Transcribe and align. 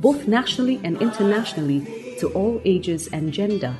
both 0.00 0.26
nationally 0.26 0.80
and 0.84 1.00
internationally, 1.00 2.16
to 2.20 2.28
all 2.32 2.60
ages 2.64 3.08
and 3.08 3.32
gender. 3.32 3.76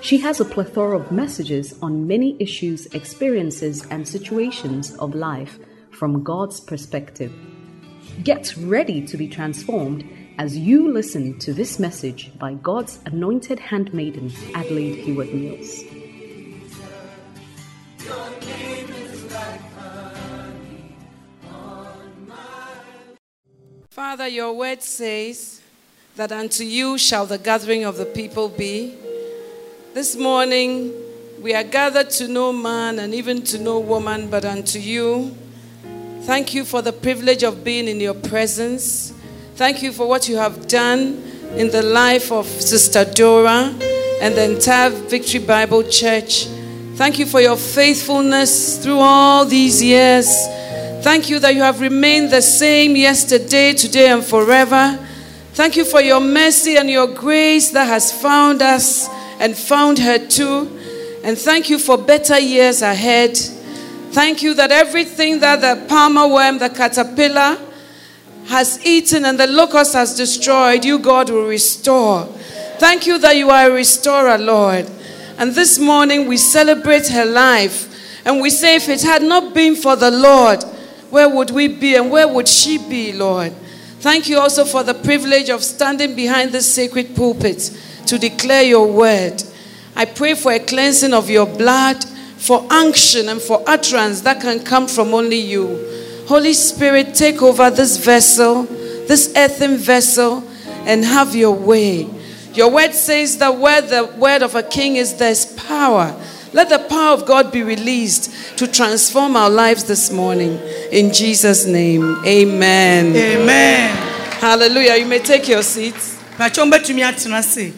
She 0.00 0.18
has 0.18 0.40
a 0.40 0.44
plethora 0.44 0.98
of 0.98 1.12
messages 1.12 1.78
on 1.80 2.08
many 2.08 2.36
issues, 2.40 2.86
experiences, 2.86 3.86
and 3.86 4.06
situations 4.06 4.94
of 4.96 5.14
life 5.14 5.58
from 5.90 6.24
God's 6.24 6.58
perspective. 6.58 7.32
Get 8.24 8.54
ready 8.56 9.06
to 9.06 9.16
be 9.16 9.28
transformed 9.28 10.04
as 10.38 10.58
you 10.58 10.90
listen 10.90 11.38
to 11.38 11.52
this 11.52 11.78
message 11.78 12.36
by 12.38 12.54
God's 12.54 12.98
anointed 13.06 13.60
handmaiden, 13.60 14.32
Adelaide 14.54 14.96
Heward 14.96 15.32
Mills. 15.32 15.84
Father, 23.92 24.26
your 24.26 24.54
word 24.54 24.82
says 24.82 25.60
that 26.16 26.32
unto 26.32 26.64
you 26.64 26.96
shall 26.96 27.26
the 27.26 27.36
gathering 27.36 27.84
of 27.84 27.98
the 27.98 28.06
people 28.06 28.48
be. 28.48 28.94
This 29.92 30.16
morning, 30.16 30.94
we 31.42 31.52
are 31.52 31.62
gathered 31.62 32.08
to 32.12 32.26
no 32.26 32.54
man 32.54 33.00
and 33.00 33.12
even 33.12 33.42
to 33.42 33.58
no 33.58 33.80
woman, 33.80 34.30
but 34.30 34.46
unto 34.46 34.78
you. 34.78 35.36
Thank 36.22 36.54
you 36.54 36.64
for 36.64 36.80
the 36.80 36.94
privilege 36.94 37.42
of 37.42 37.64
being 37.64 37.86
in 37.86 38.00
your 38.00 38.14
presence. 38.14 39.12
Thank 39.56 39.82
you 39.82 39.92
for 39.92 40.08
what 40.08 40.26
you 40.26 40.36
have 40.36 40.68
done 40.68 41.22
in 41.56 41.70
the 41.70 41.82
life 41.82 42.32
of 42.32 42.46
Sister 42.46 43.04
Dora 43.04 43.74
and 44.22 44.34
the 44.34 44.54
entire 44.54 44.88
Victory 44.88 45.40
Bible 45.40 45.82
Church. 45.82 46.46
Thank 46.94 47.18
you 47.18 47.26
for 47.26 47.42
your 47.42 47.58
faithfulness 47.58 48.82
through 48.82 49.00
all 49.00 49.44
these 49.44 49.82
years. 49.82 50.34
Thank 51.02 51.28
you 51.28 51.40
that 51.40 51.56
you 51.56 51.62
have 51.62 51.80
remained 51.80 52.30
the 52.30 52.40
same 52.40 52.94
yesterday, 52.94 53.72
today, 53.72 54.12
and 54.12 54.24
forever. 54.24 54.96
Thank 55.52 55.76
you 55.76 55.84
for 55.84 56.00
your 56.00 56.20
mercy 56.20 56.76
and 56.76 56.88
your 56.88 57.08
grace 57.08 57.70
that 57.70 57.86
has 57.86 58.12
found 58.12 58.62
us 58.62 59.08
and 59.40 59.58
found 59.58 59.98
her 59.98 60.24
too. 60.24 60.78
And 61.24 61.36
thank 61.36 61.68
you 61.68 61.80
for 61.80 61.98
better 61.98 62.38
years 62.38 62.82
ahead. 62.82 63.36
Thank 64.12 64.42
you 64.42 64.54
that 64.54 64.70
everything 64.70 65.40
that 65.40 65.60
the 65.60 65.86
palmer 65.88 66.28
worm, 66.28 66.58
the 66.58 66.70
caterpillar, 66.70 67.58
has 68.46 68.86
eaten 68.86 69.24
and 69.24 69.40
the 69.40 69.48
locust 69.48 69.94
has 69.94 70.16
destroyed, 70.16 70.84
you, 70.84 71.00
God, 71.00 71.30
will 71.30 71.48
restore. 71.48 72.26
Thank 72.78 73.08
you 73.08 73.18
that 73.18 73.34
you 73.34 73.50
are 73.50 73.68
a 73.68 73.74
restorer, 73.74 74.38
Lord. 74.38 74.88
And 75.36 75.52
this 75.52 75.80
morning 75.80 76.28
we 76.28 76.36
celebrate 76.36 77.08
her 77.08 77.24
life. 77.24 77.88
And 78.24 78.40
we 78.40 78.50
say, 78.50 78.76
if 78.76 78.88
it 78.88 79.02
had 79.02 79.24
not 79.24 79.52
been 79.52 79.74
for 79.74 79.96
the 79.96 80.12
Lord, 80.12 80.64
where 81.12 81.28
would 81.28 81.50
we 81.50 81.68
be 81.68 81.94
and 81.94 82.10
where 82.10 82.26
would 82.26 82.48
she 82.48 82.78
be, 82.78 83.12
Lord? 83.12 83.52
Thank 84.00 84.30
you 84.30 84.38
also 84.38 84.64
for 84.64 84.82
the 84.82 84.94
privilege 84.94 85.50
of 85.50 85.62
standing 85.62 86.16
behind 86.16 86.52
this 86.52 86.74
sacred 86.74 87.14
pulpit 87.14 87.70
to 88.06 88.18
declare 88.18 88.62
your 88.62 88.90
word. 88.90 89.42
I 89.94 90.06
pray 90.06 90.32
for 90.32 90.52
a 90.52 90.58
cleansing 90.58 91.12
of 91.12 91.28
your 91.28 91.44
blood, 91.44 92.02
for 92.38 92.66
unction, 92.72 93.28
and 93.28 93.42
for 93.42 93.62
utterance 93.66 94.22
that 94.22 94.40
can 94.40 94.64
come 94.64 94.88
from 94.88 95.12
only 95.12 95.36
you. 95.36 96.24
Holy 96.28 96.54
Spirit, 96.54 97.14
take 97.14 97.42
over 97.42 97.68
this 97.68 97.98
vessel, 97.98 98.62
this 98.62 99.34
earthen 99.36 99.76
vessel, 99.76 100.42
and 100.86 101.04
have 101.04 101.36
your 101.36 101.54
way. 101.54 102.08
Your 102.54 102.70
word 102.70 102.94
says 102.94 103.36
that 103.36 103.58
where 103.58 103.82
the 103.82 104.06
word 104.16 104.40
of 104.40 104.54
a 104.54 104.62
king 104.62 104.96
is, 104.96 105.14
there's 105.18 105.44
power. 105.56 106.18
Let 106.52 106.68
the 106.68 106.78
power 106.78 107.14
of 107.14 107.24
God 107.24 107.50
be 107.50 107.62
released 107.62 108.58
to 108.58 108.66
transform 108.66 109.36
our 109.36 109.48
lives 109.48 109.84
this 109.84 110.10
morning. 110.10 110.58
In 110.90 111.12
Jesus' 111.12 111.64
name, 111.64 112.16
amen. 112.26 113.16
Amen. 113.16 113.96
Hallelujah. 114.38 114.96
You 114.96 115.06
may 115.06 115.18
take 115.20 115.48
your 115.48 115.62
seats. 115.62 116.18
Patwɔn 116.36 116.70
bɛtumi 116.70 117.02
atena 117.02 117.42
se. 117.42 117.72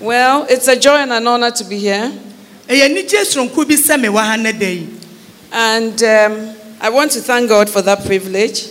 Well, 0.00 0.46
it's 0.50 0.68
a 0.68 0.78
joy 0.78 0.96
and 0.96 1.12
an 1.12 1.26
honor 1.26 1.50
to 1.52 1.64
be 1.64 1.78
here. 1.78 2.12
Ɛyɛ 2.66 2.88
anigye 2.88 3.24
soronko 3.24 3.66
bi 3.66 3.74
sɛ 3.74 3.96
mewɔ 4.04 4.18
ha 4.18 4.36
nnɛ 4.36 4.58
da 4.58 4.66
yi. 4.66 4.88
And 5.52 6.02
um, 6.02 6.56
I 6.80 6.88
want 6.90 7.12
to 7.12 7.20
thank 7.20 7.48
God 7.48 7.70
for 7.70 7.80
that 7.82 8.04
privilege. 8.04 8.70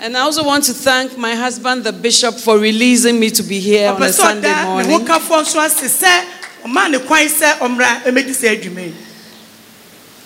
Pɛ 0.00 0.06
sɛ 0.06 0.08
mede 0.08 0.08
Awurade 0.08 0.08
ase 0.08 0.08
ɛma 0.08 0.08
saa 0.08 0.08
kwan 0.08 0.08
bie 0.08 0.08
yi. 0.08 0.10
And 0.10 0.16
I 0.16 0.20
also 0.20 0.44
want 0.44 0.64
to 0.64 0.72
thank 0.72 1.18
my 1.18 1.34
husband, 1.34 1.84
the 1.84 1.92
bishop, 1.92 2.34
for 2.34 2.58
releasing 2.58 3.20
me 3.20 3.30
to 3.30 3.42
be 3.42 3.60
here 3.60 3.92
on 3.92 4.02
a 4.02 4.12
Sunday 4.12 4.48
ɔda 4.48 4.56
ne 4.56 4.62
ho 4.62 4.68
morning. 4.88 5.06
kafoɔ 5.06 5.42
nso 5.42 5.64
ase 5.64 6.02
sɛ 6.02 6.24
ɔmaa 6.64 6.90
ne 6.90 6.98
kwan 6.98 7.26
sɛ 7.28 7.58
ɔmmra 7.58 8.02
ɛmɛdi 8.04 8.34
saa 8.34 8.48
adwuma 8.54 8.86
yi. 8.86 8.94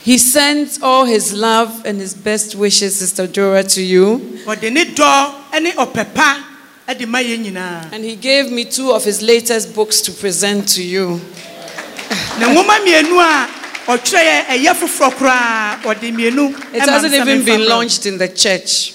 He 0.03 0.19
sent 0.19 0.83
all 0.83 1.07
his 1.07 1.33
love 1.33 1.87
and 1.87 1.99
his 1.99 2.13
best 2.13 2.55
wishes, 2.55 2.97
Sister 2.97 3.27
Dora, 3.27 3.65
to 3.65 3.81
you. 3.83 4.39
Ɔde 4.47 4.71
ne 4.71 4.85
dɔ 4.85 5.61
ne 5.63 5.73
ɔpɛ 5.73 6.15
pa 6.15 6.45
ɛde 6.87 7.07
ma 7.09 7.19
yɛn 7.21 7.45
nyinaa. 7.45 7.93
And 7.93 8.05
he 8.05 8.15
gave 8.17 8.51
me 8.53 8.67
two 8.67 8.93
of 8.93 9.03
his 9.05 9.23
latest 9.23 9.75
books 9.75 10.03
to 10.03 10.13
present 10.13 10.69
to 10.75 10.83
you. 10.83 11.21
Na 12.39 12.49
nwoma 12.49 12.79
mmienu 12.85 13.19
a 13.19 13.49
ɔtwerɛ 13.87 14.23
yɛ 14.23 14.47
ɛyɛ 14.47 14.75
foforɔ 14.75 15.11
koraa 15.17 15.81
ɔde 15.83 16.13
mmienu 16.13 16.75
It 16.75 16.83
hasn't 16.83 17.15
even 17.15 17.43
been 17.45 17.67
launched 17.67 18.05
in 18.05 18.19
the 18.19 18.29
church. 18.29 18.93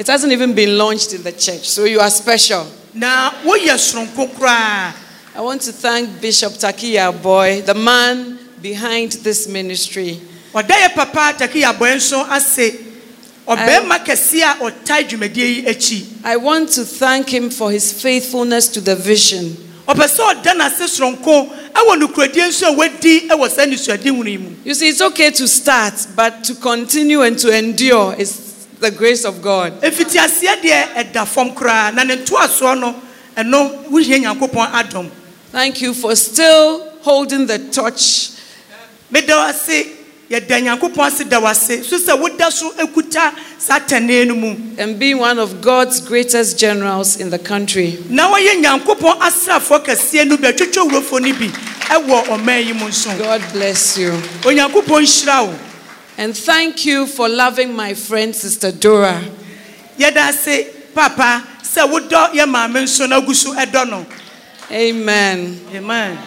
It 0.00 0.06
hasn't 0.06 0.32
even 0.32 0.54
been 0.54 0.78
launched 0.78 1.12
in 1.12 1.22
the 1.22 1.30
church, 1.32 1.68
so 1.68 1.84
you 1.84 2.00
are 2.00 2.08
special. 2.08 2.64
Soronko 2.94 4.28
koraa. 4.32 4.94
I 5.36 5.40
want 5.42 5.60
to 5.60 5.72
thank 5.72 6.22
Bishop 6.22 6.54
Tackie-Yarboi, 6.54 7.66
the 7.66 7.74
man 7.74 8.38
behind 8.62 9.12
this 9.12 9.46
ministry. 9.46 10.18
ɔda 10.54 10.94
papa 10.94 11.34
taki 11.36 11.60
abɔɛ 11.60 11.96
nso 11.96 12.26
ase 12.30 12.80
ɔbɛrima 13.46 13.98
kɛseɛ 14.02 14.42
a 14.42 14.70
ɔtae 14.70 15.06
dwumadie 15.06 15.56
yi 15.56 15.62
akyi 15.66 16.06
I 16.24 16.36
want 16.38 16.70
to 16.70 16.84
thank 16.86 17.28
him 17.28 17.50
for 17.50 17.70
his 17.70 17.92
faithfulness 17.92 18.68
to 18.68 18.80
the 18.80 18.96
vision. 18.96 19.54
ɔpɛ 19.86 20.08
sɛ 20.08 20.34
ɔda 20.34 20.56
n'ase 20.56 20.88
soronko 20.98 21.52
ɛwɔ 21.74 22.00
nokuradie 22.00 22.48
nso 22.48 22.68
a 22.68 22.72
wadi 22.72 23.28
ɛwɔ 23.28 23.50
saa 23.50 23.66
nisuade 23.66 24.04
hunu 24.10 24.30
yi 24.30 24.38
mu 24.38 24.50
You 24.64 24.72
see, 24.72 24.88
it's 24.88 25.02
okay 25.02 25.30
to 25.32 25.46
start, 25.46 25.92
but 26.16 26.42
to 26.44 26.54
continue 26.54 27.20
and 27.20 27.38
to 27.38 27.54
endure 27.54 28.14
is 28.18 28.49
the 28.80 28.90
grace 28.90 29.24
of 29.24 29.40
God. 29.42 29.72
efiti 29.82 30.18
aseɛ 30.18 30.60
deɛ 30.60 30.94
ɛda 30.94 31.26
fam 31.26 31.50
koraa 31.54 31.92
na 31.94 32.02
ne 32.02 32.16
ntoasoɔ 32.16 32.80
no 32.80 32.94
ɛno 33.36 33.88
wohia 33.90 34.18
nyankopɔn 34.18 34.72
adom 34.72 35.10
Thank 35.52 35.82
you 35.82 35.92
for 35.94 36.14
still 36.14 36.88
holding 37.02 37.46
the 37.46 37.58
torch 37.70 38.30
meda 39.10 39.34
wo 39.36 39.46
ase 39.48 39.86
yɛda 40.30 40.62
nyankopɔn 40.62 41.06
ase 41.06 41.24
da 41.28 41.40
wo 41.40 41.46
ase 41.48 41.84
so 41.86 41.98
sɛ 41.98 42.18
woda 42.18 42.50
so 42.50 42.70
ekuta 42.72 43.34
saa 43.58 43.78
tɛnee 43.80 44.26
no 44.26 44.56
and 44.78 44.98
being 44.98 45.18
one 45.18 45.38
of 45.38 45.60
God's 45.60 46.00
greatest 46.00 46.58
generals 46.58 47.16
in 47.20 47.28
the 47.30 47.38
country. 47.38 47.98
na 48.08 48.32
wɔyɛ 48.32 48.62
nyankopɔn 48.62 49.18
asraafoɔ 49.20 49.84
kɛseɛ 49.84 50.26
no 50.26 50.36
bi 50.38 50.52
atwitwa 50.52 50.88
wurofoɔ 50.88 51.20
no 51.20 51.32
bi 51.38 51.48
ɛwɔ 51.90 52.24
ɔman 52.28 52.64
yi 52.66 52.72
mu 52.72 52.86
nso 52.88 53.10
God 53.18 53.42
bless 53.52 53.98
you. 53.98 54.12
Onyankopɔn 56.20 56.26
nhyira 56.26 56.26
wo 56.26 56.26
And 56.26 56.36
thank 56.36 56.84
you 56.84 57.06
for 57.06 57.28
loving 57.28 57.74
my 57.74 57.94
friend, 57.94 58.34
Sister 58.36 58.72
Dora. 58.72 59.22
yɛda 59.98 60.28
ase 60.28 60.66
papa 60.94 61.42
sɛ 61.62 61.88
wodɔ 61.88 62.32
yɛ 62.34 62.46
maame 62.48 62.82
nso 62.84 63.08
na 63.08 63.20
agu 63.20 63.34
so 63.34 63.54
Amen. 64.72 65.60
amen 65.74 66.18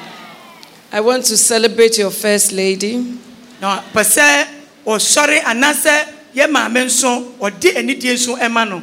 I 0.91 0.99
want 0.99 1.25
to 1.25 1.37
celebrate 1.37 1.97
your 1.97 2.11
First 2.11 2.51
Lady. 2.51 3.17
na 3.61 3.81
pɛ 3.93 4.03
sɛ 4.03 4.47
ɔsɔre 4.85 5.41
anaasɛ 5.43 6.07
yɛ 6.35 6.49
maame 6.49 6.85
nso 6.85 7.33
ɔde 7.39 7.75
anidie 7.75 8.13
nso 8.13 8.37
ɛma 8.37 8.67
no 8.69 8.81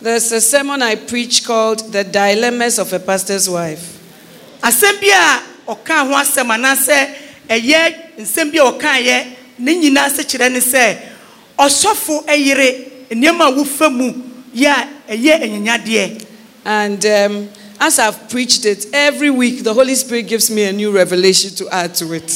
There's 0.00 0.32
a 0.32 0.40
sermon 0.40 0.82
I 0.82 0.96
preach 0.96 1.44
called 1.44 1.92
The 1.92 2.02
Dilemmas 2.02 2.78
of 2.80 2.92
a 2.92 2.98
Pastor's 2.98 3.48
Wife. 3.48 3.98
asɛm 4.62 5.00
bi 5.00 5.08
a 5.08 5.72
ɔka 5.72 6.06
ho 6.08 6.14
asɛm 6.14 6.50
anaasɛ 6.56 7.14
ɛyɛ 7.48 8.16
nsɛm 8.18 8.52
bi 8.52 8.58
a 8.58 8.72
ɔkaeɛ 8.72 9.36
ne 9.62 9.74
nyinaa 9.78 10.08
sɛ 10.10 10.22
kyerɛ 10.26 10.50
ne 10.52 10.58
sɛ 10.60 10.98
ɔsɔfo 11.58 12.26
ɛyere 12.26 13.08
nneɛma 13.14 13.46
a 13.46 13.52
wofa 13.56 13.88
mu 13.90 14.12
yɛ 14.54 14.66
a 15.08 15.16
ɛyɛ 15.16 16.26
And 16.64 17.04
um, 17.06 17.48
as 17.80 17.98
I've 17.98 18.28
preached 18.28 18.64
it, 18.64 18.86
every 18.92 19.30
week 19.30 19.62
the 19.64 19.72
Holy 19.74 19.94
Spirit 19.94 20.22
gives 20.28 20.50
me 20.50 20.64
a 20.64 20.72
new 20.72 20.90
revelation 20.92 21.50
to 21.56 21.68
add 21.70 21.94
to 21.96 22.12
it. 22.12 22.26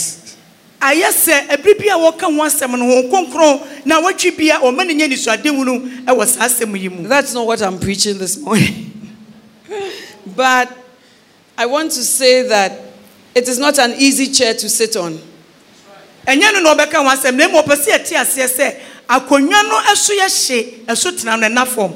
ayɛ 0.81 1.11
sɛ 1.11 1.49
ɛbere 1.49 1.79
bi 1.79 1.87
a 1.87 1.99
wɔka 1.99 2.23
ho 2.23 2.43
asɛm 2.45 2.79
no 2.79 2.87
ho 2.87 3.03
kronkron 3.11 3.85
na 3.87 4.01
wɔtwi 4.01 4.37
bi 4.39 4.55
a 4.55 4.61
ɔma 4.61 4.87
ne 4.87 4.95
nya 4.95 5.09
nisuadehunu 5.09 6.05
ɛwɔ 6.05 6.27
saa 6.27 6.47
asɛm 6.47 6.81
yi 6.81 6.89
mu 6.89 7.09
That's 7.09 7.35
not 7.35 7.45
what 7.47 7.61
I'm 7.61 7.81
preaching 7.81 8.19
this 8.19 8.39
morning. 8.39 9.19
but 10.37 10.71
I 11.59 11.67
want 11.67 11.91
to 11.93 12.03
say 12.05 12.47
that 12.47 12.79
it 13.35 13.49
is 13.49 13.59
not 13.59 13.79
an 13.81 13.95
easy 13.99 14.29
chair 14.33 14.55
to 14.55 14.69
sit 14.69 14.95
on. 14.97 15.19
Ɛnyɛ 16.27 16.53
no 16.55 16.61
na 16.61 16.75
ɔbɛka 16.75 16.95
ho 16.97 17.09
asɛm 17.09 17.35
na 17.37 17.49
mmom 17.49 17.63
ɔpɛ 17.65 17.77
sɛ 17.77 17.89
yɛte 17.99 18.17
aseɛ 18.17 18.49
sɛ 18.49 18.75
akonnwa 19.09 19.63
no 19.69 19.77
ɛso 19.93 20.13
yɛ 20.19 20.29
hye 20.29 20.85
ɛso 20.87 21.13
tena 21.19 21.37
no 21.39 21.47
ɛna 21.49 21.67
fam 21.67 21.93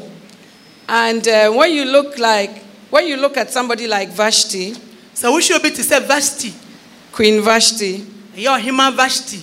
And 0.88 1.26
uh, 1.28 1.52
when 1.52 1.70
you 1.72 1.84
look 1.84 2.18
like, 2.18 2.64
when 2.90 3.06
you 3.06 3.16
look 3.16 3.36
at 3.36 3.50
somebody 3.52 3.86
like 3.86 4.10
Vashti, 4.10 4.72
sɛ 5.14 5.30
wohwɛ 5.30 5.56
obi 5.56 5.70
te 5.70 5.82
sɛ 5.82 6.00
vashti 6.06 6.52
Queen 7.12 7.40
Vashti, 7.42 8.04
ɛyɛ 8.36 8.60
ɔhema 8.60 8.94
vashti 8.96 9.42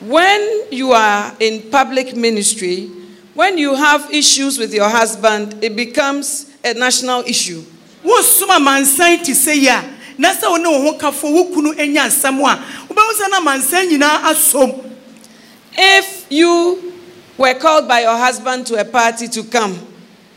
when 0.00 0.66
you 0.70 0.92
are 0.92 1.34
in 1.40 1.62
public 1.70 2.14
ministry, 2.14 2.90
when 3.32 3.56
you 3.58 3.74
have 3.74 4.12
issues 4.12 4.58
with 4.58 4.72
your 4.74 4.88
husband, 4.88 5.62
it 5.64 5.74
becomes 5.74 6.50
a 6.62 6.74
national 6.74 7.22
issue. 7.26 7.62
wosom 8.04 8.48
amansan 8.50 9.24
te 9.24 9.32
sɛ 9.32 9.54
yi 9.56 9.68
a 9.68 9.80
na 10.18 10.32
sɛ 10.32 10.48
wo 10.50 10.56
ne 10.56 10.68
wo 10.68 10.80
ho 10.92 10.98
kafo 10.98 11.32
wo 11.32 11.44
kunu 11.46 11.72
anya 11.78 12.02
nsɛm 12.06 12.40
a 12.44 12.58
wobɛhu 12.88 13.12
sɛ 13.20 13.30
na 13.30 13.40
amansan 13.40 13.88
nyinaa 13.90 14.22
asom. 14.30 14.90
If 15.76 16.26
you 16.30 16.92
were 17.36 17.54
called 17.54 17.88
by 17.88 18.02
your 18.02 18.16
husband 18.16 18.66
to 18.68 18.80
a 18.80 18.84
party 18.84 19.26
to 19.28 19.42
come 19.44 19.78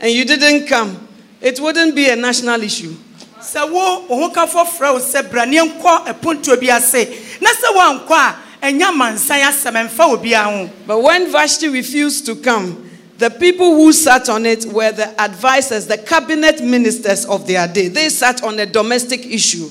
and 0.00 0.12
you 0.12 0.24
didn't 0.24 0.66
come, 0.66 1.06
it 1.40 1.60
wouldn't 1.60 1.94
be 1.94 2.08
a 2.08 2.16
national 2.16 2.60
issue. 2.62 2.94
sɛ 3.40 3.70
wo 3.70 4.04
wo 4.08 4.16
ho 4.28 4.30
kafo 4.34 4.64
frɛ 4.64 4.92
wo 4.94 4.98
sɛ 4.98 5.30
bra 5.30 5.44
ne 5.44 5.58
nkɔ 5.58 6.06
ɛpontoɔ 6.06 6.60
bi 6.60 6.70
ase. 6.70 7.08
Na 7.40 7.50
sɛ 7.50 7.74
woankɔ 7.76 8.10
a 8.10 8.36
ɛnyɛ 8.66 8.82
amansan 8.88 9.42
asɛm 9.42 9.88
ɛmfa 9.88 10.08
wɔ 10.10 10.22
biara 10.22 10.44
ho. 10.44 10.70
But 10.86 10.98
when 11.02 11.30
Vashti 11.30 11.68
refused 11.68 12.26
to 12.26 12.34
come, 12.36 12.87
the 13.18 13.30
people 13.30 13.74
who 13.74 13.92
sat 13.92 14.28
on 14.28 14.46
it 14.46 14.64
were 14.66 14.92
the 14.92 15.20
advisors, 15.20 15.86
the 15.86 15.98
cabinet 15.98 16.62
ministers 16.62 17.24
of 17.26 17.46
their 17.46 17.66
day. 17.66 17.88
They 17.88 18.08
sat 18.08 18.42
on 18.44 18.58
a 18.60 18.66
domestic 18.66 19.26
issue. 19.26 19.68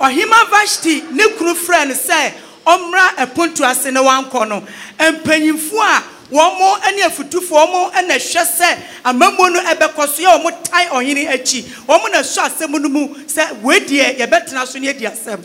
ɔhema 0.00 0.50
vashti 0.50 1.00
ne 1.12 1.24
kunu 1.36 1.54
frɛ 1.54 1.88
no 1.88 1.94
sɛ 1.94 2.32
ɔmmra 2.66 3.14
ɛponto 3.16 3.64
ase 3.64 3.86
ne 3.90 4.00
wankɔ 4.00 4.46
no 4.48 4.66
mpanyimfoɔ 4.98 5.80
a 5.80 6.02
wɔn 6.30 6.58
mo 6.58 6.76
ne 6.94 7.02
afutufoɔ 7.02 7.92
wɔn 7.92 8.06
na 8.06 8.14
hwɛ 8.14 8.44
sɛ 8.44 8.78
amamuo 9.04 9.52
no 9.52 9.60
ɛbɛkɔ 9.62 10.06
so 10.08 10.22
yɛ 10.22 10.42
wɔn 10.44 10.64
tae 10.64 10.86
ɔhene 10.88 11.28
akyi 11.30 11.62
wɔn 11.88 12.10
na 12.12 12.18
sɔ 12.20 12.46
asɛm 12.48 12.78
no 12.82 12.88
mu 12.90 13.08
sɛ 13.26 13.62
wei 13.62 13.80
deɛ 13.80 14.18
yɛbɛtena 14.18 14.66
so 14.66 14.78
ne 14.78 14.88
adi 14.90 15.04
asɛm 15.06 15.42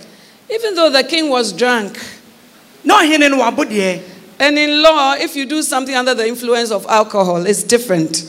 Even 0.50 0.76
though 0.76 0.90
the 0.90 1.04
king 1.06 1.30
was 1.30 1.54
drunk. 1.54 1.98
na 2.84 3.00
ɔhene 3.04 3.30
no 3.30 3.38
wabo 3.38 3.64
deɛ 3.64 4.02
And 4.42 4.58
in 4.58 4.82
law, 4.82 5.14
if 5.14 5.36
you 5.36 5.46
do 5.46 5.62
something 5.62 5.94
under 5.94 6.16
the 6.16 6.28
influence 6.28 6.72
of 6.72 6.88
alcohol, 6.88 7.46
it's 7.46 7.62
different. 7.62 8.26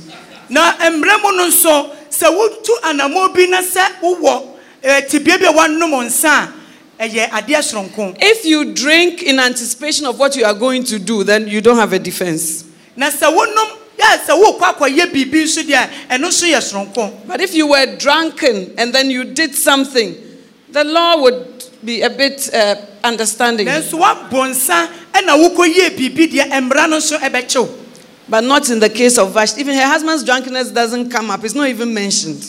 na 0.50 0.73
mmerɛ 0.76 1.23
mu 1.23 1.32
no 1.38 1.49
nso 1.49 1.97
sɛ 2.11 2.29
wotu 2.29 2.73
anammɔ 2.82 3.35
bi 3.35 3.47
na 3.47 3.62
sɛ 3.62 4.00
wowɔ 4.03 4.49
eh, 4.82 5.00
ɛɛ 5.00 5.25
bi 5.25 5.47
a 5.47 5.50
wanom 5.50 6.05
nsa 6.05 6.53
a 7.00 7.09
ɛyɛ 7.09 7.31
adeɛ 7.31 7.62
soronko 7.62 8.14
If 8.20 8.44
you 8.44 8.75
drink 8.75 9.23
in 9.23 9.41
anticipation 9.41 10.05
of 10.05 10.19
what 10.19 10.37
you 10.37 10.44
are 10.44 10.53
going 10.53 10.85
to 10.85 10.99
do, 10.99 11.25
then 11.25 11.49
you 11.49 11.62
don't 11.62 11.79
have 11.79 11.94
a 11.94 11.99
defense. 11.99 12.65
na 12.94 13.08
sɛ 13.08 13.35
wonom 13.35 13.79
yɛ 13.99 14.19
sɛ 14.26 14.37
wokɔ 14.44 14.75
akɔyɛ 14.76 15.11
biribi 15.11 15.44
nso 15.44 15.62
deɛ 15.62 15.88
ɛno 16.11 16.29
nso 16.29 16.44
yɛ 16.47 16.61
soronko 16.61 17.26
But 17.26 17.41
if 17.41 17.55
you 17.55 17.69
were 17.69 17.87
drunken 17.97 18.75
and 18.76 18.93
then 18.93 19.08
you 19.08 19.25
did 19.25 19.55
something, 19.55 20.15
the 20.69 20.85
law 20.85 21.23
would 21.23 21.51
be 21.84 22.02
a 22.02 22.11
bit 22.11 22.49
uh, 22.55 22.76
understanding. 23.05 23.67
nanso 23.67 23.99
woabɔ 23.99 24.50
nsa 24.50 24.88
ɛna 25.12 25.34
wokɔyɛɛ 25.37 25.96
biribi 25.96 26.31
deɛ 26.32 26.50
mmara 26.61 26.88
no 26.88 26.99
nso 26.99 27.19
ɛbɛkyew 27.19 27.69
But 28.29 28.44
not 28.44 28.70
in 28.70 28.79
the 28.79 28.88
case 28.88 29.19
of 29.19 29.32
Vashti. 29.34 29.61
Even 29.61 29.75
her 29.75 29.87
husband's 29.87 30.25
drunkenness 30.25 30.70
doesn't 30.70 31.11
come 31.11 31.31
up, 31.31 31.44
it's 31.44 31.55
not 31.55 31.69
even 31.69 31.93
mentioned. 31.93 32.43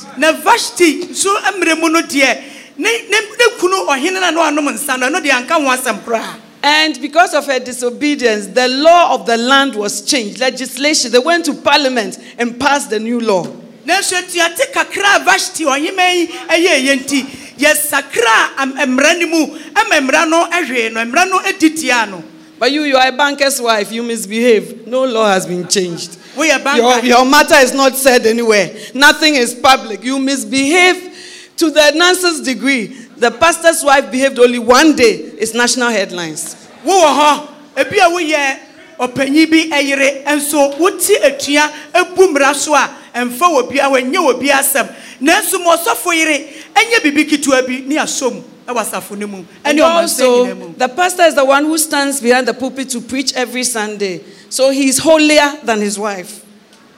And 6.65 7.01
because 7.01 7.33
of 7.33 7.45
her 7.47 7.59
disobedience, 7.59 8.47
the 8.47 8.67
law 8.69 9.13
of 9.15 9.25
the 9.25 9.35
land 9.35 9.75
was 9.75 10.01
changed. 10.03 10.39
Legislation, 10.39 11.11
they 11.11 11.19
went 11.19 11.43
to 11.45 11.53
parliament 11.53 12.17
and 12.37 12.57
passed 12.59 12.89
the 12.89 12.99
new 12.99 13.19
law. 13.19 13.43
Nanso 13.85 14.15
atuate 14.15 14.71
kakra 14.73 15.15
a 15.15 15.19
vashti 15.23 15.63
ɔhema 15.65 16.05
yi 16.13 16.27
ɛyɛ 16.27 16.71
ɛyɛ 16.79 16.95
nti 16.99 17.25
yɛsakra 17.59 18.65
mmara 18.87 19.13
no 19.19 19.27
mu 19.27 19.57
ama 19.75 19.95
mmara 20.01 20.25
no 20.29 20.45
ɛhwee 20.49 20.91
no 20.91 21.01
mmara 21.05 21.29
no 21.29 21.39
adi 21.39 21.69
tia 21.71 22.05
no 22.05 22.23
But 22.59 22.71
you, 22.71 22.83
you 22.83 22.95
are 22.95 23.09
a 23.09 23.11
banker's 23.11 23.59
wife, 23.59 23.91
you 23.91 24.01
misbehave. 24.03 24.87
No 24.87 25.03
law 25.03 25.25
has 25.27 25.45
been 25.45 25.67
changed. 25.67 26.11
woyɛ 26.37 26.63
banka 26.63 26.77
Your, 26.81 26.99
your 27.03 27.25
matter 27.25 27.55
is 27.55 27.73
not 27.73 27.93
said 27.95 28.25
anywhere. 28.25 28.73
Nothing 28.93 29.35
is 29.35 29.53
public. 29.53 30.01
You 30.01 30.17
misbehave 30.17 31.51
to 31.57 31.69
the 31.71 31.91
nonsense 31.93 32.39
degree. 32.39 32.85
The 33.17 33.31
pastor's 33.31 33.83
wife 33.83 34.09
behaved 34.09 34.39
only 34.39 34.59
one 34.59 34.95
day. 34.95 35.11
It's 35.37 35.53
national 35.53 35.89
headlines. 35.89 36.55
wowɔ 36.85 37.09
hɔ 37.19 37.47
ebi 37.75 37.97
a 37.99 38.09
woyɛ 38.09 38.59
ɔpanyin 39.07 39.49
bi 39.49 39.69
ɛyere 39.69 40.23
nso 40.25 40.77
wote 40.79 41.11
atua 41.23 41.71
ebu 41.93 42.27
mmara 42.29 42.53
so 42.55 42.73
a 42.75 42.89
ɛmfa 43.15 43.39
wɔ 43.39 43.69
bia 43.71 43.83
wɔnyɛ 43.89 44.17
wɔ 44.17 44.39
bia 44.39 44.55
asɛm 44.55 44.87
ma 45.21 45.33
ɔsɔfo 45.41 46.15
yere 46.15 46.47
ɛnyɛ 46.75 47.01
biribi 47.03 47.29
ketewa 47.29 47.65
bi 47.65 47.83
ne 47.85 47.95
asom 47.97 48.41
ɛwɔ 48.67 48.77
asafo 48.81 49.17
no 49.17 49.27
mu 49.27 49.37
ɛne 49.37 49.45
And 49.65 49.79
also, 49.81 50.53
the 50.77 50.87
pastor 50.89 51.23
is 51.23 51.35
the 51.35 51.45
one 51.45 51.65
who 51.65 51.77
stands 51.77 52.21
behind 52.21 52.47
the 52.47 52.53
pulpit 52.53 52.89
to 52.89 53.01
preach 53.01 53.33
every 53.33 53.63
Sunday. 53.63 54.21
So 54.49 54.69
he's 54.69 54.99
holier 54.99 55.57
than 55.63 55.81
his 55.81 55.97
wife. 55.99 56.41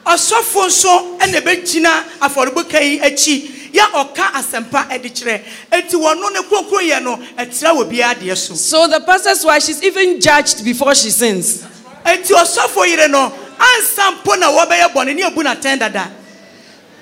ɔsɔfo 0.06 0.68
nso 0.68 1.18
ɛna 1.20 1.42
ɛbɛgyina 1.42 2.04
afɔrebɔka 2.22 2.82
yi 2.82 3.00
akyi 3.00 3.52
yɛ 3.74 3.86
ɔka 3.92 4.32
asɛmpa 4.34 4.90
ɛde 4.90 5.10
kyerɛ 5.12 5.42
eti 5.72 5.96
wɔn 5.98 6.34
ne 6.34 6.40
kurokuro 6.44 6.82
yɛ 6.82 7.04
no 7.04 7.18
ɛtira 7.38 7.74
wɔ 7.76 7.90
bia 7.90 8.14
adeɛ 8.14 8.38
so 8.38 8.54
So 8.54 8.88
the 8.88 9.00
pastor's 9.02 9.44
wife, 9.44 9.64
she's 9.64 9.82
even 9.82 10.22
judged 10.22 10.64
before 10.64 10.94
she 10.94 11.10
sins. 11.10 11.64
Eti 12.06 12.34
ɔsɔfo 12.34 12.88
yere 12.88 13.08
no 13.08 13.32
ansa 13.60 14.12
mpo 14.12 14.36
na 14.40 14.48
wɔbɛyɛ 14.52 14.94
bɔne 14.94 15.16
ne 15.16 15.24
ebu 15.24 15.42
n'atɛn 15.44 15.80
dada. 15.80 16.12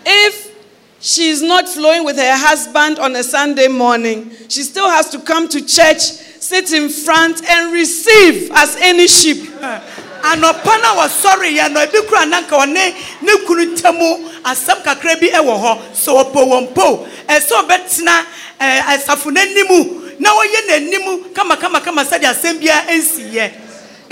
If 0.06 0.50
she's 1.00 1.42
not 1.42 1.68
flowing 1.70 2.04
with 2.04 2.18
her 2.18 2.36
husband 2.36 3.00
on 3.00 3.16
a 3.16 3.24
Sunday 3.24 3.68
morning, 3.68 4.32
she 4.50 4.64
still 4.64 4.90
has 4.90 5.10
to 5.12 5.20
come 5.20 5.48
to 5.50 5.62
church, 5.66 6.00
sit 6.02 6.72
in 6.74 6.90
front, 6.90 7.44
and 7.50 7.72
receive 7.74 8.52
as 8.54 8.76
any 8.78 9.08
sheep. 9.08 9.50
anɔpa 10.24 10.82
na 10.82 10.96
wɔsɔre 10.96 11.52
yɛ 11.52 11.72
no 11.72 11.82
ebi 11.82 12.00
kura 12.08 12.26
nanka 12.26 12.56
ɔne 12.56 12.96
ne 13.22 13.32
kunu 13.46 13.76
ntamu 13.76 14.32
asɛm 14.44 14.82
kakra 14.84 15.20
bi 15.20 15.28
ɛwɔ 15.30 15.54
hɔ. 15.60 15.80
Sɛ 15.94 16.12
ɔpo 16.24 16.48
wɔn 16.48 16.74
po. 16.74 17.06
Ɛsɛ 17.28 17.52
ɔbɛtena 17.68 18.26
ɛɛ 18.60 18.82
asafo 18.88 19.32
n'anim 19.32 20.20
na 20.20 20.30
wɔyɛ 20.32 20.68
n'anim 20.70 21.34
kama 21.34 21.58
kama 21.58 21.82
kama 21.82 22.04
sɛdeɛ 22.06 22.32
asɛm 22.32 22.60
biara 22.62 22.88
ɛnsi 22.88 23.32
yɛ 23.34 23.52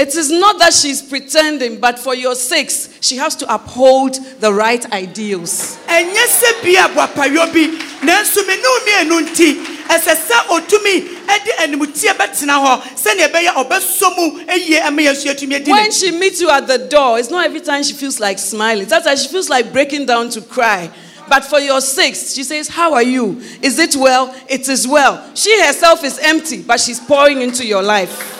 It 0.01 0.15
is 0.15 0.31
not 0.31 0.57
that 0.57 0.73
she's 0.73 0.99
pretending, 0.99 1.79
but 1.79 1.99
for 1.99 2.15
your 2.15 2.33
sakes, 2.33 2.89
she 3.01 3.17
has 3.17 3.35
to 3.35 3.53
uphold 3.53 4.15
the 4.39 4.51
right 4.51 4.83
ideals. 4.91 5.77
ɛnyɛ 5.85 6.25
sɛ 6.25 6.63
bi 6.63 6.73
aboapayɔ 6.81 7.53
bi 7.53 7.67
nanso 8.01 8.41
me 8.47 8.55
ne 8.55 8.63
wo 8.63 8.79
mmienu 8.79 9.29
nti 9.29 9.63
ɛsɛ 9.85 10.15
sɛ 10.27 10.37
otumi 10.57 11.07
ɛde 11.27 11.51
animtie 11.59 12.13
bɛtena 12.13 12.57
hɔ 12.65 12.81
sɛnea 12.95 13.27
ɛbɛyɛ 13.29 13.53
ɔbɛsɔ 13.53 14.17
mu 14.17 14.39
yie 14.55 14.79
ɛma 14.79 15.01
yɛn 15.05 15.13
nso 15.13 15.29
yɛtumi 15.31 15.55
adi 15.57 15.71
When 15.71 15.91
she 15.91 16.09
meets 16.09 16.41
you 16.41 16.49
at 16.49 16.65
the 16.65 16.79
door, 16.79 17.19
it's 17.19 17.29
not 17.29 17.45
every 17.45 17.61
time 17.61 17.83
she 17.83 17.93
feels 17.93 18.19
like 18.19 18.39
smiling. 18.39 18.89
Sometimes 18.89 19.21
she 19.21 19.27
feels 19.29 19.51
like 19.51 19.71
breaking 19.71 20.07
down 20.07 20.31
to 20.31 20.41
cry. 20.41 20.89
But 21.29 21.45
for 21.45 21.59
your 21.59 21.79
sakes, 21.79 22.33
she 22.33 22.41
says, 22.43 22.67
How 22.67 22.95
are 22.95 23.03
you? 23.03 23.39
Is 23.61 23.77
it 23.77 23.95
well? 23.95 24.33
It 24.49 24.67
is 24.67 24.87
well. 24.87 25.23
She 25.35 25.61
herself 25.63 26.03
is 26.03 26.17
empty, 26.17 26.63
but 26.63 26.79
she's 26.79 26.99
pouring 26.99 27.43
into 27.43 27.63
your 27.67 27.83
life. 27.83 28.39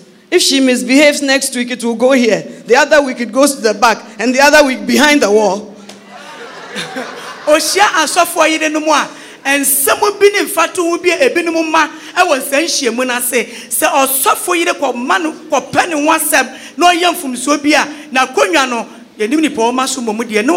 If 0.31 0.41
she 0.41 0.61
misbehaves 0.61 1.21
next 1.21 1.53
week, 1.55 1.71
it 1.71 1.83
will 1.83 1.95
go 1.95 2.13
here. 2.13 2.41
The 2.41 2.75
other 2.77 3.03
week, 3.03 3.19
it 3.19 3.33
goes 3.33 3.55
to 3.55 3.61
the 3.61 3.73
back. 3.73 4.01
And 4.17 4.33
the 4.33 4.39
other 4.39 4.65
week, 4.65 4.87
behind 4.87 5.21
the 5.21 5.29
wall. 5.29 5.75
ohyia 7.47 7.85
asɔfoɔ 8.03 8.49
yere 8.51 8.69
no 8.69 8.79
mu 8.79 8.91
a 8.91 9.07
nsɛm 9.43 10.19
bi 10.19 10.27
ne 10.29 10.45
mfato 10.45 10.77
ho 10.77 10.97
bi 10.97 11.09
a 11.09 11.29
ebinom 11.29 11.69
ma 11.71 11.87
ɛwɔ 12.15 12.37
nsa 12.39 12.61
nhyiamu 12.61 13.05
no 13.07 13.13
ase 13.15 13.45
sɛ 13.69 13.87
ɔsɔfo 13.89 14.55
yere 14.57 14.73
kɔma 14.73 15.21
no 15.21 15.33
kɔpɛ 15.49 15.89
ne 15.89 15.95
ho 15.95 16.11
asɛm 16.11 16.47
na 16.77 16.91
ɔyɛ 16.91 17.11
mfomsoɔ 17.13 17.61
bi 17.63 17.73
a 17.73 17.85
n'akonnwa 18.13 18.69
no 18.69 18.87
yɛnim 19.17 19.41
nipa 19.41 19.61
ɔma 19.61 19.87
so 19.87 20.01
mmom 20.01 20.19
deɛ 20.21 20.45
ne 20.45 20.53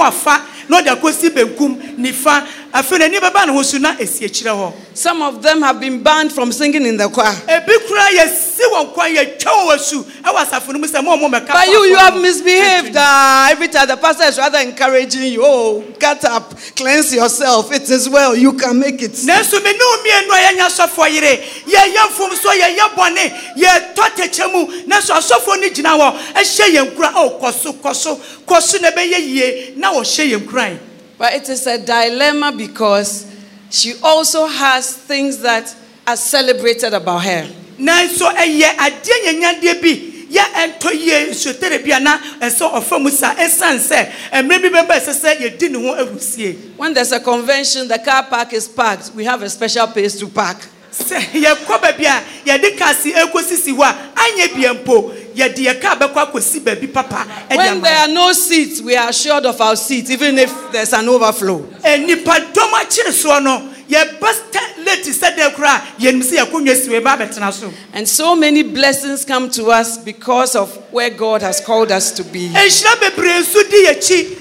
na 0.68 0.80
ɔde 0.80 0.88
akɔsi 1.00 1.30
benkum 1.30 1.76
nifa 1.98 2.46
afei 2.72 2.98
n'ani 2.98 3.18
bɛba 3.18 3.46
ne 3.46 3.52
ho 3.52 3.62
so 3.62 3.78
na 3.78 3.94
esi 3.96 4.24
akyirɛ 4.24 4.50
hɔ 4.52 4.72
Some 4.94 5.22
of 5.22 5.42
them 5.42 5.60
have 5.62 5.80
been 5.80 6.02
banned 6.04 6.32
from 6.32 6.52
singing 6.52 6.86
in 6.86 6.96
the 6.96 7.08
choir. 7.08 7.32
ebi 7.48 7.72
kura 7.86 8.02
yɛsi 8.14 8.62
wɔn 8.72 8.92
kwan 8.94 9.10
yɛtwa 9.14 9.52
wɔn 9.66 9.74
asu 9.74 10.04
ɛwɔ 10.22 10.36
asafo 10.44 10.72
no 10.72 10.78
mu 10.78 10.86
sɛ 10.86 11.02
mo 11.04 11.12
a 11.12 11.16
mo 11.16 11.28
mɛka 11.28 11.48
But 11.52 11.66
you, 11.68 11.84
you 11.84 11.96
have 11.96 12.14
misbehaved. 12.20 12.96
Uh, 12.96 13.48
every 13.50 13.68
time 13.68 13.88
the 13.88 13.96
pastor 13.96 14.24
is 14.24 14.38
rather 14.38 14.58
encouraging 14.58 15.32
you. 15.32 15.42
Oh, 15.44 15.84
get 15.98 16.24
up, 16.24 16.54
cleanse 16.76 17.12
yourself. 17.14 17.72
It 17.72 17.90
is 17.90 18.08
well. 18.08 18.34
You 18.36 18.52
can 18.54 18.78
make 18.78 19.02
it. 19.02 19.12
nanso 19.12 19.62
me 19.62 19.72
ne 19.72 19.78
mmienu 19.78 20.30
a 20.30 20.38
yɛnya 20.46 20.66
asɔfoɔ 20.68 21.12
yere 21.12 21.42
yɛyɛ 21.66 22.08
mfomso 22.08 22.50
yɛyɛ 22.50 22.94
bɔne 22.94 23.54
yɛtɔ 23.56 24.04
tɛkyɛ 24.16 24.52
mu 24.52 24.66
nanso 24.86 25.14
asɔfoɔ 25.14 25.60
no 25.60 25.68
gyina 25.68 25.90
hɔ 25.98 26.18
ɛhyɛ 26.34 26.66
yɛn 26.76 26.94
kura 26.96 27.12
o 27.16 27.38
kɔ 27.40 27.52
so 27.52 27.72
kɔ 27.72 27.94
so 27.94 28.16
kɔ 28.46 28.60
so 28.62 28.78
na 28.78 28.90
ɛbɛyɛ 28.90 29.18
yie 29.18 29.74
na 29.76 29.92
yɛn 29.92 30.46
kuran 30.54 30.78
But 31.18 31.34
it 31.34 31.48
is 31.48 31.66
a 31.66 31.78
dilemma 31.78 32.52
because 32.56 33.30
she 33.70 33.94
also 34.02 34.46
has 34.46 34.96
things 34.96 35.38
that 35.42 35.74
are 36.06 36.16
celebrated 36.16 36.92
about 36.94 37.24
her. 37.24 37.46
nanso 37.78 38.30
ɛyɛ 38.30 38.76
adeɛ 38.76 39.16
nyanyadeɛ 39.24 39.80
bi 39.82 39.92
yɛ 40.30 40.44
ɛntɔ 40.62 40.90
yie 40.94 41.26
nsuotere 41.30 41.84
bi 41.84 41.90
a 41.96 42.00
na 42.00 42.18
ɛsɛ 42.40 42.70
ɔfa 42.72 43.02
mu 43.02 43.10
sa 43.10 43.34
ɛsiane 43.34 43.78
sɛ 43.78 44.10
mmerɛ 44.32 44.62
bi 44.62 44.68
bɛba 44.68 44.94
ɛsɛ 45.00 45.12
sɛ 45.14 45.36
yɛdi 45.38 45.70
ne 45.70 45.78
ho 45.82 45.94
ahusie 46.04 46.56
When 46.76 46.94
there's 46.94 47.12
a 47.12 47.20
convention, 47.20 47.88
the 47.88 47.98
car 47.98 48.24
park 48.24 48.52
is 48.52 48.66
packed. 48.68 49.12
We 49.14 49.24
have 49.24 49.42
a 49.42 49.48
special 49.50 49.86
place 49.88 50.18
to 50.18 50.26
park. 50.28 50.58
Sɛ 50.94 51.18
yɛkɔ 51.32 51.80
baabi 51.80 52.04
a 52.06 52.22
yɛde 52.46 52.78
kaa 52.78 52.92
si 52.94 53.12
ɛkɔsisi 53.12 53.74
hɔ 53.74 53.82
a 53.82 53.96
anyɛ 54.14 54.54
bia 54.54 54.74
mpo 54.74 55.12
yɛde 55.34 55.56
yɛ 55.58 55.80
kaa 55.80 55.96
bɛkɔ 55.96 56.30
akɔsi 56.32 56.60
baabi 56.60 56.86
papa 56.92 57.26
ɛde 57.50 57.56
When 57.56 57.80
there 57.82 57.98
are 57.98 58.08
no 58.08 58.32
seats, 58.32 58.80
we 58.80 58.96
are 58.96 59.08
assured 59.08 59.44
of 59.46 59.60
our 59.60 59.76
seats, 59.76 60.10
even 60.10 60.38
if 60.38 60.52
there's 60.72 60.92
an 60.92 61.08
overflow. 61.08 61.58
nipadɔm 61.82 62.72
akyere 62.80 63.10
soɔ 63.12 63.42
no 63.42 63.70
yɛba 63.88 64.84
late 64.84 65.04
sɛ 65.06 65.36
dɛ 65.36 65.54
koraa 65.54 65.80
yɛnim 65.98 66.22
sɛ 66.22 66.44
yɛkɔnnwa 66.44 66.74
si 66.76 66.88
wɔ 66.88 67.00
ɛba 67.02 67.18
abɛtena 67.18 67.52
so 67.52 67.72
And 67.92 68.08
so 68.08 68.36
many 68.36 68.62
blessings 68.62 69.24
come 69.24 69.50
to 69.50 69.66
us 69.70 69.98
because 69.98 70.54
of 70.54 70.70
where 70.92 71.10
God 71.10 71.42
has 71.42 71.60
called 71.60 71.90
us 71.90 72.12
to 72.12 72.24
be. 72.24 72.48
nhyira 72.48 72.94
bebree 73.00 73.40
nso 73.42 73.68
di 73.68 73.86
yɛkyi 73.86 74.38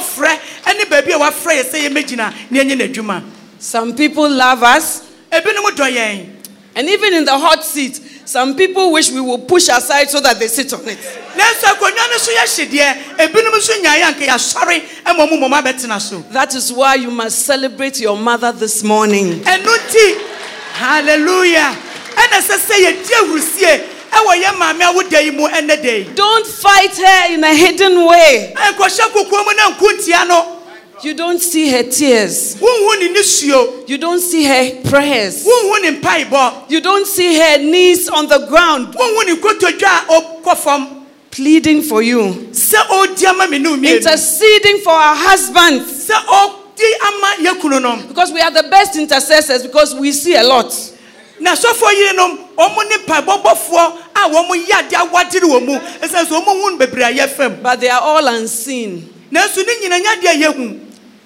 frɛ 0.00 0.38
ne 0.76 0.84
baabi 0.84 1.12
a 1.12 1.18
wafrɛ 1.18 1.62
yɛ 1.62 1.64
sɛ 1.70 1.88
yɛmɛgyina 1.88 2.16
na 2.50 2.60
yɛnyɛ 2.60 2.76
n'adwuma 2.92 3.22
Some 3.60 3.94
people 3.96 4.28
love 4.30 4.62
us, 4.62 5.00
ebinom 5.00 5.06
dɔ 5.06 5.07
yɛn 5.07 5.07
and 5.30 6.88
even 6.88 7.14
in 7.14 7.24
the 7.24 7.36
hot 7.36 7.64
seat, 7.64 7.96
some 8.24 8.54
people 8.54 8.92
wish 8.92 9.10
we 9.10 9.20
will 9.20 9.38
push 9.38 9.68
aside 9.68 10.08
so 10.10 10.20
that 10.20 10.38
they 10.38 10.46
sit 10.48 10.72
on 10.72 10.86
it. 10.88 10.98
nanso 11.34 11.66
akonnwa 11.66 12.10
no 12.10 12.16
so 12.18 12.30
yɛ 12.32 12.44
hyedeɛ 12.44 13.16
ebinom 13.18 13.54
nso 13.54 13.72
nyaeɛ 13.82 14.02
anka 14.02 14.26
yɛasɔre 14.26 14.82
ma 15.16 15.26
mu 15.26 15.36
mmom 15.38 15.52
abɛtena 15.62 16.00
so 16.00 16.18
That 16.30 16.54
is 16.54 16.72
why 16.72 16.94
you 16.96 17.10
must 17.10 17.46
celebrate 17.46 17.98
your 18.00 18.16
mother 18.16 18.52
this 18.52 18.82
morning. 18.84 19.40
ɛno 19.40 19.76
nti 19.76 20.18
halleluya 20.74 21.74
ɛna 22.14 22.38
sɛ 22.40 22.56
sɛ 22.58 22.74
yɛdi 22.84 23.12
ahurusie 23.22 23.84
ɛwɔ 24.12 24.42
yɛ 24.42 24.58
maame 24.58 24.82
awoda 24.82 25.20
yi 25.24 25.30
mu 25.30 25.48
ɛnɛ 25.48 25.82
da 25.82 25.90
yi 25.96 26.04
Don't 26.14 26.46
fight 26.46 26.96
her 26.96 27.32
in 27.34 27.42
a 27.44 27.54
hidden 27.54 28.04
way. 28.06 28.52
Ɛnkɔhyɛ 31.02 31.04
kokoɔ 31.04 31.04
mu 31.04 31.04
na 31.04 31.04
nko 31.04 31.04
ntia 31.04 31.04
no 31.04 31.04
You 31.04 31.14
don't 31.14 31.40
see 31.40 31.68
her 31.70 31.82
tears. 31.84 32.56
wonhu 32.56 32.98
ne 33.00 33.08
nisuo 33.14 33.88
You 33.88 33.98
don't 33.98 34.20
see 34.20 34.44
her 34.44 34.70
prayers. 34.88 35.44
wonhu 35.44 35.82
ne 35.82 35.90
mpaebɔ 36.00 36.70
You 36.70 36.80
don't 36.80 37.06
see 37.06 37.38
her 37.38 37.58
knees 37.58 38.08
on 38.08 38.26
the 38.28 38.38
ground 38.48 38.94
wonhu 38.94 39.26
ne 39.26 39.36
nkotodwa 39.36 40.08
a 40.08 40.20
ɔkɔ 40.20 40.56
fam 40.56 40.88
pleading 41.30 41.82
for 41.82 42.02
you, 42.02 42.48
sɛ 42.52 42.78
ɔdi 42.88 43.26
ama 43.26 43.46
me 43.48 43.58
ne 43.58 43.96
interceding 43.96 44.78
for 44.78 44.92
our 44.92 45.14
husbands. 45.14 46.08
sɛ 46.08 46.14
ɔdi 46.14 46.90
ama 47.06 47.26
yɛ 47.50 47.60
kunu 47.60 47.80
nom 47.80 48.06
Because 48.08 48.32
we 48.32 48.40
are 48.40 48.50
the 48.50 48.64
best 48.64 48.96
intercessors 48.96 49.62
because 49.62 49.94
we 49.94 50.10
see 50.12 50.34
a 50.34 50.42
lot. 50.42 50.72
na 51.38 51.54
sɔfoɔ 51.54 51.92
yere 51.92 52.16
nom 52.16 52.38
ɔmo 52.56 52.88
ne 52.88 52.96
mpaebɔbɔfoɔ 53.04 53.92
a 54.16 54.28
wɔn 54.30 54.64
yɛ 54.66 54.78
ade 54.80 54.92
awadere 54.96 55.42
wɔ 55.44 55.64
mu 55.64 55.78
ɛsɛ 55.78 56.24
sɛ 56.24 56.42
ɔmo 56.42 56.46
hu 56.46 56.78
bebree 56.78 57.18
a 57.22 57.28
fam 57.28 57.58
But 57.62 57.80
they 57.80 57.88
are 57.90 58.00
all 58.00 58.26
unseen. 58.26 59.08
nanso 59.30 59.58
ne 59.64 59.74
nyina 59.88 60.00
nya 60.00 60.16
deɛ 60.20 60.42
yɛhu 60.42 60.78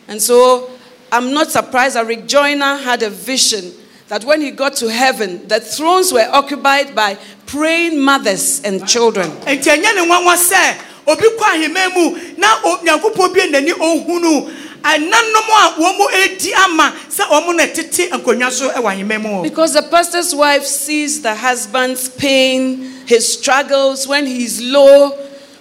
And 0.08 0.20
so 0.20 0.70
I'm 1.10 1.32
not 1.32 1.50
surprised 1.50 1.96
that 1.96 2.06
Rick 2.06 2.26
Joyner 2.26 2.76
had 2.76 3.02
a 3.02 3.10
vision 3.10 3.72
that 4.08 4.24
when 4.24 4.40
he 4.40 4.50
got 4.50 4.74
to 4.76 4.88
heaven, 4.88 5.46
the 5.48 5.60
thrones 5.60 6.12
were 6.12 6.26
occupied 6.32 6.94
by 6.94 7.16
praying 7.46 7.98
mothers 8.00 8.60
and 8.64 8.86
children. 8.86 9.30
nti 9.46 9.68
ɛnyɛ 9.70 9.94
ne 9.94 10.06
nwanwa 10.06 10.36
sɛ 10.36 10.76
obi 11.06 11.22
kɔ 11.22 11.44
ahemman 11.54 11.94
mu 11.94 12.36
na 12.36 12.58
o- 12.64 12.78
nyankopɔn 12.82 13.32
bie 13.34 13.48
n'ani 13.50 13.70
ɔhunu 13.72 14.50
ɛnanom 14.82 15.48
a 15.48 15.80
wɔn 15.80 15.98
mo 15.98 16.08
edi 16.24 16.52
ama 16.54 16.92
sɛ 17.08 17.24
wɔn 17.28 17.56
na 17.56 17.66
tete 17.66 18.10
nkonnwa 18.10 18.50
so 18.50 18.68
wɔ 18.70 18.84
ahemman 18.84 19.22
mu. 19.22 19.42
Because 19.42 19.72
the 19.74 19.82
pastor's 19.82 20.34
wife 20.34 20.64
sees 20.66 21.22
the 21.22 21.34
husband's 21.34 22.08
pain, 22.08 22.92
his 23.06 23.32
struggles, 23.38 24.06
when 24.06 24.26
he's 24.26 24.60
low, 24.60 25.10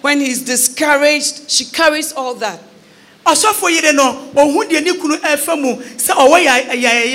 when 0.02 0.20
he's 0.20 0.42
discouraged, 0.42 1.50
she 1.50 1.64
carries 1.66 2.12
all 2.12 2.34
that. 2.34 2.60
Ɔsɔfo 3.26 3.70
yere 3.70 3.92
no 3.92 4.30
ohun 4.36 4.66
deɛ 4.68 4.82
ne 4.84 4.92
kunu 4.98 5.16
ɛfɛ 5.18 5.60
mu 5.60 5.76
sɛ 5.96 6.12
ɔwɔ 6.14 6.44
yɛ 6.44 7.06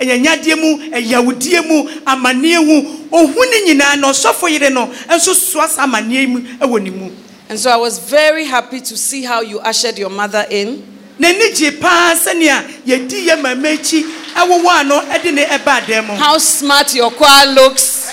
ɛyɛnyadeɛ 0.00 0.56
mu 0.60 0.78
ɛyawudie 0.90 1.66
mu 1.66 1.88
amanneɛ 2.06 2.64
mu 2.66 3.06
ohun 3.12 3.50
ne 3.50 3.60
nyinaa 3.74 3.96
na 4.00 4.08
ɔsɔfo 4.10 4.50
yere 4.50 4.70
no 4.70 4.86
nso 5.08 5.32
soa 5.34 5.68
saa 5.68 5.86
mu 5.86 5.96
ɛwɔ 5.96 6.82
ne 6.82 6.90
mu 6.90 7.10
And 7.48 7.60
so 7.60 7.70
I 7.70 7.76
was 7.76 7.98
very 7.98 8.46
happy 8.46 8.80
to 8.80 8.96
see 8.96 9.22
how 9.22 9.42
you 9.42 9.60
ushered 9.60 9.98
your 9.98 10.08
mother 10.10 10.46
in. 10.50 10.82
n'ani 11.20 11.54
gye 11.54 11.70
paa 11.80 12.14
sɛnea 12.14 12.64
yɛdi 12.86 13.28
yɛ 13.28 13.40
mama 13.40 13.68
akyi 13.68 14.02
ɛwowɔ 14.34 14.80
ano 14.80 15.00
ɛde 15.02 15.32
ne 15.34 15.44
ɛba 15.44 15.86
dan 15.86 16.06
mu 16.08 16.14
How 16.14 16.36
smart 16.38 16.92
your 16.94 17.12
choir 17.12 17.46
looks. 17.54 18.08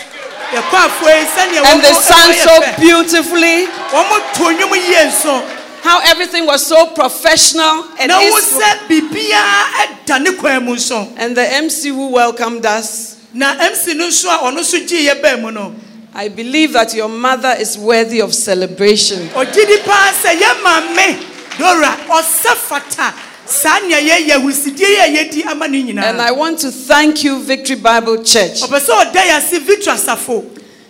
yɛkɔ 0.53 0.77
afoɔ 0.77 1.19
yi 1.19 1.25
sɛnea 1.25 1.65
And 1.65 1.81
they 1.81 1.93
sang 1.93 2.33
so 2.33 2.61
beautifully. 2.79 3.65
wɔn 3.89 4.33
to 4.35 4.43
nnwom 4.43 4.75
yie 4.75 5.05
nso 5.09 5.41
How 5.81 5.99
everything 6.05 6.45
was 6.45 6.65
so 6.65 6.87
professional. 6.93 7.85
And, 7.99 8.09
na 8.09 8.19
wo 8.19 8.37
is- 8.37 8.53
sɛ 8.53 8.87
biribiara 8.87 9.63
ɛda 10.05 10.21
ne 10.23 10.33
kwan 10.35 10.63
mu 10.65 10.75
nso 10.75 11.11
and 11.17 11.35
the 11.35 11.41
MC 11.53 11.89
who 11.89 12.07
welcomed 12.09 12.65
us. 12.65 13.15
na 13.33 13.55
mc 13.55 13.95
no 13.95 14.07
nso 14.07 14.29
a 14.29 14.37
ɔno 14.51 14.59
nso 14.59 14.85
gye 14.87 15.07
yɛ 15.09 15.41
mu 15.41 15.51
no 15.51 15.73
I 16.13 16.27
believe 16.27 16.73
that 16.73 16.93
your 16.93 17.07
mother 17.07 17.55
is 17.57 17.77
worthy 17.77 18.19
of 18.19 18.33
celebration. 18.35 19.29
ɔgye 19.29 19.67
di 19.67 19.77
paa 19.85 20.11
sɛ 20.11 20.37
yɛ 20.37 20.61
maame 20.61 21.17
dora 21.57 21.97
ɔsɛ 22.09 22.55
fata 22.57 23.13
saa 23.45 23.79
nea 23.79 23.97
yɛyɛ 23.99 24.29
ahurusidie 24.37 24.79
yi 24.79 24.95
a 24.97 25.25
yɛdi 25.25 25.97
And 26.03 26.21
I 26.21 26.31
want 26.31 26.59
to 26.59 26.71
thank 26.71 27.23
you, 27.23 27.41
Victory 27.41 27.77
Bible 27.77 28.23
Church, 28.23 28.61
ɔpɛ 28.61 28.79
sɛ 28.79 29.05
ɔda 29.05 29.21
yɛ 29.21 29.37
ase 29.37 29.57
victor 29.59 29.91
asafo 29.91 30.45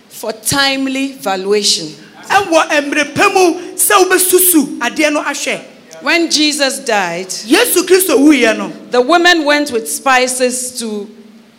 for 0.08 0.32
timely 0.32 1.12
valuation. 1.12 1.94
Ɛwɔ 2.32 2.68
mmerɛ 2.84 3.14
pa 3.14 3.28
mu 3.28 3.54
sɛ 3.76 3.94
wobɛsusu 4.04 4.78
adeɛ 4.78 5.12
no 5.12 5.22
ahwɛ 5.22 5.60
When 6.02 6.28
Jesus 6.32 6.80
died, 6.80 7.28
yesu 7.46 7.86
kristo 7.86 8.16
wuiɛ 8.18 8.56
no 8.58 8.72
the 8.90 9.00
women 9.00 9.44
went 9.44 9.70
with 9.70 9.88
spices 9.90 10.76
to 10.80 11.08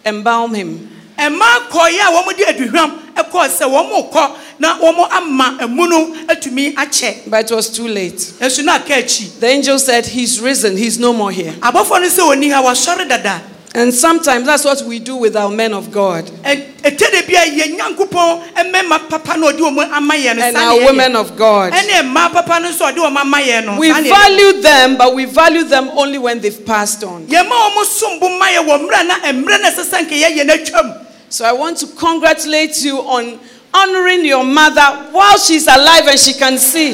embalm 0.06 0.54
him. 0.54 0.90
ɛmaa 1.18 1.70
kɔeɛ 1.70 2.00
a 2.00 2.12
wɔmde 2.12 2.46
aduhwam 2.48 3.00
ɛkɔɔ 3.16 3.48
sɛ 3.50 3.66
wɔn 3.70 4.12
kɔ 4.12 4.36
na 4.60 4.78
wɔn 4.80 5.12
ama 5.12 5.58
ɛmu 5.62 5.90
no 5.90 6.14
atumi 6.28 6.74
akyɛ 6.76 7.30
But 7.30 7.50
it 7.52 7.56
was 7.56 7.70
too 7.70 7.88
late. 7.88 8.18
ɛnso 8.40 8.66
na 8.66 8.76
aka 8.76 8.96
akyi 9.02 9.40
The 9.40 9.48
angel 9.48 9.80
said, 9.80 10.06
He's 10.08 10.40
risen, 10.42 10.76
He's 10.76 11.00
no 11.00 11.14
more 11.14 11.32
here. 11.32 11.54
abɔfoɔ 11.62 12.02
no 12.02 12.08
sɛ 12.08 12.20
wɔni 12.36 12.52
ha 12.52 12.62
wasɔre 12.62 13.08
dada 13.08 13.42
And 13.76 13.92
sometimes 13.92 14.46
that's 14.46 14.66
what 14.66 14.84
we 14.84 15.00
do 15.00 15.16
with 15.16 15.36
our 15.36 15.50
men 15.50 15.74
of 15.74 15.92
God 15.92 16.26
ɛtɛ 16.26 17.10
de 17.12 17.22
bi 17.26 17.34
a 17.42 17.46
yɛ 17.50 17.76
nyankopɔn 17.78 18.54
mmarima 18.56 19.10
papa 19.10 19.36
no 19.38 19.52
ɔde 19.52 19.60
wɔn 19.60 19.92
ama 19.92 20.14
yɛn 20.14 20.36
no 20.38 20.44
and 20.44 20.58
our 20.58 20.86
women 20.86 21.16
of 21.16 21.36
God. 21.36 21.74
ɛne 21.74 22.04
mmaa 22.04 22.32
papa 22.32 22.60
no 22.60 22.70
nso 22.70 22.86
ɔde 22.92 22.98
wɔn 22.98 23.16
ama 23.18 23.38
yɛn 23.38 23.66
no 23.66 23.80
We 23.80 23.90
saa 23.90 24.00
na 24.02 24.08
yɛyɛ. 24.08 24.10
value 24.10 24.62
them, 24.62 24.98
but 24.98 25.16
we 25.16 25.26
value 25.26 25.64
them 25.64 25.90
only 25.96 26.20
when 26.20 26.40
they've 26.40 26.64
passed 26.66 27.04
on. 27.04 27.26
yɛma 27.26 27.50
wɔn 27.50 27.86
som 27.86 28.20
bo 28.20 28.30
ma 28.38 28.46
yɛ 28.48 28.60
wɔ 28.68 28.88
mmerɛ 28.88 29.08
na 29.08 29.16
mmerɛ 29.32 29.62
na 29.62 29.70
ɛsɛ 29.72 29.90
sɛ 29.90 30.06
nka 30.08 30.22
yɛyɛ 30.22 30.46
n'atwam 30.48 31.06
So 31.30 31.46
I 31.46 31.52
want 31.54 31.78
to 31.80 31.88
congratulate 31.88 32.80
you 32.84 33.00
on 33.00 33.40
honoring 33.74 34.24
your 34.24 34.44
mother 34.44 35.08
while 35.12 35.36
she's 35.40 35.66
alive 35.66 36.06
and 36.08 36.20
she 36.20 36.34
can 36.34 36.60
see. 36.60 36.94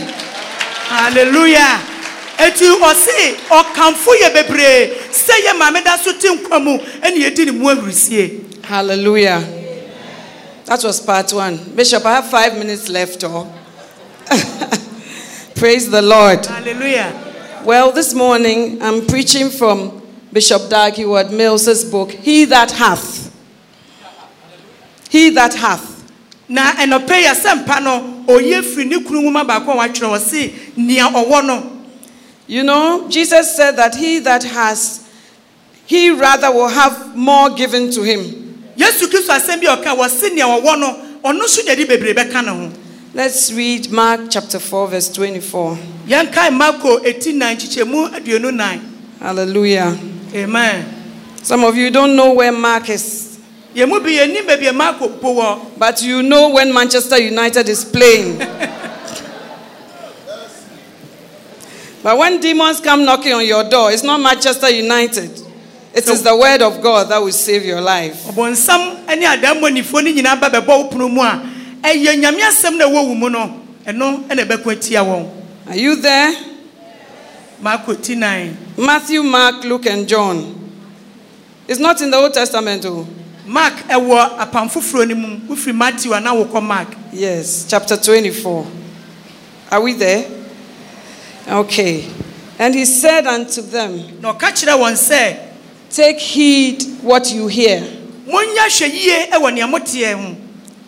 hallelujah 0.88 1.82
eti 2.39 2.65
ɔse 2.65 3.36
ɔkanfo 3.50 4.12
yɛ 4.22 4.34
bebree 4.34 4.93
sɛ 5.12 5.34
yɛ 5.46 5.58
maame 5.58 5.84
da 5.84 5.98
so 5.98 6.13
te 6.13 6.27
nkwa 6.29 6.63
mu 6.63 6.77
yɛdi 7.03 7.46
ne 7.46 7.51
mu 7.51 7.69
ahurisie 7.69 8.46
Hallelujah. 8.69 9.39
That 10.65 10.84
was 10.84 11.01
part 11.01 11.34
one. 11.34 11.58
Bishop, 11.75 12.05
I 12.05 12.13
have 12.17 12.29
five 12.29 12.55
minutes 12.55 12.88
left. 12.88 13.24
Or 13.24 13.48
oh. 13.48 13.55
Praise 15.55 15.89
the 15.89 16.03
Lord. 16.03 16.46
hallelujah 16.46 17.62
Well, 17.65 17.91
this 17.91 18.13
morning 18.13 18.79
I'm 18.79 19.08
preaching 19.08 19.50
from 19.50 20.03
Bishop 20.31 20.69
Dag 20.69 20.93
Heward 20.93 21.31
Mills's 21.31 21.84
book, 21.84 22.12
He 22.12 22.46
That 22.46 22.69
Hath. 22.74 23.36
He 25.10 25.31
That 25.31 25.55
Hath. 25.55 25.98
na 26.48 26.72
ɛnɔpɛ 26.74 27.15
yi 27.22 27.25
asɛmpa 27.27 27.81
no 27.84 28.24
ɔyɛ 28.27 28.62
firi 28.63 28.86
ne 28.88 29.03
kunu 29.03 29.22
nwoma 29.22 29.46
baako 29.48 29.72
a 29.74 29.77
watwerɛ 29.77 30.10
wɔ 30.13 30.19
se 30.19 30.53
nea 30.77 31.05
ɔwɔ 31.10 31.46
no 31.46 31.79
You 32.50 32.63
know, 32.63 33.08
Jesus 33.10 33.56
said 33.56 33.74
that 33.77 33.94
he 33.94 34.18
that 34.25 34.44
has, 34.44 35.08
he 35.86 36.10
rather 36.10 36.51
will 36.51 36.68
have 36.68 37.15
more 37.15 37.51
given 37.51 37.91
to 37.91 38.01
him. 38.01 38.24
yesu 38.75 39.06
kristo 39.08 39.29
asɛm 39.36 39.62
bi 39.62 39.68
a 39.72 39.77
ɔka 39.77 39.94
wɔ 39.96 40.10
se 40.10 40.29
nea 40.34 40.46
ɔwɔ 40.46 40.79
no 40.79 40.88
ɔno 41.24 41.41
nso 41.44 41.62
deɛ 41.62 41.75
de 41.77 41.86
bebree 41.86 42.13
bɛka 42.15 42.44
ne 42.44 42.50
ho 42.50 42.72
Let's 43.13 43.51
read 43.51 43.91
Mark 43.91 44.22
chapter 44.29 44.58
4, 44.60 44.88
verse 44.88 45.10
24. 45.12 45.77
yɛnkae 46.08 46.51
marko 46.58 46.98
ɛti 47.00 47.34
nan 47.36 47.56
nkyekyɛmu 47.58 48.13
aduonu 48.15 48.51
nan 48.56 48.79
Hallelujah. 49.20 49.96
amen 50.34 50.86
Some 51.44 51.63
of 51.65 51.75
you 51.75 51.91
don't 51.91 52.15
know 52.15 52.32
where 52.34 52.51
Mark 52.53 52.89
is, 52.89 53.38
yɛn 53.75 53.89
mu 53.89 54.00
bi 54.00 54.12
yɛnim 54.18 54.48
baabi 54.48 54.70
a 54.70 54.74
marko 54.74 55.10
po 55.10 55.36
wɔ 55.36 55.77
but 55.77 56.01
you 56.01 56.24
know 56.24 56.50
when 56.50 56.74
Manchester 56.74 57.20
United 57.20 57.68
is 57.70 57.84
playing. 57.86 58.39
but 62.03 62.18
when 62.18 62.39
demons 62.39 62.79
come 62.79 63.03
knocking 63.06 63.34
on 63.34 63.46
your 63.46 63.63
door, 63.70 63.91
it's 63.91 64.03
not 64.03 64.20
Manchester 64.22 64.70
United. 64.70 65.32
It 65.94 66.08
is 66.08 66.24
the 66.24 66.36
word 66.36 66.62
of 66.62 66.82
God 66.82 67.10
that 67.10 67.18
will 67.20 67.32
save 67.32 67.65
your 67.65 67.82
life. 67.82 68.24
ɔbɔnsam 68.27 69.06
ne 69.18 69.25
adammɔnifoɔ 69.25 70.03
no 70.03 70.12
nyinaa 70.12 70.39
ba 70.39 70.50
bɛbɔ 70.50 70.68
wo 70.68 70.84
pono 70.89 71.10
mu 71.12 71.22
a 71.22 71.41
ɛyɛ 71.82 72.15
nyame 72.22 72.39
asɛm 72.41 72.77
na 72.77 72.86
ɛwɔ 72.86 73.08
wo 73.08 73.15
mu 73.15 73.29
no 73.29 73.62
ɛno 73.86 74.27
ɛna 74.27 74.46
ɛbɛko 74.46 74.72
atia 74.75 75.03
wɔn 75.03 75.27
Are 75.68 75.75
you 75.75 75.96
there? 75.98 76.34
Matthew, 77.62 79.22
Mark, 79.22 79.63
Luke, 79.65 79.86
and 79.86 80.08
John. 80.08 80.56
It's 81.68 81.79
not 81.79 82.01
in 82.01 82.10
the 82.10 82.18
Old 82.18 82.34
Testament, 82.34 82.86
oh. 82.86 83.06
mark 83.46 83.74
ɛwɔ 83.89 84.38
apam 84.39 84.70
foforɔ 84.70 85.08
no 85.10 85.15
mu 85.15 85.39
wofiri 85.56 85.75
matthew 85.75 86.13
a 86.13 86.20
na 86.20 86.34
wokɔ 86.34 86.62
mark 86.63 86.88
Yes, 87.12 87.65
chapter 87.68 87.98
24. 87.98 88.65
Are 89.72 89.82
we 89.82 89.94
there? 89.94 90.38
Okay. 91.50 92.08
And 92.60 92.75
he 92.75 92.86
said 92.86 93.25
unto 93.25 93.62
them, 93.62 94.22
na 94.22 94.34
ɔka 94.34 94.51
kyerɛ 94.51 94.77
wɔn 94.77 94.94
sɛ 94.94 95.38
Take 95.89 96.20
heed 96.20 96.84
what 97.01 97.32
you 97.34 97.48
hear. 97.48 97.79
monyɛ 98.27 98.68
hwɛ 98.68 98.91
yie 98.94 99.27
ɛwɔ 99.32 99.53
nea 99.53 99.65
moteɛ 99.68 100.13
ho 100.13 100.36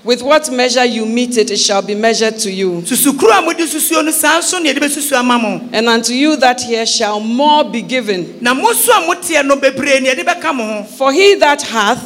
With 0.03 0.22
what 0.24 0.51
measure 0.51 0.84
you 0.86 1.06
meet 1.06 1.38
it, 1.38 1.51
it 1.51 1.58
shall 1.58 1.82
be 1.84 1.94
measured 1.96 2.38
to 2.39 2.51
you. 2.51 2.82
susukuro 2.82 3.38
a 3.38 3.41
mode 3.41 3.58
susuo 3.58 4.03
no 4.03 4.12
saa 4.12 4.39
nso 4.39 4.62
ne 4.62 4.74
yɛde 4.74 4.80
bɛsusu 4.80 5.13
ama 5.18 5.39
mo 5.39 5.62
And 5.72 5.88
unto 5.88 6.13
you 6.13 6.36
that 6.38 6.62
hear 6.62 6.86
shall 6.86 7.20
more 7.20 7.63
be 7.63 7.82
given. 7.82 8.38
na 8.41 8.53
mo 8.53 8.72
so 8.74 8.91
a 8.91 9.08
moteɛ 9.15 9.46
no 9.46 9.56
bebree 9.56 10.01
ne 10.01 10.10
yɛde 10.13 10.24
bɛka 10.25 10.53
mo 10.56 10.63
ho 10.65 10.84
For 10.84 11.12
he 11.13 11.36
that 11.36 11.62
hath, 11.62 12.03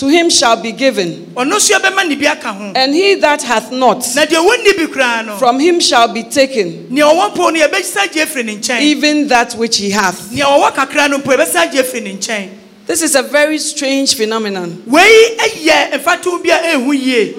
na 0.00 0.06
deɛ 0.06 0.06
ɔwɔ 0.06 0.06
no 0.06 0.08
to 0.08 0.08
him 0.08 0.30
shall 0.30 0.56
be 0.62 0.72
given. 0.72 1.26
ɔno 1.34 1.52
nso 1.56 1.72
yɛbɛma 1.74 2.08
ne 2.08 2.14
bi 2.16 2.26
aka 2.26 2.52
ho 2.52 2.72
And 2.74 2.94
he 2.94 3.14
that 3.16 3.42
hath 3.42 3.70
not, 3.72 3.98
na 4.14 4.24
deɛ 4.24 4.46
wɔnni 4.46 4.76
bi 4.76 4.86
koraa 4.92 5.26
no 5.26 5.36
from 5.38 5.58
him 5.58 5.80
shall 5.80 6.08
be 6.12 6.22
taken, 6.22 6.86
nea 6.90 7.04
ɔwɔ 7.04 7.34
mpo 7.34 7.52
no 7.52 7.60
yɛbɛsa 7.66 8.12
gye 8.12 8.24
afiri 8.24 8.44
ne 8.44 8.56
nkyɛn 8.56 8.80
even 8.80 9.28
that 9.28 9.54
which 9.54 9.76
he 9.78 9.90
hath. 9.90 10.32
nea 10.32 10.44
ɔwɔ 10.44 10.74
kakra 10.74 11.08
no 11.10 11.18
mpo 11.18 11.36
yɛbɛsa 11.36 11.70
gye 11.72 11.82
afiri 11.82 12.02
ne 12.02 12.16
nkyɛn 12.16 12.48
This 12.86 13.02
is 13.02 13.14
a 13.16 13.22
very 13.22 13.58
strange 13.58 14.14
phenomenon. 14.14 14.82
wei 14.86 15.36
ɛyɛ 15.38 15.92
mfatoho 16.02 16.42
bi 16.42 16.50
a 16.50 16.76
ɛhu 16.76 16.94
yie 16.98 17.34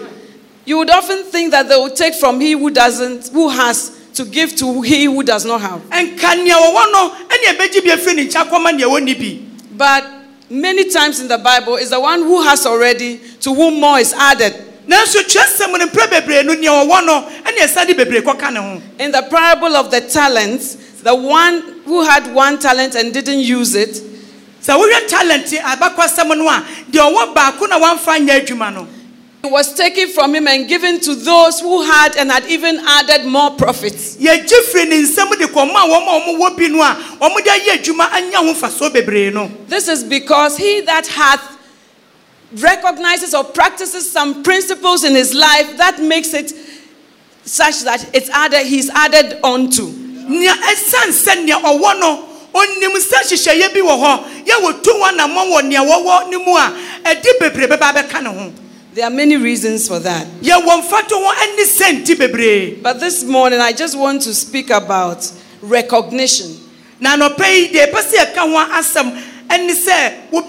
You 0.65 0.77
would 0.77 0.89
often 0.91 1.23
think 1.23 1.49
that 1.51 1.67
they 1.67 1.75
will 1.75 1.89
take 1.89 2.13
from 2.13 2.39
he 2.39 2.51
who 2.51 2.69
doesn't, 2.69 3.29
who 3.29 3.49
has, 3.49 3.89
to 4.13 4.23
give 4.25 4.55
to 4.57 4.81
he 4.83 5.05
who 5.05 5.23
does 5.23 5.43
not 5.45 5.61
have. 5.61 5.81
ɛnka 5.89 6.43
nea 6.43 6.53
ɔwɔ 6.55 6.91
no 6.91 7.15
ɛne 7.29 7.55
ɛbɛgye 7.57 7.83
bi 7.83 7.89
afiri 7.95 8.15
ne 8.17 8.25
nkyɛn 8.27 8.47
akɔma 8.49 8.75
nea 8.75 8.85
wɔnni 8.87 9.17
bi 9.17 9.39
But 9.75 10.03
many 10.49 10.89
times 10.89 11.19
in 11.19 11.27
the 11.27 11.37
Bible 11.37 11.75
is 11.75 11.89
the 11.91 11.99
one 11.99 12.21
who 12.21 12.41
has 12.43 12.65
already 12.65 13.19
to 13.41 13.53
whom 13.53 13.79
more 13.79 13.99
is 13.99 14.13
added. 14.13 14.53
nanso 14.87 15.21
kyerɛsɛm 15.21 15.77
no 15.77 15.85
mprɛ 15.87 16.09
bebree 16.09 16.43
no 16.43 16.53
nea 16.53 16.69
ɔwɔ 16.71 17.05
no 17.05 17.21
ɛne 17.43 17.57
ɛsa 17.63 17.85
de 17.87 17.93
bebree 17.93 18.21
kɔka 18.21 18.51
ne 18.53 18.59
ho 18.59 18.81
In 18.97 19.11
the 19.11 19.21
parable 19.29 19.75
of 19.75 19.91
the 19.91 20.01
talents, 20.01 20.75
the 21.03 21.13
one 21.13 21.61
who 21.85 22.03
had 22.03 22.33
one 22.33 22.57
talent 22.59 22.95
and 22.95 23.13
didn't 23.13 23.39
use 23.39 23.75
it, 23.75 23.91
sɛ 24.61 24.75
wohwɛ 24.77 25.07
talent 25.07 25.45
abakɔsɛm 25.45 26.35
no 26.37 26.47
a 26.49 26.65
deɛ 26.91 27.13
ɔwɔ 27.13 27.33
baako 27.35 27.69
na 27.69 27.79
wamfa 27.79 28.17
nyɛ 28.25 28.45
adwuma 28.45 28.73
no 28.73 28.87
it 29.43 29.49
was 29.51 29.73
taken 29.73 30.09
from 30.09 30.35
him 30.35 30.47
and 30.47 30.67
given 30.67 30.99
to 30.99 31.15
those 31.15 31.61
who 31.61 31.81
had 31.83 32.17
and 32.17 32.29
had 32.29 32.45
even 32.45 32.77
added 32.85 33.25
more 33.25 33.51
profits. 33.51 34.17
yɛgye 34.17 34.59
firi 34.71 34.89
ne 34.89 35.01
nsɛm 35.03 35.29
de 35.37 35.47
kɔma 35.47 35.75
a 35.75 35.87
wɔn 35.87 36.07
a 36.07 36.37
wɔwɔ 36.37 36.57
bi 36.57 36.67
no 36.67 36.81
a 36.81 36.95
wɔde 37.21 37.47
ayɛ 37.47 37.77
adwuma 37.81 38.11
anya 38.13 38.37
ho 38.37 38.53
mfasoɔ 38.53 38.89
bebree 38.93 39.33
no 39.33 39.49
This 39.67 39.87
is 39.87 40.03
because 40.03 40.57
he 40.57 40.81
that 40.81 41.07
hath 41.07 41.57
recognizes 42.57 43.33
or 43.33 43.43
practices 43.45 44.11
some 44.11 44.43
principles 44.43 45.03
in 45.05 45.13
his 45.15 45.33
life 45.33 45.77
that 45.77 46.01
makes 46.01 46.33
it 46.33 46.51
such 47.45 47.81
that 47.83 48.09
it's 48.13 48.29
added, 48.31 48.65
he's 48.65 48.89
added 48.89 49.39
onto. 49.43 49.87
nea 49.87 50.51
ɛsiane 50.51 51.13
sɛ 51.15 51.45
nea 51.45 51.55
ɔwɔ 51.59 51.99
no 51.99 52.25
onim 52.53 52.91
sɛ 52.97 53.23
nhyehyɛeɛ 53.23 53.73
bi 53.73 53.79
wɔ 53.79 53.95
hɔ 54.03 54.45
yɛ 54.45 54.55
wɔtu 54.65 54.91
wɔn 54.99 55.17
anammɔn 55.17 55.49
wɔ 55.49 55.63
nea 55.65 55.79
wɔwɔ 55.79 56.29
no 56.29 56.39
mu 56.43 56.57
a 56.57 56.73
ɛde 57.05 57.39
bebree 57.39 57.67
bɛba 57.67 57.93
bɛka 57.93 58.21
ne 58.21 58.29
ho 58.29 58.53
There 58.93 59.05
are 59.05 59.11
many 59.11 59.37
reasons 59.37 59.87
for 59.87 59.99
that. 59.99 60.25
yɛwɔ 60.41 60.81
mfato 60.81 61.11
ho 61.11 61.55
ne 61.55 61.63
sɛnti 61.63 62.15
bebree 62.17 62.81
But 62.81 62.99
this 62.99 63.23
morning, 63.23 63.59
I 63.59 63.71
just 63.71 63.97
want 63.97 64.23
to 64.23 64.33
speak 64.33 64.71
about 64.71 65.31
recognition. 65.61 66.57
na 66.99 67.15
anɔpɛ 67.15 67.45
yi 67.55 67.67
deɛ 67.69 67.91
ɛpɛ 67.91 68.01
sɛ 68.01 68.15
yɛka 68.17 68.39
ho 68.39 68.73
asɛm 68.73 69.23
ɛne 69.47 69.71
sɛ 69.71 70.31
mu 70.31 70.41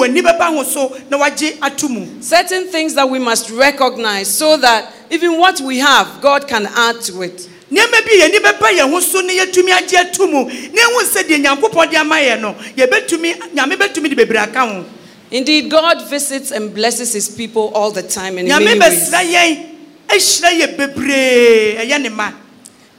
w'ani 0.00 0.20
bɛba 0.20 0.54
ho 0.54 0.62
so 0.64 0.96
na 1.10 1.18
wagye 1.18 1.58
ato 1.62 1.88
mu 1.88 2.06
Certain 2.20 2.66
things 2.66 2.94
that 2.94 3.08
we 3.08 3.18
must 3.20 3.50
recognize 3.50 4.28
so 4.28 4.56
that 4.56 4.92
even 5.10 5.38
what 5.38 5.60
we 5.60 5.78
have, 5.78 6.20
God 6.20 6.48
can 6.48 6.66
add 6.66 7.00
to 7.02 7.22
it. 7.22 7.48
nneɛma 7.70 8.04
bi 8.04 8.18
yɛni 8.20 8.38
bɛba 8.40 8.78
yɛn 8.78 8.90
ho 8.90 8.98
so 9.00 9.20
ne 9.20 9.38
yɛtumi 9.38 9.70
agye 9.70 9.96
ato 10.10 10.26
mu 10.26 10.44
na 10.44 10.82
ehu 10.82 11.02
sɛ 11.04 11.22
deɛ 11.22 11.44
nyankopɔn 11.44 11.90
de 11.90 11.96
ama 11.98 12.16
yɛn 12.16 12.40
no 12.40 12.54
yɛbɛtumi 12.76 13.54
nyame 13.54 13.76
bɛtumi 13.76 14.10
de 14.10 14.16
bebree 14.16 14.38
aka 14.42 14.66
ho 14.66 14.84
Indeed, 15.30 15.70
God 15.70 16.08
visits 16.08 16.50
and 16.50 16.74
blesses 16.74 17.12
his 17.12 17.28
people 17.28 17.70
all 17.74 17.90
the 17.92 18.02
time 18.02 18.36
and 18.38 18.48
in 18.48 18.64
many 18.64 18.78
ways. 18.80 19.10
bɛsra 19.10 19.22
yɛn 19.24 19.66
ahyira 20.08 20.50
yɛ 20.60 20.76
bebree 20.76 21.76
ɛyɛ 21.78 22.02
ne 22.02 22.08
ma 22.08 22.32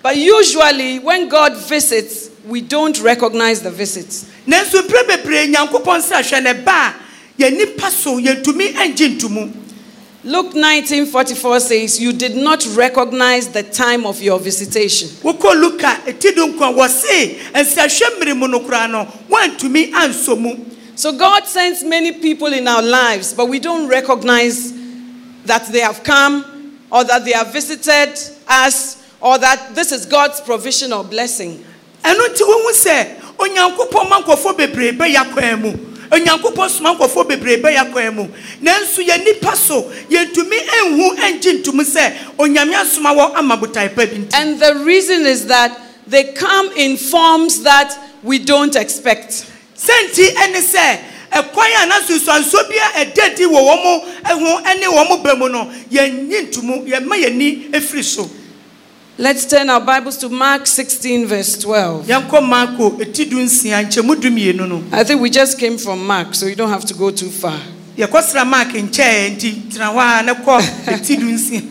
But 0.01 0.17
usually, 0.17 0.97
when 0.99 1.29
God 1.29 1.55
visits, 1.57 2.29
we 2.47 2.61
don't 2.61 2.99
recognize 3.01 3.61
the 3.61 3.69
visits. 3.71 4.25
nanso 4.47 4.81
mpere 4.81 5.03
bebree 5.07 5.53
nyankopɔn 5.53 6.01
sɛ 6.01 6.65
ba 6.65 6.71
a 6.71 7.41
yɛn 7.41 7.57
nipa 7.57 7.91
so 7.91 8.17
yɛntumi 8.19 8.73
ngye 8.75 9.17
ntomu 9.19 9.57
Luke 10.23 10.53
19:44 10.53 11.59
says, 11.59 11.99
"You 11.99 12.13
did 12.13 12.35
not 12.35 12.63
recognize 12.75 13.47
the 13.47 13.63
time 13.63 14.05
of 14.05 14.21
your 14.21 14.39
visitation." 14.39 15.09
wokɔ 15.23 15.59
luka 15.59 15.99
eti 16.05 16.31
do 16.35 16.47
nkwa 16.53 16.75
wɔ 16.77 16.87
se 16.89 17.39
nsɛhwɛ 17.53 18.19
mmiri 18.19 18.37
mu 18.37 18.47
no 18.47 18.59
koraa 18.61 18.89
no 18.89 19.07
wɔntumi 19.29 19.91
ansɔ 19.91 20.39
mu 20.39 20.55
So 20.95 21.17
God 21.17 21.45
sends 21.45 21.83
many 21.83 22.11
people 22.11 22.47
in 22.53 22.67
our 22.67 22.81
lives, 22.81 23.33
but 23.33 23.47
we 23.47 23.59
don't 23.59 23.87
recognize 23.87 24.73
that 25.45 25.65
they 25.71 25.79
have 25.79 26.03
come 26.03 26.79
or 26.91 27.03
that 27.03 27.25
they 27.25 27.31
have 27.31 27.51
visited 27.53 28.13
us 28.47 29.01
or 29.19 29.37
that 29.37 29.73
this 29.75 29.91
is 29.91 30.05
God's 30.05 30.41
provision 30.41 30.93
or 30.93 31.03
blessing. 31.03 31.63
ɛno 32.03 32.27
nti 32.33 32.43
wohu 32.43 32.71
sɛ 32.73 33.37
onyankopɔn 33.37 34.09
ma 34.09 34.21
nkɔfoɔ 34.21 34.57
bebree 34.57 34.91
bɛyɛ 34.97 35.33
kwan 35.33 35.61
mu 35.61 35.71
onyankopɔn 36.09 36.69
soma 36.69 36.95
nkɔfoɔ 36.95 37.27
bebree 37.29 37.61
bɛyɛ 37.61 37.91
kwan 37.91 38.15
mu 38.15 38.27
nanso 38.61 39.05
yɛn 39.05 39.23
nipa 39.23 39.55
so 39.55 39.83
yɛntumi 40.09 40.57
nhu 40.89 41.15
ngye 41.15 41.61
ntom 41.61 41.79
sɛ 41.85 42.13
onyame 42.39 42.73
asoma 42.73 43.13
wɔ 43.13 43.35
ama 43.37 43.55
botae 43.57 43.89
pa 43.95 44.05
bi 44.05 44.17
nti 44.17 44.33
And 44.33 44.59
the 44.59 44.75
reason 44.83 45.27
is 45.27 45.45
that 45.45 45.79
they 46.07 46.33
come 46.33 46.71
in 46.75 46.97
forms 46.97 47.61
that 47.63 47.95
we 48.23 48.39
don't 48.39 48.75
expect. 48.75 49.45
Sɛnti 49.85 50.25
ɛne 50.35 50.61
sɛ 50.61 50.99
ɛkwan 51.31 51.83
a 51.83 51.85
na 51.87 51.99
sunsuansoɔ 52.01 52.69
bi 52.69 52.75
a 52.77 53.05
ɛda 53.05 53.35
di 53.35 53.43
wɔ 53.45 53.59
wɔn 53.59 53.79
ho 54.39 54.59
ne 54.79 54.85
wɔn 54.87 55.23
ba 55.23 55.35
mu 55.35 55.49
no 55.49 55.71
yɛnyi 55.91 56.49
ntom 56.49 56.85
yɛma 56.87 57.15
yɛni 57.15 57.71
efiri 57.71 58.03
so 58.03 58.29
Let's 59.17 59.45
turn 59.45 59.69
our 59.69 59.81
Bibles 59.81 60.17
to 60.19 60.29
Mark 60.29 60.65
16, 60.65 61.27
verse 61.27 61.57
12. 61.59 62.05
yɛnkɔ 62.07 62.41
maako 62.49 62.99
eti 63.01 63.25
du 63.29 63.37
nsia 63.37 63.83
nkyɛmu 63.85 64.19
du 64.21 64.29
mmienu 64.31 64.67
no 64.67 64.83
I 64.91 65.03
think 65.03 65.21
we 65.21 65.29
just 65.29 65.57
came 65.59 65.77
from 65.77 66.05
Mark, 66.05 66.33
so 66.35 66.45
you 66.47 66.55
don't 66.55 66.69
have 66.69 66.85
to 66.85 66.93
go 66.93 67.11
too 67.11 67.29
far. 67.29 67.59
yɛkɔsra 67.97 68.45
mark 68.47 68.69
nkyɛn 68.69 69.37
nti 69.37 69.69
tena 69.71 69.93
hɔ 69.93 70.19
a 70.19 70.23
ne 70.23 70.33
kɔ 70.33 70.87
eti 70.93 71.15
du 71.17 71.25
nsia 71.25 71.61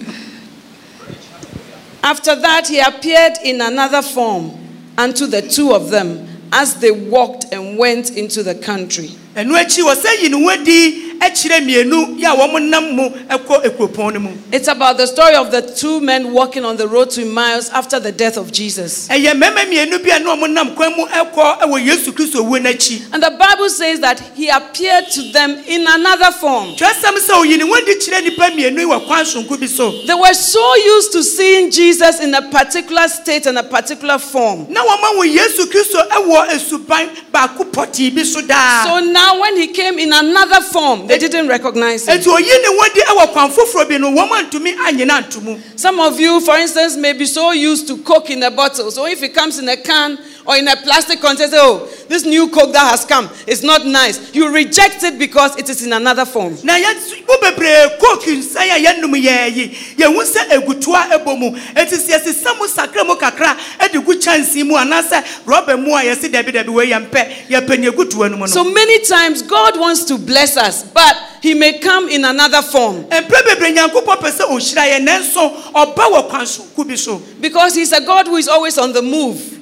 After 2.02 2.34
that, 2.34 2.66
he 2.66 2.78
appeared 2.80 3.34
in 3.44 3.60
another 3.60 4.00
form 4.00 4.52
unto 4.96 5.26
the 5.26 5.42
two 5.42 5.74
of 5.74 5.90
them 5.90 6.29
as 6.52 6.74
they 6.80 6.90
walked 6.90 7.46
and 7.52 7.78
went 7.78 8.10
into 8.16 8.42
the 8.42 8.54
country. 8.54 9.10
Ɛno 9.36 9.54
akyi 9.56 9.82
wɔ 9.82 9.94
sɛ 9.94 10.22
yi 10.22 10.28
ne 10.28 10.42
ho 10.42 10.50
adi 10.50 11.06
kyerɛ 11.20 11.60
mmienu 11.60 12.18
yɛ 12.18 12.26
a 12.32 12.36
wɔn 12.48 12.68
nam 12.70 12.96
mu 12.96 13.10
kɔ 13.28 13.62
ekuropɔn 13.64 14.14
no 14.14 14.20
mu 14.20 14.30
It's 14.50 14.66
about 14.68 14.96
the 14.96 15.06
story 15.06 15.34
of 15.36 15.50
the 15.52 15.60
two 15.62 16.00
men 16.00 16.32
walking 16.32 16.64
on 16.64 16.76
the 16.76 16.88
road 16.88 17.10
to 17.10 17.22
Emmaus 17.22 17.68
after 17.70 18.00
the 18.00 18.10
death 18.10 18.36
of 18.36 18.50
Jesus. 18.50 19.06
ɛyɛ 19.08 19.34
mmarima 19.34 19.64
mmienu 19.66 20.02
bi 20.02 20.16
a 20.16 20.18
na 20.18 20.34
wɔn 20.34 20.50
nam 20.52 20.74
kwan 20.74 20.96
mu 20.96 21.06
kɔ 21.06 21.60
wɔ 21.60 21.86
yesu 21.86 22.10
kristo 22.12 22.42
wuo 22.42 22.58
n'akyi 22.58 23.02
And 23.12 23.22
the 23.22 23.30
Bible 23.30 23.68
says 23.68 24.00
that 24.00 24.18
he 24.34 24.48
appeared 24.48 25.08
to 25.12 25.22
them 25.30 25.62
in 25.68 25.86
another 25.86 26.32
form. 26.32 26.70
twerɛsɛm 26.74 27.14
sɛ 27.20 27.34
oyi 27.44 27.58
ne 27.58 27.64
wɔn 27.64 27.84
di 27.86 27.94
kyerɛ 27.96 28.24
nipa 28.24 28.42
mmienu 28.50 28.86
wɔ 28.88 29.06
kwan 29.06 29.24
sonko 29.24 29.60
bi 29.60 29.66
so 29.66 29.92
They 30.06 30.14
were 30.14 30.34
so 30.34 30.74
used 30.76 31.12
to 31.12 31.22
seeing 31.22 31.70
Jesus 31.70 32.18
in 32.20 32.34
a 32.34 32.42
particular 32.50 33.06
state 33.08 33.46
and 33.46 33.58
a 33.58 33.62
particular 33.62 34.18
form. 34.18 34.66
na 34.70 34.80
wɔn 34.82 34.98
awo 35.14 35.22
yesu 35.36 35.66
kristo 35.70 36.00
wɔ 36.08 36.48
esuban 36.48 37.08
baako 37.30 37.70
pɔtee 37.70 38.12
bi 38.14 38.22
so 38.24 38.40
daa 38.40 38.84
So 38.84 39.00
now, 39.00 39.19
when 39.40 39.56
he 39.56 39.68
came 39.68 39.98
in 39.98 40.12
another 40.12 40.60
form, 40.62 41.06
they 41.06 41.18
didn't 41.18 41.48
recognize 41.48 42.06
him. 42.06 42.14
eti 42.18 42.28
oyi 42.28 42.42
ne 42.62 42.70
wɔn 42.78 42.94
di 42.94 43.00
wɔ 43.00 43.32
kwan 43.32 43.50
foforɔ 43.50 43.88
bi 43.88 43.96
no 43.98 44.10
wɔn 44.10 44.28
antumi 44.28 44.72
anyina 44.76 45.22
ntomu 45.22 45.60
Some 45.76 46.00
of 46.00 46.18
you, 46.20 46.40
for 46.40 46.56
instance, 46.58 46.96
may 46.96 47.12
be 47.12 47.26
so 47.26 47.52
used 47.52 47.86
to 47.88 47.98
Coke 47.98 48.30
in 48.30 48.42
a 48.42 48.50
bottle. 48.50 48.90
So 48.90 49.06
if 49.06 49.22
it 49.22 49.34
comes 49.34 49.58
in 49.58 49.68
a 49.68 49.76
can 49.76 50.18
or 50.46 50.56
in 50.56 50.68
a 50.68 50.76
plastic 50.76 51.20
container, 51.20 51.50
oh, 51.54 51.88
this 52.10 52.24
new 52.26 52.48
Coke 52.50 52.72
that 52.72 52.90
has 52.90 53.04
come 53.04 53.30
is 53.46 53.62
not 53.62 53.86
nice. 53.86 54.34
You 54.34 54.52
reject 54.52 55.04
it 55.04 55.16
because 55.18 55.56
it 55.56 55.68
is 55.70 55.86
in 55.86 55.92
another 55.92 56.24
form. 56.26 56.58
na 56.64 56.74
yɛ 56.74 56.90
mo 57.26 57.36
bebree 57.40 57.98
kooki 57.98 58.36
nsa 58.42 58.60
a 58.66 58.76
yɛnum 58.84 59.14
yɛ 59.14 59.54
yi 59.54 59.68
yɛhu 59.96 60.20
sɛ 60.26 60.50
egutua 60.58 61.06
ebɔ 61.14 61.38
mu 61.38 61.50
eti 61.76 61.96
si 61.96 62.12
yɛsisa 62.12 62.58
mu 62.58 62.66
sakra 62.66 63.04
mu 63.04 63.14
kakra 63.14 63.56
ɛde 63.78 64.04
gu 64.04 64.14
kyɛnsee 64.18 64.66
mu 64.66 64.74
anaasɛ 64.74 65.22
rɔba 65.46 65.78
mu 65.80 65.94
a 65.94 66.02
yɛsi 66.02 66.28
dɛbi 66.28 66.50
dɛbi 66.52 66.66
wɔ 66.68 66.84
yɛn 66.90 67.08
pɛ 67.10 67.46
yɛpɛ 67.48 67.78
ne 67.78 67.86
egutua 67.90 68.30
no 68.30 68.36
mu 68.36 68.46
So 68.48 68.64
many 68.64 68.98
times 69.04 69.42
God 69.42 69.78
wants 69.78 70.04
to 70.04 70.18
bless 70.18 70.56
us, 70.56 70.82
but 70.82 71.16
he 71.40 71.54
may 71.54 71.78
come 71.78 72.08
in 72.08 72.24
another 72.24 72.62
form 72.62 73.04
mpɛ 73.04 73.38
bebree 73.46 73.72
nyankopɔn 73.76 74.18
pɛ 74.18 74.30
sɛ 74.32 74.44
ohyira 74.50 74.84
yɛ 74.90 74.98
nanso 75.06 75.54
ɔba 75.72 76.04
wɔ 76.10 76.28
kwan 76.28 76.44
sonko 76.44 76.86
bi 76.88 76.96
so 76.96 77.22
because 77.40 77.74
he's 77.76 77.92
a 77.92 78.00
God 78.00 78.26
who 78.26 78.36
is 78.36 78.48
always 78.48 78.76
on 78.78 78.92
the 78.92 79.02
move. 79.02 79.58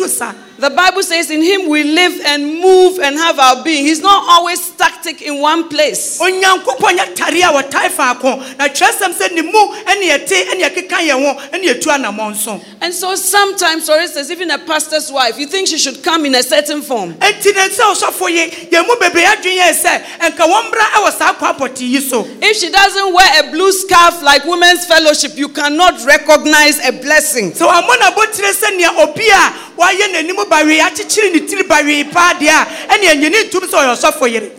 Na 0.00 0.06
oyɛ 0.06 0.51
nyame 0.62 0.68
a 0.68 0.68
bere 0.68 0.68
bia 0.68 0.68
otu 0.68 0.68
anamɔ 0.68 0.68
otu 0.68 0.68
sa 0.68 0.68
The 0.68 0.70
Bible 0.70 1.02
says, 1.02 1.28
In 1.30 1.42
him 1.42 1.68
we 1.68 1.82
live 1.82 2.20
and 2.24 2.60
move 2.60 3.00
and 3.00 3.16
have 3.16 3.38
our 3.40 3.64
being. 3.64 3.84
He's 3.84 4.00
not 4.00 4.22
always 4.28 4.62
static 4.62 5.20
in 5.22 5.40
one 5.40 5.68
place. 5.68 6.20
onyankopɔn 6.20 6.96
nyɛ 6.98 7.14
tare 7.16 7.42
a 7.42 7.52
wɔtae 7.52 7.90
faako 7.90 8.38
na 8.58 8.68
kyerɛsɛm 8.68 9.12
sɛ 9.12 9.32
ne 9.32 9.42
mu 9.42 9.58
ɛne 9.84 10.02
yɛte 10.08 10.46
ɛne 10.50 10.62
yɛkeka 10.62 10.98
yɛn 11.08 11.18
ho 11.18 11.40
ɛne 11.52 11.64
yɛtu 11.64 11.88
anamɔ 11.90 12.30
nso 12.30 12.60
And 12.80 12.94
so 12.94 13.14
sometimes, 13.16 13.86
for 13.86 13.98
instance, 13.98 14.30
even 14.30 14.50
a 14.52 14.58
pastor's 14.58 15.10
wife, 15.10 15.36
you 15.38 15.46
think 15.46 15.66
she 15.68 15.78
should 15.78 16.02
come 16.02 16.26
in 16.26 16.34
a 16.36 16.42
certain 16.44 16.80
form. 16.82 17.14
enti 17.14 17.52
ne 17.54 17.68
sɛ 17.68 17.82
ɔsɔfo 17.94 18.28
yi 18.30 18.46
yɛn 18.70 18.86
mu 18.86 18.94
bebree 19.00 19.24
adwene 19.24 19.58
yɛ 19.58 19.72
sɛ 19.74 20.04
ɛnka 20.20 20.46
wɔn 20.46 20.70
mmra 20.70 20.86
ɛwɔ 20.94 21.18
saa 21.18 21.32
kwan 21.32 21.54
pɔtee 21.56 21.88
yi 21.90 22.00
so 22.00 22.24
If 22.40 22.56
she 22.58 22.70
doesn't 22.70 23.12
wear 23.12 23.40
a 23.42 23.50
blue 23.50 23.72
scarf 23.72 24.22
like 24.22 24.44
Women's 24.44 24.86
Fellowship, 24.86 25.36
you 25.36 25.48
cannot 25.48 26.04
recognize 26.04 26.78
a 26.86 26.92
blessing. 26.92 27.50
sɛ 27.52 27.66
wɔn 27.66 27.82
na 30.52 30.64
bɔtire 30.64 30.76
sɛ 30.76 30.76
nea 30.76 30.76
obi 30.76 30.76
a 30.76 30.76
wayɛ 30.76 30.76
n'anim 30.76 30.76
bawee 30.76 30.80
akyekyere 30.80 31.32
ne 31.32 31.40
tiri 31.40 31.62
bawee 31.68 32.04
paa 32.12 32.34
deɛ 32.34 32.48
a 32.48 32.66
ɛne 32.94 33.06
ɛnyini 33.08 33.38
ntum 33.48 33.64
sɛ 33.68 33.76
ɔyɛ 33.78 33.92
ɔsɔfo 33.96 34.26
yere 34.32 34.50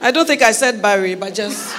I 0.00 0.10
don't 0.10 0.26
think 0.26 0.42
I 0.42 0.52
said 0.52 0.82
Barry, 0.82 1.14
but 1.14 1.32
just. 1.34 1.56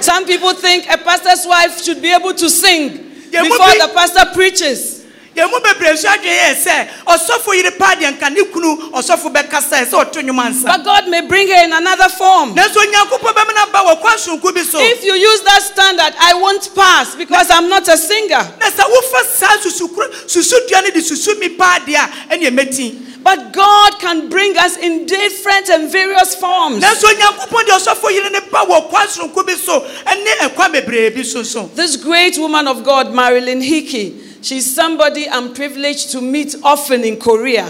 Some 0.00 0.24
people 0.26 0.52
think 0.54 0.86
a 0.88 0.96
pastor's 0.96 1.44
wife 1.44 1.82
should 1.82 2.00
be 2.00 2.12
able 2.12 2.32
to 2.34 2.48
sing 2.48 3.12
Yeah, 3.32 3.42
before 3.42 3.66
the 3.66 3.90
pastor 3.92 4.26
preaches. 4.32 4.99
Bebree 5.48 5.92
nso 5.92 6.08
adwene 6.08 6.36
yɛ 6.36 6.54
sɛ 6.54 6.88
ɔsɔfo 7.06 7.78
paa 7.78 7.94
deɛ 7.94 8.12
nka 8.18 8.30
ne 8.30 8.44
kunu 8.52 8.90
ɔsɔfo 8.92 9.32
bɛkasa 9.32 9.86
sɛ 9.86 9.92
ɔto 10.04 10.22
nnwom 10.22 10.38
ansa 10.40 10.64
But 10.66 10.84
God 10.84 11.08
may 11.08 11.20
bring 11.22 11.48
her 11.48 11.64
in 11.64 11.72
another 11.72 12.08
form. 12.08 12.54
nanso 12.54 12.80
bɛmena 12.80 13.72
ba 13.72 13.78
wɔ 13.84 14.00
kwan 14.00 14.54
bi 14.54 14.62
so 14.62 14.78
If 14.80 15.04
you 15.04 15.14
use 15.14 15.40
that 15.42 15.62
standard, 15.62 16.14
I 16.18 16.34
won't 16.34 16.74
pass 16.74 17.14
because 17.14 17.50
I'm 17.50 17.68
not 17.68 17.88
a 17.88 17.96
singer. 17.96 18.42
na 18.60 18.66
sɛ 18.70 18.84
wofa 18.84 19.24
saa 19.24 19.56
susukuro 19.58 20.08
susudua 20.26 20.82
no 20.82 20.90
de 20.90 21.00
susu 21.00 21.38
mi 21.38 21.50
paa 21.50 21.78
deɛ 21.80 21.96
a 22.30 22.34
ɛne 22.34 22.50
ɛmɛti 22.50 23.06
But 23.22 23.52
God 23.52 23.98
can 24.00 24.30
bring 24.30 24.56
us 24.56 24.78
in 24.78 25.04
different 25.04 25.68
and 25.68 25.92
various 25.92 26.34
forms. 26.34 26.82
nanso 26.82 27.04
onyankopɔn 27.04 27.64
deɛ 27.66 27.78
ɔsɔfo 27.78 28.10
yere 28.10 28.30
ne 28.30 28.40
ba 28.50 28.64
wɔ 28.66 28.88
kwan 28.88 29.06
sonko 29.06 29.46
bi 29.46 29.54
so 29.54 29.80
ɛne 30.06 30.48
ɛkwan 30.48 30.72
bebree 30.72 31.14
bi 31.14 31.22
so 31.22 31.42
so 31.42 31.70
This 31.74 31.96
great 31.96 32.38
woman 32.38 32.66
of 32.66 32.82
God, 32.84 33.12
Marilyn 33.12 33.60
Hickey, 33.60 34.14
she's 34.42 34.74
somebody 34.74 35.28
I'm 35.28 35.54
privileged 35.54 36.10
to 36.12 36.20
meet 36.20 36.54
often 36.62 37.04
in 37.04 37.18
Korea. 37.18 37.66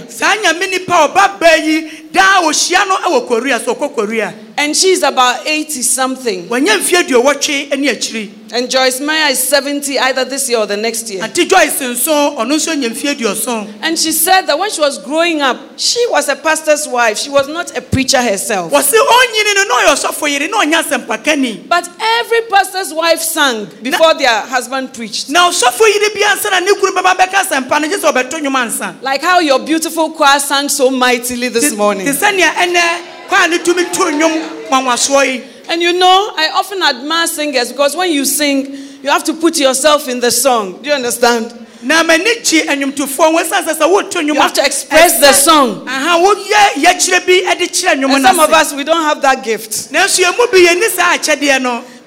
Saa 2.14 2.40
nyame 2.42 2.42
nipa 2.42 2.42
a 2.42 2.42
ɔba 2.42 2.42
baa 2.42 2.42
yi 2.42 2.42
daa 2.42 2.42
ohyia 2.42 2.86
no 2.88 2.96
wɔ 2.96 3.26
korea 3.28 3.60
so 3.64 3.74
ɔkɔ 3.74 4.34
And 4.60 4.76
she's 4.76 5.02
about 5.02 5.46
80 5.46 5.80
something. 5.82 6.48
wɔnyɛ 6.48 6.78
mfie 6.80 7.08
duowɔtwe 7.08 7.78
ne 7.78 7.88
akyiri 7.88 8.30
And 8.52 8.68
Joyce 8.68 8.98
Meyer 9.00 9.30
is 9.30 9.38
70 9.38 9.96
either 9.96 10.24
this 10.24 10.48
year 10.50 10.58
or 10.58 10.66
the 10.66 10.76
next 10.76 11.08
year. 11.08 11.22
ante 11.22 11.46
joyce 11.46 11.80
nso 11.80 12.36
ɔno 12.36 12.56
nso 12.58 12.74
nya 12.74 12.90
mfie 12.90 13.14
duɔson 13.14 13.72
And 13.80 13.96
she 13.98 14.10
said 14.12 14.42
that 14.48 14.58
when 14.58 14.70
she 14.70 14.80
was 14.80 14.98
growing 14.98 15.40
up, 15.40 15.56
she 15.78 16.04
was 16.10 16.28
a 16.28 16.34
pastor's 16.36 16.86
wife. 16.88 17.16
She 17.16 17.30
was 17.30 17.46
not 17.48 17.74
a 17.76 17.80
preacher 17.80 18.20
herself. 18.20 18.72
wɔse 18.72 18.92
ɔnyini 18.92 19.54
no 19.54 19.64
na 19.64 19.74
ɔyɛ 19.86 19.94
ɔsɔfo 19.96 20.28
yere 20.30 20.48
na 20.48 20.58
ɔnyɛ 20.64 20.82
asɛmpakani 20.82 21.68
But 21.68 21.88
every 22.00 22.40
pastor's 22.50 22.92
wife 22.92 23.20
sang 23.22 23.66
before 23.82 24.14
their 24.14 24.40
husband 24.42 24.92
preached. 24.92 25.30
na 25.30 25.48
ɔsɔfo 25.48 25.86
yere 25.86 26.10
bi 26.12 26.20
ansa 26.26 26.50
na 26.50 26.58
ne 26.60 26.72
kunu 26.74 26.92
bɛba 26.92 27.16
bɛka 27.16 27.46
asɛmpa 27.46 27.80
no 27.80 27.88
gye 27.88 27.96
sɛ 27.96 28.12
ɔbɛto 28.12 28.40
nnwom 28.40 28.56
ansa 28.66 28.94
Like 29.00 29.22
how 29.22 29.38
your 29.38 29.60
beautiful 29.60 30.10
choir 30.10 30.40
sang 30.40 30.68
so 30.68 30.90
mightily 30.90 31.48
this 31.48 31.72
morning. 31.72 31.99
Sɛnea 32.06 32.54
ɛnɛ 32.54 32.82
kwaa 33.28 33.48
no 33.50 33.58
tumi 33.58 33.92
to 33.92 34.00
nnwom 34.10 34.68
nwanwasoɔ 34.70 35.26
yi 35.26 35.42
And 35.68 35.80
you 35.80 35.92
know, 35.92 36.32
I 36.36 36.48
often 36.50 36.82
admire 36.82 37.28
singers 37.28 37.70
because 37.70 37.96
when 37.96 38.10
you 38.10 38.24
sing, 38.24 38.74
you 39.04 39.08
have 39.08 39.22
to 39.24 39.34
put 39.34 39.56
yourself 39.60 40.08
in 40.08 40.18
the 40.18 40.32
song. 40.32 40.82
Do 40.82 40.88
you 40.88 40.94
understand? 40.96 41.54
na 41.82 42.02
m'ani 42.02 42.42
gye 42.44 42.66
anwomtofoɔ 42.66 43.32
ho 43.32 43.38
ɛsiane 43.38 43.64
sɛ 43.64 43.78
sɛ 43.78 43.88
woto 43.88 44.20
nnwom 44.20 44.26
You 44.26 44.40
have 44.40 44.52
to 44.54 44.64
express 44.64 45.18
the 45.20 45.32
song. 45.32 45.86
aha 45.88 46.18
woyɛ 46.18 46.82
yɛkyerɛ 46.84 47.26
bi 47.26 47.54
de 47.54 47.66
kyerɛ 47.68 47.94
nnwom 47.96 48.16
And 48.16 48.24
some 48.24 48.40
of 48.40 48.52
us, 48.52 48.72
we 48.74 48.84
don't 48.84 49.02
have 49.02 49.22
that 49.22 49.42
gift. 49.42 49.90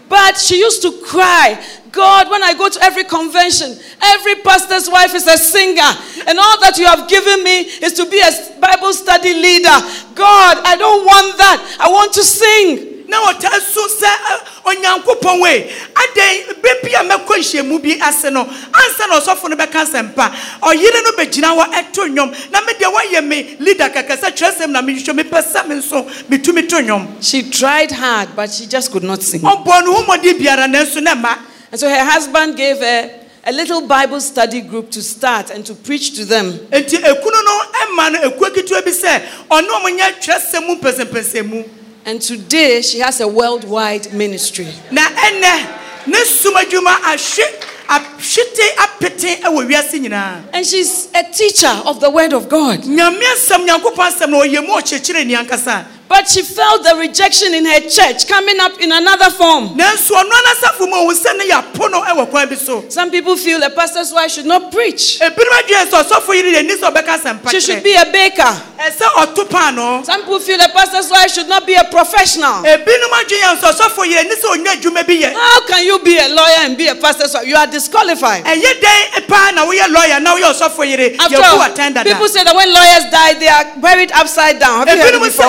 But 0.09 0.37
she 0.37 0.59
used 0.59 0.81
to 0.83 0.91
cry, 1.03 1.63
God, 1.91 2.29
when 2.29 2.43
I 2.43 2.53
go 2.53 2.69
to 2.69 2.81
every 2.81 3.03
convention, 3.03 3.77
every 4.01 4.35
pastor's 4.35 4.89
wife 4.89 5.13
is 5.13 5.27
a 5.27 5.37
singer, 5.37 5.89
and 6.27 6.39
all 6.39 6.59
that 6.61 6.77
you 6.77 6.85
have 6.85 7.07
given 7.07 7.43
me 7.43 7.61
is 7.81 7.93
to 7.93 8.09
be 8.09 8.19
a 8.19 8.59
Bible 8.59 8.93
study 8.93 9.33
leader. 9.33 9.77
God, 10.15 10.57
I 10.65 10.75
don't 10.77 11.05
want 11.05 11.37
that. 11.37 11.77
I 11.79 11.89
want 11.89 12.13
to 12.13 12.23
sing. 12.23 12.92
Na 13.13 13.32
ɔtaa 13.32 13.60
so 13.62 13.86
sɛ 13.88 14.10
ɛ, 14.10 14.34
onyankopɔn 14.65 15.39
wei 15.41 15.71
adɛn 15.93 16.62
bɛbi 16.62 16.93
a 16.99 17.04
mɛkɔ 17.04 17.38
nhyiamu 17.38 17.82
bi 17.82 17.97
ase 18.02 18.30
no 18.32 18.43
ansa 18.45 19.08
na 19.08 19.19
ɔsɔfo 19.19 19.49
no 19.49 19.56
bɛka 19.56 19.86
asɛmpa 19.86 20.32
ɔyere 20.62 21.04
no 21.04 21.12
bɛgyina 21.12 21.54
hɔ 21.54 21.65
ɛto 21.73 22.08
nnwom 22.10 22.52
na 22.52 22.62
medeɛ 22.62 22.91
woayɛ 22.93 23.28
me 23.28 23.56
leader 23.60 23.89
kɛkɛ 23.89 24.17
sɛ 24.17 24.32
kyerɛsɛm 24.36 24.69
na 24.69 24.82
mehwehwɛ 24.82 25.13
mepɛ 25.21 25.43
sɛ 25.54 25.67
me 25.67 25.76
nso 25.76 26.04
metumi 26.30 26.67
to 26.67 26.76
nnwom 26.78 27.08
She 27.21 27.49
tried 27.49 27.91
hard, 27.91 28.30
but 28.36 28.49
she 28.52 28.65
just 28.65 28.91
could 28.91 29.04
not 29.04 29.21
sing. 29.21 29.41
ɔbɔ 29.41 29.84
no 29.86 29.93
ho 29.93 30.04
mmɔde 30.04 30.39
biara 30.39 30.67
nanso 30.67 31.02
ne 31.02 31.13
ma 31.13 31.36
And 31.71 31.80
so 31.80 31.89
her 31.89 32.04
husband 32.06 32.56
gave 32.56 32.78
her 32.80 33.10
a 33.45 33.52
little 33.52 33.82
Bible 33.88 34.21
study 34.21 34.62
group 34.62 34.89
to 34.91 35.02
start 35.02 35.49
and 35.49 35.65
to 35.65 35.73
preach 35.76 36.15
to 36.15 36.23
them. 36.26 36.54
enti 36.71 36.97
ekunu 36.97 37.43
no 37.45 37.62
ɛma 37.84 38.12
no 38.13 38.30
ekuo 38.30 38.49
ketewa 38.54 38.84
bi 38.84 38.91
sɛ 38.91 39.21
ɔne 39.49 39.67
ɔmo 39.67 39.97
nyɛ 39.99 40.19
kyerɛsɛm 40.21 40.65
mu 40.67 40.76
mpɛsɛmpɛsɛ 40.78 41.45
mu 41.49 41.63
And 42.05 42.21
today 42.21 42.81
she 42.81 42.99
has 42.99 43.21
a 43.21 43.27
worldwide 43.27 44.13
ministry. 44.13 44.67
na 44.91 45.01
ɛnɛ 45.01 46.07
ne 46.07 46.17
sum 46.25 46.53
ahwe 46.55 47.43
ahwete 47.87 48.75
apete 48.77 49.41
ɛwɔ 49.41 49.67
wiase 49.69 49.99
nyinaa 49.99 50.41
And 50.53 50.65
she's 50.65 51.07
a 51.15 51.23
teacher 51.23 51.81
of 51.85 51.99
the 51.99 52.09
Word 52.09 52.33
of 52.33 52.49
God. 52.49 52.81
nyame 52.81 53.21
asɛm 53.21 53.65
nyankopɔn 53.67 54.11
asɛm 54.11 54.29
na 54.29 54.37
ɔyɛ 54.41 54.65
mu 54.67 54.73
ɔkyerɛkyerɛ 54.73 55.25
ni 55.25 55.33
ankasa 55.35 55.85
But 56.13 56.30
she 56.30 56.43
felt 56.43 56.84
the 56.84 56.93
rejection 56.95 57.56
in 57.56 57.65
her 57.65 57.82
church 57.89 58.28
coming 58.28 58.60
up 58.60 58.78
in 58.80 58.91
another 58.91 59.32
form. 59.32 59.69
nanso 59.73 60.13
ɔno 60.13 60.30
anasafo 60.41 60.86
mu 60.88 60.95
ohun 61.02 61.15
sɛ 61.17 61.36
ne 61.38 61.49
yɛ 61.49 61.58
apono 61.73 62.06
ɛwɔ 62.06 62.30
kwan 62.30 62.47
bi 62.49 62.54
so 62.56 62.86
Some 62.88 63.10
people 63.10 63.36
feel 63.36 63.63
a 63.63 63.71
pastor's 63.71 64.13
wife 64.13 64.30
should 64.30 64.45
not 64.45 64.71
preach. 64.71 65.17
ebinom 65.19 65.54
adwene 65.58 65.89
sɛ 65.89 66.04
ɔsɔfo 66.04 66.30
yiri 66.38 66.54
yɛ 66.54 66.65
ni 66.67 66.76
sɛ 66.76 66.93
ɔbɛka 66.93 67.17
asɛmpa 67.17 67.49
She 67.49 67.60
should 67.62 67.82
be 67.84 67.95
a 67.95 68.06
baker. 68.06 68.54
ɛsɛ 68.78 69.08
ɔto 69.26 69.49
paano 69.49 70.06
Some 70.06 70.21
people 70.21 70.39
feel 70.39 70.62
a 70.62 70.69
pastor's 70.69 71.10
wife 71.10 71.32
should 71.34 71.49
not 71.49 71.65
be 71.65 71.73
a 71.73 71.84
professional. 71.86 72.62
ebinom 72.62 73.10
adwene 73.17 73.41
yɛ 73.41 73.58
sɛ 73.58 73.73
ɔsɔfo 73.73 74.06
yiri 74.06 74.23
ni 74.30 74.36
sɛ 74.36 74.47
ɔnyɛ 74.56 74.69
adwuma 74.78 75.08
bi 75.08 75.17
yɛ 75.17 75.34
How 75.34 75.65
can 75.65 75.84
you 75.84 75.97
be 75.97 76.15
a 76.19 76.30
lawyer 76.30 76.60
and 76.60 76.78
be 76.78 76.89
a 76.89 76.95
pastor's 76.95 77.34
wife? 77.34 77.47
You 77.47 77.56
are 77.56 77.65
disqualified. 77.65 78.45
ɛyɛ 78.45 78.80
dɛn 78.80 79.28
paa 79.28 79.49
na 79.56 79.65
woyɛ 79.65 79.89
lɔya 79.89 80.21
na 80.21 80.36
woyɛ 80.36 80.54
ɔsɔfo 80.54 80.86
yiri 80.86 81.15
After 81.17 81.41
all, 81.41 82.04
people 82.04 82.28
say 82.30 82.43
that 82.43 82.56
when 82.56 82.71
lawyers 82.71 83.06
die, 83.10 83.34
they 83.34 83.47
are 83.47 83.65
buried 83.82 84.12
upside 84.12 84.60
down. 84.60 84.86
Have 84.86 84.95
you 84.95 85.04
heard 85.04 85.15
it 85.15 85.23
before? 85.23 85.45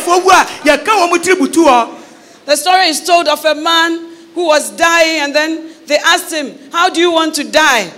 Sɛ 0.00 0.06
sɛ 0.06 0.20
lɔyafoɔ 0.20 0.24
wu 0.24 0.30
a 0.30 0.46
yɛka 0.64 0.86
wɔn 0.86 1.10
mu 1.10 1.18
tiri 1.18 1.36
butu 1.36 1.64
hɔ 1.64 1.88
The 2.46 2.56
story 2.56 2.88
is 2.88 3.00
told 3.04 3.28
of 3.28 3.44
a 3.44 3.54
man 3.54 4.06
who 4.34 4.46
was 4.46 4.70
dying, 4.70 5.20
and 5.20 5.34
then 5.34 5.70
they 5.86 5.98
asked 5.98 6.32
him, 6.32 6.56
How 6.72 6.88
do 6.88 7.00
you 7.00 7.10
want 7.12 7.34
to 7.36 7.44
die? 7.44 7.90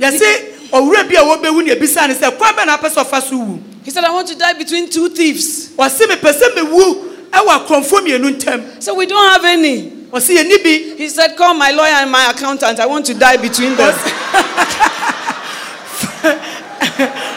yɛsi 0.00 0.68
ɔwura 0.70 1.08
bi 1.08 1.14
a 1.16 1.22
wɔbɛwu 1.24 1.64
ne 1.64 1.74
ebisa 1.74 2.06
ne 2.08 2.14
sɛ 2.14 2.36
kwan 2.36 2.54
bɛ 2.54 2.66
na 2.66 2.76
apɛ 2.76 2.90
sɛ 2.92 3.04
ɔfa 3.04 3.22
so 3.22 3.36
wu 3.38 3.62
He 3.84 3.90
said, 3.90 4.02
I 4.04 4.10
want 4.10 4.26
to 4.28 4.34
die 4.36 4.52
between 4.54 4.90
two 4.90 5.08
thieves. 5.10 5.70
ɔsi 5.70 6.06
mepɛ 6.06 6.32
sɛ 6.32 6.54
mewu 6.56 7.12
ɛwɔ 7.30 7.66
akorɔmfoɔ 7.66 8.00
mmienu 8.06 8.82
So 8.82 8.94
we 8.94 9.06
don't 9.06 9.30
have 9.32 9.44
any. 9.44 9.90
ɔsi 10.12 10.36
yɛ 10.36 10.46
ni 10.46 10.58
bi 10.58 10.94
He 10.98 11.08
said, 11.08 11.36
Call 11.36 11.54
my 11.54 11.70
lawyer 11.72 11.94
and 11.94 12.10
my 12.10 12.30
accountant. 12.30 12.78
I 12.80 12.86
want 12.86 13.06
to 13.06 13.14
die 13.14 13.36
between 13.36 13.74
them. 13.76 13.94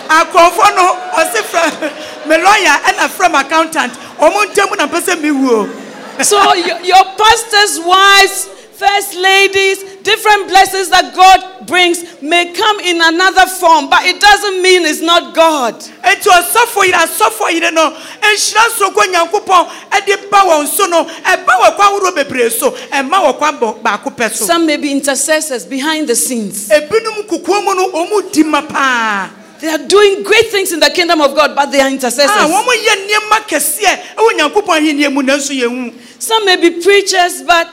akorɔmfoɔ 0.09 0.75
no 0.75 0.97
ɔsi 1.13 1.41
frɛ 1.51 1.91
me 2.29 2.37
lawyer 2.37 2.77
ɛna 2.87 3.09
frɛ 3.09 3.31
me 3.31 3.39
accountant. 3.39 3.93
Ɔmo 4.19 4.45
ntam 4.53 4.77
na 4.77 4.87
mpɛ 4.87 5.01
sɛ 5.01 5.15
mewu 5.21 5.49
o 5.51 6.23
So 6.23 6.53
your, 6.53 6.79
your 6.81 7.03
pastors' 7.17 7.79
wives, 7.79 8.47
first 8.73 9.15
ladies, 9.15 9.83
different 10.03 10.49
blessings 10.49 10.89
that 10.89 11.15
God 11.15 11.65
brings 11.67 12.03
may 12.21 12.51
come 12.53 12.79
in 12.81 12.99
another 13.01 13.45
form, 13.45 13.89
but 13.89 14.03
it 14.03 14.19
doesn't 14.19 14.61
mean 14.61 14.83
it's 14.85 15.01
not 15.01 15.33
God. 15.33 15.75
eti 16.03 16.27
ɔsɔfo 16.29 16.83
yere 16.85 16.97
asɔfo 16.97 17.51
yere 17.53 17.71
no. 17.71 17.91
Nhyira 18.21 18.67
soroko 18.75 19.01
nyankopɔn 19.13 19.69
ɛde 19.91 20.29
ba 20.29 20.37
wɔn 20.39 20.67
so 20.67 20.85
no. 20.87 21.05
Ɛba 21.05 21.45
wɔ 21.47 21.75
kwan 21.75 21.87
ahorow 21.93 22.11
bebree 22.11 22.49
so. 22.51 22.71
Ɛma 22.71 23.23
wɔ 23.23 23.37
kwan 23.37 23.57
baako 23.57 24.15
pɛ 24.15 24.31
so. 24.33 24.45
Some 24.45 24.65
may 24.65 24.77
be 24.77 24.91
intercessors 24.91 25.65
behind 25.65 26.07
the 26.07 26.15
scenes. 26.15 26.69
ebinom 26.69 27.27
kukuo 27.27 27.63
mu 27.63 27.75
no 27.75 27.91
ɔmo 27.91 28.31
di 28.31 28.43
ma 28.43 28.61
paa 28.61 29.29
They 29.59 29.67
are 29.67 29.77
doing 29.87 30.23
great 30.23 30.47
things 30.47 30.71
in 30.71 30.79
the 30.79 30.89
kingdom 30.89 31.19
of 31.21 31.35
God, 31.35 31.53
but 31.53 31.67
they 31.71 31.81
are 31.81 31.87
ah, 31.87 31.91
intercessors. 31.91 32.29
wɔn 32.29 32.63
yɛ 32.87 32.95
nneɛma 33.07 33.39
kɛseɛ 33.47 34.15
ɛwɔ 34.15 34.29
nyankopɔn 34.39 34.77
ahenni 34.79 35.11
mu 35.13 35.21
nanso 35.21 35.51
yɛn 35.53 35.91
hu 35.91 35.99
Some 36.17 36.45
may 36.45 36.55
be 36.55 36.81
preachers, 36.81 37.41
but 37.43 37.67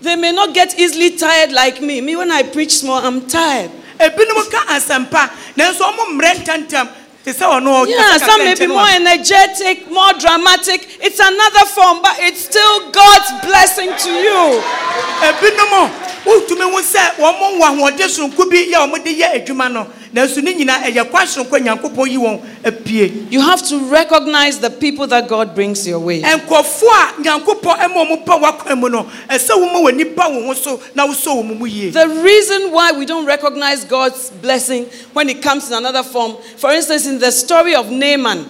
they 0.00 0.16
may 0.16 0.32
not 0.32 0.54
get 0.54 0.78
easily 0.78 1.10
tired 1.16 1.52
like 1.52 1.80
me. 1.82 2.00
Me, 2.00 2.16
when 2.16 2.30
I 2.30 2.42
preach 2.44 2.78
small, 2.78 3.04
I'm 3.04 3.26
tired. 3.26 3.70
ebinom 3.98 4.50
ka 4.50 4.64
asɛmpa 4.72 5.30
nanso 5.56 5.82
ɔmo 5.84 6.16
mmerɛ 6.16 6.32
ntantam 6.44 6.88
te 7.24 7.32
sɛ 7.32 7.44
ɔno 7.60 7.84
ɔkasa 7.84 7.88
Yeah, 7.88 8.16
some 8.18 8.38
may 8.44 8.54
be 8.54 8.66
more 8.66 8.88
energetic, 8.88 9.90
more 9.90 10.12
dramatic. 10.14 10.96
It's 11.02 11.18
another 11.20 11.66
form, 11.66 12.00
but 12.02 12.16
it's 12.20 12.44
still 12.44 12.90
God's 12.90 13.30
blessing 13.44 13.90
to 13.92 14.10
you. 14.10 14.62
ebinom 15.28 15.90
wotumi 16.24 16.64
hu 16.72 16.80
sɛ 16.80 17.16
wɔn 17.16 17.58
wɔ 17.60 17.66
ahoɔden 17.68 18.08
soronko 18.08 18.48
bi 18.50 18.70
yɛ 18.72 18.88
wɔn 18.92 19.04
de 19.04 19.14
yɛ 19.20 19.44
adwuma 19.44 19.70
no 19.72 19.86
nanso 20.12 20.42
ne 20.42 20.54
nyinaa 20.54 20.82
ɛyɛ 20.84 21.10
kwan 21.10 21.26
soronko 21.26 21.58
nyankopɔn 21.58 22.08
yi 22.10 22.16
wɔn 22.16 22.40
apie 22.64 23.26
You 23.30 23.40
have 23.40 23.62
to 23.68 23.78
recognize 23.90 24.58
the 24.58 24.70
people 24.70 25.06
that 25.08 25.28
God 25.28 25.54
brings 25.54 25.86
your 25.86 25.98
way. 26.00 26.22
nkɔfoɔ 26.22 27.18
a 27.18 27.22
nyankopɔn 27.22 27.78
ɛma 27.78 28.06
wɔn 28.08 28.24
ba 28.26 28.32
wakwan 28.38 28.90
no 28.90 29.06
ɛsɛ 29.28 29.50
wɔn 29.50 29.72
ma 29.72 29.78
wɔn 29.80 29.92
ani 29.94 30.04
ba 30.04 30.22
wɔn 30.24 30.94
na 30.94 31.06
wosɔ 31.06 31.42
wɔn 31.42 31.58
mu 31.58 31.66
yie. 31.66 31.90
The 31.90 32.08
reason 32.08 32.70
why 32.72 32.92
we 32.92 33.04
don't 33.06 33.26
recognize 33.26 33.84
God's 33.84 34.30
blessing 34.30 34.86
when 35.12 35.28
it 35.28 35.42
comes 35.42 35.70
in 35.70 35.76
another 35.76 36.02
form, 36.02 36.36
for 36.56 36.70
instance, 36.72 37.06
in 37.06 37.18
the 37.18 37.30
story 37.30 37.74
of 37.74 37.90
Naaman, 37.90 38.46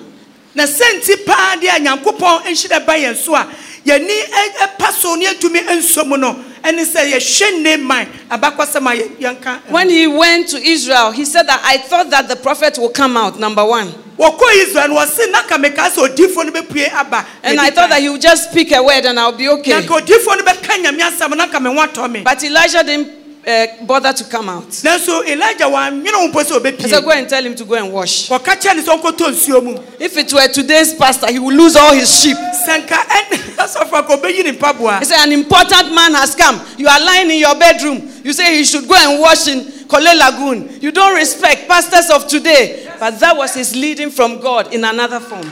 na 3.88 3.98
sɛnti 3.98 4.18
paa 4.28 4.28
deɛ 4.28 4.28
a 4.28 4.48
nyankopɔn 4.48 4.58
nhyira 4.58 4.78
ba 4.78 4.84
yɛn 4.84 4.92
so 4.92 5.14
a 5.14 5.16
yɛni 5.16 5.16
ɛpa 5.16 5.16
so 5.16 5.16
ne 5.16 5.26
yɛntumi 5.26 5.66
nso 5.68 6.04
mu 6.06 6.16
no 6.16 6.36
ɛne 6.62 6.84
sɛ 6.84 7.12
yɛhwɛ 7.12 7.62
Naaman 7.62 8.06
abakɔsɛm 8.30 8.86
a 8.86 8.96
yɛnka 9.22 9.60
when 9.70 9.88
he 9.88 10.06
went 10.06 10.48
to 10.48 10.56
Israel, 10.58 11.10
he 11.12 11.24
said 11.24 11.46
that 11.46 11.60
I 11.64 11.78
thought 11.78 12.10
that 12.10 12.28
the 12.28 12.36
prophet 12.36 12.78
will 12.78 12.90
come 12.90 13.16
out, 13.16 13.38
number 13.38 13.64
one. 13.64 13.92
wɔkɔ 14.18 14.66
israel 14.66 14.88
no 14.88 14.94
wɔse 14.96 15.30
na 15.30 15.42
ka 15.42 15.56
meka 15.58 15.88
sɛ 15.90 16.08
odiifoɔ 16.08 16.46
no 16.46 16.52
bɛpue 16.62 16.92
aba 16.92 17.24
And 17.42 17.60
I 17.60 17.70
thought 17.70 17.90
that 17.90 18.00
he 18.00 18.08
would 18.08 18.20
just 18.20 18.50
speak 18.50 18.72
a 18.72 18.82
word 18.82 19.04
and 19.06 19.18
I'll 19.18 19.32
be 19.32 19.48
okay. 19.48 19.70
na 19.70 19.82
ka 19.86 20.00
odiifoɔ 20.00 20.38
no 20.38 20.44
bɛka 20.44 20.82
nyame 20.84 21.00
asɛm 21.00 21.36
na 21.36 21.46
ka 21.46 21.60
me 21.60 21.70
ho 21.72 21.86
atɔ 21.86 22.10
me 22.10 22.20
But 22.22 22.42
Elijah 22.42 22.82
didn't 22.82 23.17
uh, 23.48 23.66
bother 23.86 24.12
to 24.12 24.24
come 24.24 24.48
out. 24.50 24.68
nanso 24.84 25.24
elijah 25.26 25.64
wannwene 25.64 26.12
wo 26.12 26.28
mpo 26.28 26.42
sɛ 26.44 26.80
He 26.80 26.88
said, 26.88 27.02
Go 27.02 27.10
and 27.10 27.28
tell 27.28 27.44
him 27.44 27.54
to 27.54 27.64
go 27.64 27.74
and 27.74 27.92
wash. 27.92 28.28
wɔka 28.28 28.56
kyerɛ 28.60 28.76
ne 28.76 28.82
sɛ 28.82 29.00
ɔnkɔtɔ 29.00 29.26
nsuo 29.32 29.84
If 30.00 30.16
it 30.18 30.32
were 30.32 30.48
today's 30.48 30.94
pastor, 30.94 31.30
he 31.32 31.38
would 31.38 31.54
lose 31.54 31.74
all 31.76 31.92
his 31.94 32.10
sheep. 32.20 32.36
sɛ 32.36 32.84
nka 32.86 32.96
ɛne 32.96 33.36
asɔfo 33.56 33.98
a 33.98 34.02
ka 34.02 34.16
ɔbɛyi 34.16 34.44
ne 34.44 34.52
mpaboa 34.52 34.98
He 34.98 35.04
said, 35.06 35.24
An 35.24 35.32
important 35.32 35.94
man 35.94 36.12
has 36.14 36.34
come. 36.34 36.60
You 36.76 36.88
are 36.88 37.00
lying 37.00 37.30
in 37.30 37.38
your 37.38 37.54
bedroom. 37.58 38.02
You 38.22 38.32
say 38.32 38.56
he 38.56 38.64
should 38.64 38.86
go 38.86 38.94
and 38.94 39.20
wash 39.20 39.48
in 39.48 39.64
Korle 39.88 40.14
Lagoon. 40.18 40.80
You 40.82 40.92
don't 40.92 41.14
respect 41.14 41.66
pastors 41.66 42.10
of 42.10 42.28
today. 42.28 42.86
But 43.00 43.18
that 43.20 43.34
was 43.36 43.54
his 43.54 43.74
leading 43.74 44.10
from 44.10 44.38
God 44.40 44.74
in 44.74 44.84
another 44.84 45.20
form. 45.20 45.50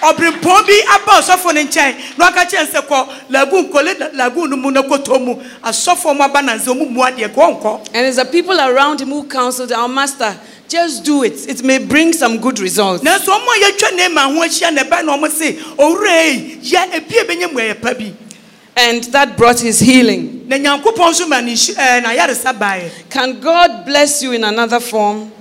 Sɛ 0.00 0.16
ka 0.16 0.22
ɛne 0.22 0.30
mmerɛ 0.30 0.32
mu 0.32 0.42
paa 0.42 0.62
na 0.62 0.62
nka 0.62 0.62
ɔberempɔn 0.62 0.66
bi 0.66 0.82
aba 0.94 1.12
ɔsɔfo 1.20 1.54
no 1.54 1.60
nkyɛn 1.62 1.94
na 2.18 2.30
ɔka 2.30 2.50
kyerɛ 2.50 2.66
sɛ 2.66 2.86
kɔ 2.86 3.08
lagoon 3.30 3.70
kɔle 3.70 4.14
lagoon 4.14 4.50
no 4.50 4.56
mu 4.56 4.70
na 4.70 4.82
kɔtɔ 4.82 5.24
mu 5.24 5.34
asɔfoɔ 5.64 6.16
mu 6.16 6.22
aba 6.24 6.40
nansɛ 6.42 6.66
ɔmu 6.68 6.90
mu 6.90 7.00
adeɛ 7.02 7.28
kɔ 7.34 7.60
ɔnkɔ 7.62 7.88
And 7.94 8.06
it's 8.06 8.16
the 8.16 8.24
people 8.24 8.58
around 8.58 9.00
him 9.00 9.08
who 9.10 9.24
counseled 9.24 9.72
our 9.72 9.88
master, 9.88 10.36
just 10.68 11.02
do 11.04 11.22
it. 11.22 11.48
It 11.48 11.62
may 11.64 11.78
bring 11.78 12.12
some 12.12 12.38
good 12.38 12.60
results. 12.60 13.02
nanso 13.02 13.28
ɔmo 13.28 13.48
a 13.48 13.60
yɛtwa 13.72 13.96
ne 13.96 14.08
ma 14.08 14.22
ho 14.28 14.40
ahyia 14.42 14.72
na 14.72 14.82
ɛbɛ 14.82 15.04
na 15.04 15.16
ɔmo 15.16 15.30
se 15.30 15.52
owura 15.78 16.24
yi 16.34 16.58
yɛ 16.62 16.94
ebie 16.94 17.24
bɛnyɛ 17.24 17.52
mu 17.52 17.58
ɛyɛ 17.60 17.80
pa 17.80 17.94
bi 17.94 18.12
And 18.80 19.02
that 19.04 19.36
brought 19.36 19.58
his 19.58 19.80
healing. 19.80 20.44
na 20.46 20.56
nyankopɔn 20.56 21.10
nso 21.10 21.26
ma 21.28 21.40
ne 21.40 21.52
nhy- 21.54 21.74
ɛɛ 21.74 21.78
eh, 21.78 22.00
n'ayaresa 22.00 22.56
baeɛ 22.56 22.90
Can 23.10 23.40
God 23.40 23.84
bless 23.84 24.22
you 24.22 24.32
in 24.32 24.44
another 24.44 24.78
form? 24.78 25.32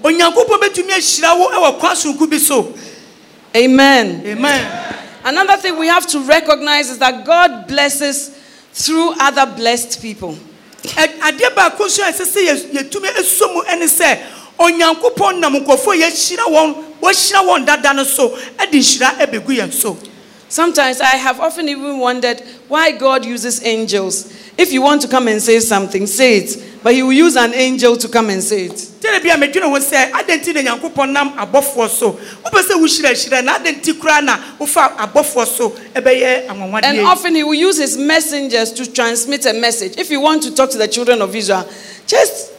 Amen. 3.56 4.22
amen 4.26 4.96
Another 5.24 5.58
thing 5.58 5.78
we 5.78 5.88
have 5.88 6.08
to 6.08 6.20
recognize 6.22 6.90
is 6.90 7.00
that 7.00 7.26
God 7.26 7.68
blesses 7.68 8.30
through 8.74 9.14
other 9.20 9.46
blessed 9.56 10.02
people. 10.02 10.38
Adeɛ 10.84 11.54
baako 11.56 11.86
nso 11.88 12.02
a 12.08 12.12
ɛsɛ 12.12 12.26
sɛ 12.26 12.72
yɛtumi 12.72 13.10
esuo 13.18 13.54
mu 13.54 13.62
ɛne 13.64 13.88
sɛ 13.90 14.20
onyankopɔn 14.58 15.40
nam 15.40 15.54
nkɔfoɔ 15.56 15.96
a 16.02 16.50
wɔn 16.50 16.84
wɔahyira 17.02 17.42
wɔn 17.44 17.66
dada 17.66 17.94
no 17.94 18.04
so 18.04 18.30
ɛde 18.30 18.72
nhyira 18.72 19.18
ɛbɛgu 19.20 19.58
yɛn 19.58 19.74
so 19.74 19.98
Sometimes 20.50 21.02
I 21.02 21.18
have 21.18 21.40
often 21.42 21.68
even 21.68 22.00
wondered 22.00 22.42
why 22.70 22.92
God 22.92 23.26
uses 23.26 23.64
angels. 23.66 24.34
If 24.58 24.72
you 24.72 24.82
want 24.82 25.02
to 25.02 25.08
come 25.10 25.28
and 25.28 25.42
say 25.42 25.60
something, 25.60 26.08
say 26.08 26.38
it. 26.38 26.77
But 26.88 26.94
He 26.96 27.04
will 27.04 27.12
use 27.12 27.36
an 27.36 27.54
angel 27.54 27.98
to 27.98 28.08
come 28.08 28.30
and 28.30 28.42
say 28.42 28.68
it. 28.68 28.78
tẹ́lẹ̀ 29.02 29.20
bí 29.22 29.30
a 29.30 29.36
mẹ́dwene 29.38 29.64
ho 29.70 29.78
sɛ 29.78 30.10
adɛn 30.10 30.40
nti 30.42 30.54
na 30.54 30.62
nyankopɔn 30.62 31.12
nam 31.12 31.34
abɔfoɔ 31.34 31.90
so 31.90 32.14
wopɛ 32.46 32.62
sɛ 32.64 32.80
wohyirahyira 32.80 33.44
na 33.44 33.60
adɛn 33.60 33.82
nti 33.82 33.92
koraa 34.00 34.24
na 34.24 34.38
wofa 34.58 34.96
abɔfoɔ 34.96 35.46
so 35.58 35.72
ɛbɛyɛ 35.94 36.48
And 36.48 36.58
anwanwadeɛ 36.62 36.94
yi? 36.96 37.02
often 37.02 37.36
He 37.36 37.44
will 37.44 37.56
use 37.56 37.76
His 37.78 37.98
messengers 37.98 38.72
to 38.72 38.90
transmit 38.90 39.46
a 39.46 39.52
message. 39.52 39.96
If 39.98 40.10
you 40.10 40.22
want 40.22 40.44
to 40.44 40.56
talk 40.56 40.70
to 40.72 40.78
the 40.78 40.88
children 40.88 41.22
of 41.22 41.36
Israel, 41.36 41.68
just 42.06 42.52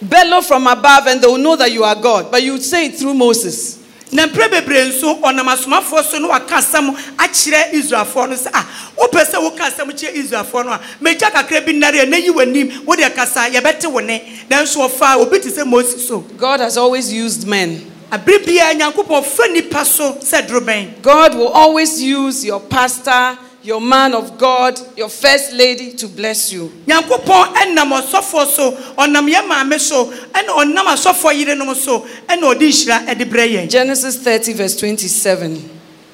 bellow 0.00 0.40
from 0.40 0.66
above 0.66 1.06
and 1.08 1.20
they 1.20 1.26
will 1.26 1.36
know 1.36 1.54
that 1.56 1.70
you 1.72 1.84
are 1.84 1.94
God. 1.94 2.30
But 2.30 2.42
you 2.42 2.58
say 2.58 2.86
it 2.86 2.96
through 2.96 3.12
Moses. 3.12 3.80
Na 4.12 4.26
mprɛ 4.26 4.50
bebree 4.50 4.88
nso 4.88 5.20
ɔnam 5.20 5.48
asomafoɔ 5.48 6.04
so 6.04 6.18
na 6.18 6.28
waka 6.28 6.56
asɛm 6.56 6.94
akyerɛ 7.16 7.72
israelfoɔ 7.72 8.28
no 8.28 8.34
sɛ 8.36 8.50
a 8.52 8.66
wopɛ 9.00 9.24
sɛ 9.24 9.40
woka 9.42 9.64
asɛm 9.70 9.90
kyerɛ 9.90 10.14
israelfoɔ 10.14 10.64
no 10.66 10.72
a 10.72 10.80
magya 11.00 11.30
kakra 11.30 11.64
bi 11.64 11.72
nnare 11.72 12.02
a 12.02 12.06
na 12.06 12.16
yi 12.18 12.30
w'anim 12.30 12.84
wode 12.84 13.00
kasa 13.14 13.48
yɛbɛte 13.50 13.90
wo 13.90 14.00
ne. 14.00 14.22
Nanso 14.50 14.86
ɔfa 14.88 15.16
obi 15.18 15.38
te 15.40 15.48
sɛ 15.48 15.66
moses 15.66 16.06
so. 16.06 16.18
God 16.36 16.60
has 16.60 16.76
always 16.76 17.10
used 17.12 17.46
men. 17.48 17.90
abere 18.10 18.44
biara 18.44 18.74
nyankopɔn 18.74 19.24
fa 19.24 19.44
nnipa 19.48 19.84
so 19.86 20.12
sɛ 20.20 20.46
dorobɛn 20.46 21.00
God 21.00 21.34
will 21.34 21.48
always 21.48 22.00
use 22.02 22.44
your 22.44 22.60
pastor, 22.60 23.38
your 23.62 23.80
man 23.80 24.14
of 24.14 24.38
God, 24.38 24.78
your 24.96 25.08
first 25.08 25.52
lady 25.52 25.92
to 25.92 26.08
bless 26.08 26.52
you. 26.52 26.72
nyankopɔn 26.86 27.54
ɛnam 27.54 28.00
ɔsɔfoɔ 28.00 28.46
so 28.46 28.72
ɔnam 28.98 29.32
yɛ 29.32 29.46
maame 29.46 29.78
so 29.78 30.06
ɛna 30.06 30.48
ɔnam 30.48 30.86
asɔfoɔ 30.86 31.32
yerenom 31.44 31.74
so 31.74 32.00
ɛna 32.28 32.42
ɔde 32.54 32.60
nhyira 32.68 33.06
ɛde 33.06 33.24
brɛ 33.30 33.48
yɛn 33.52 33.70
Genesis 33.70 34.16
30, 34.16 34.52
verse 34.54 34.76
27. 34.76 35.70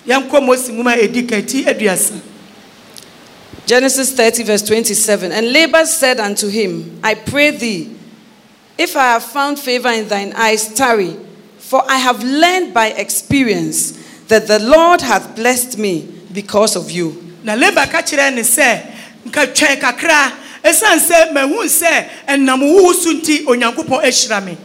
yɛnkɔ 0.07 0.45
mose 0.45 0.69
nwoma 0.69 0.95
a 0.95 1.09
ɛdi 1.09 1.65
aduasa 1.65 2.21
Genesis 3.69 4.13
30, 4.15 4.45
verse 4.45 4.63
27. 4.63 5.31
And 5.31 5.53
Laban 5.53 5.85
said 5.85 6.19
unto 6.21 6.49
him, 6.49 6.99
I 7.05 7.15
pray 7.15 7.51
thee, 7.51 7.95
if 8.79 8.97
I 8.97 9.13
have 9.13 9.25
found 9.25 9.59
favor 9.59 9.91
in 9.91 10.09
thine 10.09 10.33
eyes, 10.33 10.73
tarry, 10.73 11.15
for 11.59 11.83
I 11.87 11.99
have 11.99 12.25
learned 12.25 12.73
by 12.73 12.87
experience 12.93 13.93
that 14.29 14.47
the 14.47 14.59
Lord 14.59 15.03
hath 15.03 15.37
blessed 15.37 15.77
me 15.77 16.09
because 16.33 16.77
of 16.77 16.91
you. 16.91 17.28
Na 17.45 17.55
leba 17.55 17.87
ka 17.91 18.03
kyerɛ 18.03 18.35
ne 18.35 18.43
sɛ 18.43 18.83
kakra 19.81 20.33
ɛsiane 20.63 21.01
sɛ 21.01 21.33
mahu 21.33 21.65
sɛ 21.65 22.09
ɛnam 22.29 22.61
wowo 22.61 22.93
so 22.95 23.13
nti 23.13 23.45
onyankopɔn 23.45 24.03
ahyira 24.05 24.45
me 24.45 24.57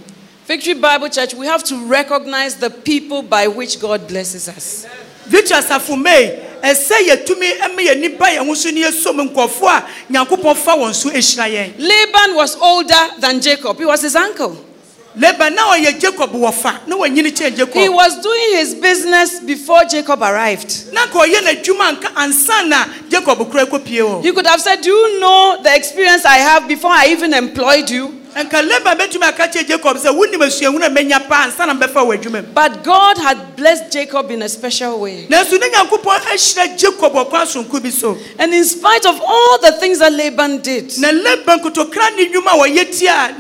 Victory 0.46 0.74
Bible 0.74 1.08
Church, 1.08 1.34
we 1.36 1.46
have 1.46 1.64
to 1.64 1.86
recognize 1.86 2.58
the 2.58 2.70
people 2.70 3.22
by 3.22 3.48
which 3.48 3.80
God 3.80 4.06
blesses 4.10 4.50
us. 4.50 4.86
victor 5.26 5.56
asafo 5.56 5.96
mei 6.02 6.40
ɛsɛ 6.62 7.08
yɛtumi 7.08 7.60
ma 7.76 7.82
yɛ 7.82 8.00
nipa 8.00 8.26
yɛn 8.26 8.46
ho 8.46 8.54
so 8.54 8.70
ne 8.70 8.84
yɛsom 8.84 9.30
nkɔfoɔ 9.30 9.68
a 9.70 9.86
nyankopɔn 10.12 10.56
fa 10.56 10.72
wɔn 10.76 10.94
so 10.94 11.10
ahyira 11.10 11.48
yɛn 11.50 11.74
Laban 11.80 12.36
was 12.36 12.56
older 12.58 13.10
than 13.20 13.40
Jacob, 13.40 13.78
he 13.78 13.86
was 13.86 14.02
his 14.02 14.16
uncle. 14.16 14.58
Leba 15.16 15.50
na 15.54 15.62
ɔyɛ 15.74 16.00
jacob 16.00 16.32
wɔfa 16.34 16.88
na 16.88 16.96
wanyini 16.98 17.32
kyɛn 17.32 17.74
He 17.74 17.90
was 17.90 18.16
doing 18.22 18.58
his 18.58 18.76
business 18.76 19.40
before 19.40 19.84
Jacob 19.86 20.22
arrived. 20.24 20.92
na 20.94 21.06
nka 21.06 21.14
ɔyɛ 21.26 21.42
n'adwuma 21.44 21.92
nka 22.00 22.10
ansa 22.16 22.68
na 22.68 22.86
jacob 23.10 23.38
kora 23.52 23.66
kɔpie 23.66 24.02
wɔ 24.02 24.24
You 24.24 24.34
could 24.34 24.48
have 24.48 24.62
said, 24.62 24.82
Do 24.82 24.90
you 24.90 25.20
know 25.20 25.60
the 25.62 25.74
experience 25.76 26.26
I 26.26 26.38
have 26.38 26.68
before 26.68 26.92
I 26.92 27.08
even 27.08 27.34
employed 27.34 27.90
you? 27.90 28.20
Nka 28.36 28.62
laban 28.62 28.98
bɛtumi 28.98 29.24
aka 29.28 29.48
kyerɛ 29.48 29.68
jacob 29.68 29.98
sɛ 29.98 30.10
wonim 30.14 30.42
asuahunu 30.42 30.86
a 30.86 30.90
mɛnya 30.90 31.28
paa 31.28 31.48
ansa 31.48 31.66
na 31.66 31.74
mbɛfa 31.74 32.02
wɔ 32.06 32.18
adwuma 32.18 32.42
mu. 32.42 32.54
But 32.54 32.84
God 32.84 33.18
had 33.18 33.56
blessed 33.56 33.92
Jacob 33.92 34.32
in 34.32 34.42
a 34.42 34.50
special 34.50 35.00
way. 35.00 35.28
nanso 35.30 35.60
ne 35.60 35.70
nyankopɔn 35.70 36.20
ahyira 36.32 36.78
jacob 36.78 37.14
ɔkwan 37.14 37.46
sonko 37.46 37.82
bi 37.82 37.90
so. 37.90 38.18
And 38.40 38.54
in 38.54 38.64
spite 38.66 39.06
of 39.06 39.20
all 39.22 39.58
the 39.60 39.74
things 39.74 40.00
that 40.00 40.12
Laban 40.14 40.60
did, 40.62 40.94
na 41.00 41.10
laban 41.12 41.60
kotokra 41.60 42.16
ne 42.16 42.30
nnwuma 42.30 42.54
a 42.54 42.68
wɔyɛ 42.68 43.00
tia 43.00 43.36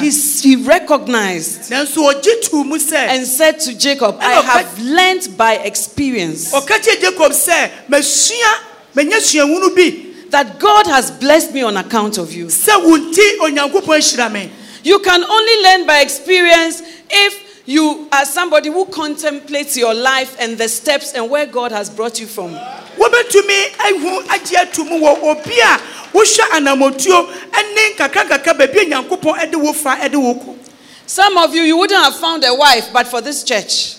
he, 0.00 0.10
he 0.10 0.56
recognized 0.56 1.70
nanso 1.70 2.12
ɔgye 2.12 2.48
too 2.48 2.64
mu 2.64 2.76
sɛ 2.78 3.08
and 3.08 3.26
said 3.26 3.58
to 3.60 3.76
Jacob, 3.76 4.16
I 4.20 4.34
have 4.42 4.78
learned 4.80 5.36
by 5.36 5.54
experience 5.56 6.52
ɔka 10.30 10.30
kyerɛ 10.30 10.30
jacob 10.30 10.30
sɛ 10.30 10.30
masua 10.30 10.30
manya 10.30 10.30
suahunu 10.30 10.30
bi 10.30 10.30
that 10.30 10.58
God 10.58 10.86
has 10.86 11.10
blessed 11.10 11.52
me 11.54 11.62
on 11.62 11.76
account 11.76 12.18
of 12.18 12.32
you. 12.32 12.46
sɛ 12.46 12.82
wo 12.84 12.96
nti 12.96 13.38
onyankopɔn 13.40 13.98
ahyira 13.98 14.32
me 14.32 14.50
You 14.82 15.00
can 15.00 15.24
only 15.24 15.62
learn 15.62 15.86
by 15.86 16.00
experience 16.00 16.80
if 17.10 17.42
you 17.66 18.06
are 18.12 18.24
somebody 18.24 18.68
who 18.70 18.84
contemplates 18.86 19.76
your 19.76 19.94
life 19.94 20.36
and 20.38 20.56
the 20.56 20.68
steps 20.68 21.12
and 21.12 21.28
where 21.28 21.46
God 21.46 21.72
has 21.72 21.90
brought 21.90 22.20
you 22.20 22.26
from. 22.26 22.50
wobɛtumi 22.96 23.78
ahu 23.80 24.22
agye 24.28 24.56
ato 24.56 24.84
mu 24.84 25.00
wɔ 25.00 25.22
obi 25.22 25.58
a 25.60 25.80
wohwɛ 26.12 26.40
anammɔtuo 26.52 27.28
ne 27.74 27.94
nkakrankakra 27.94 28.56
baabi 28.56 28.82
a 28.82 28.90
nyankopɔn 28.90 29.50
de 29.50 29.58
wo 29.58 29.72
fa 29.72 30.08
de 30.08 30.18
wo 30.18 30.34
kɔ 30.34 30.56
Some 31.08 31.38
of 31.38 31.54
you, 31.54 31.62
you 31.62 31.76
wouldn't 31.78 32.02
have 32.02 32.16
found 32.16 32.42
a 32.44 32.52
wife, 32.52 32.92
but 32.92 33.06
for 33.06 33.20
this 33.20 33.44
church. 33.44 33.96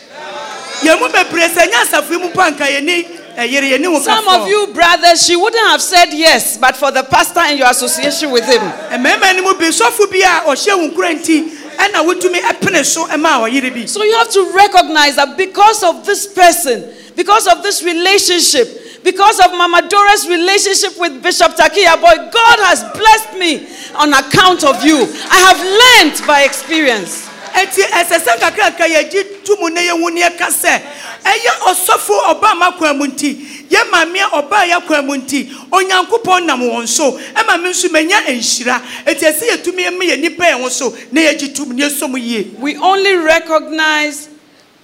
Eh, 3.38 3.46
yɛn 3.46 3.62
mu 3.62 3.70
bebree 3.70 3.78
sɛ 3.78 3.78
nyɛ 3.78 3.78
asafo 3.78 3.78
yi 3.78 3.78
mu 3.78 3.78
pa 3.78 3.78
nka 3.78 3.78
yɛni 3.78 3.78
ɛyere 3.78 3.78
yɛni 3.78 3.88
wo 3.94 4.00
Some 4.02 4.28
of 4.28 4.48
you 4.48 4.68
brothers, 4.74 5.26
she 5.26 5.36
wouldn't 5.36 5.68
have 5.70 5.82
said 5.82 6.12
yes, 6.14 6.58
but 6.58 6.76
for 6.76 6.90
the 6.92 7.04
pastor 7.04 7.40
and 7.42 7.60
your 7.60 7.70
association 7.70 8.32
with 8.32 8.46
him. 8.46 8.62
Eh, 8.64 8.98
mmarima 8.98 9.36
no 9.36 9.44
mu 9.44 9.60
bi 9.60 9.66
sɔfo 9.70 10.10
bi 10.10 10.18
a 10.26 10.42
ɔhyɛ 10.50 10.78
wo 10.78 10.88
nkura 10.90 11.14
nti 11.22 11.52
ɛna 11.78 12.02
wotumi 12.04 12.40
ɛpene 12.42 12.84
so 12.84 13.06
ma 13.18 13.40
ɔyere 13.46 13.72
bi 13.74 13.86
So 13.86 14.04
you 14.04 14.18
have 14.18 14.32
to 14.32 14.52
recognize 14.54 15.16
that 15.18 15.38
because 15.38 15.84
of 15.84 16.04
this 16.06 16.26
person, 16.26 16.84
because 17.16 17.46
of 17.48 17.62
this 17.62 17.84
relationship, 17.84 19.04
because 19.04 19.40
of 19.40 19.52
Mama 19.52 19.88
Dora's 19.88 20.28
relationship 20.28 20.98
with 21.00 21.22
Bishop 21.22 21.54
Tackie-Yarboi, 21.56 22.32
God 22.32 22.60
has 22.66 22.84
blessed 22.98 23.38
me 23.38 23.68
on 23.96 24.14
account 24.14 24.64
of 24.64 24.84
you. 24.84 24.98
I 25.30 25.38
have 25.46 25.60
learned 25.62 26.28
by 26.28 26.42
experience. 26.44 27.30
Eti 27.56 27.82
ɛsɛ 27.82 28.20
sɛ 28.20 28.38
nkakranka 28.38 28.86
yɛgye 28.88 29.44
to 29.44 29.56
mu 29.60 29.70
na 29.70 29.82
yɛhu 29.82 30.14
ne 30.14 30.22
yɛka 30.22 30.48
sɛ 30.48 30.82
ɛyɛ 31.24 31.52
ɔsɔfo 31.72 32.16
ɔbaa 32.34 32.58
ma 32.58 32.72
kwan 32.72 32.98
mu 32.98 33.06
nti 33.08 33.36
yɛ 33.70 33.90
maame 33.92 34.20
a 34.20 34.30
ɔbaa 34.42 34.66
yɛ 34.70 34.86
kwan 34.86 35.06
mu 35.06 35.16
nti 35.18 35.50
onyankopɔn 35.72 36.46
nam 36.46 36.62
wɔn 36.62 36.88
so. 36.88 37.12
Ɛma 37.36 37.62
me 37.62 37.70
nso 37.70 37.90
manya 37.92 38.18
nhyira. 38.28 38.82
Eti 39.06 39.26
ɛsɛ 39.26 39.50
yɛtumi 39.52 39.98
ma 39.98 40.06
yɛ 40.06 40.20
nipa 40.20 40.44
yɛn 40.46 40.62
ho 40.62 40.70
so 40.70 40.96
na 41.12 41.22
yɛgye 41.22 41.54
to 41.56 41.66
mu 41.66 41.74
na 41.74 41.86
yɛsɔ 41.88 42.10
mu 42.10 42.18
yie. 42.18 42.52
We 42.60 42.76
only 42.78 43.16
recognize 43.16 44.30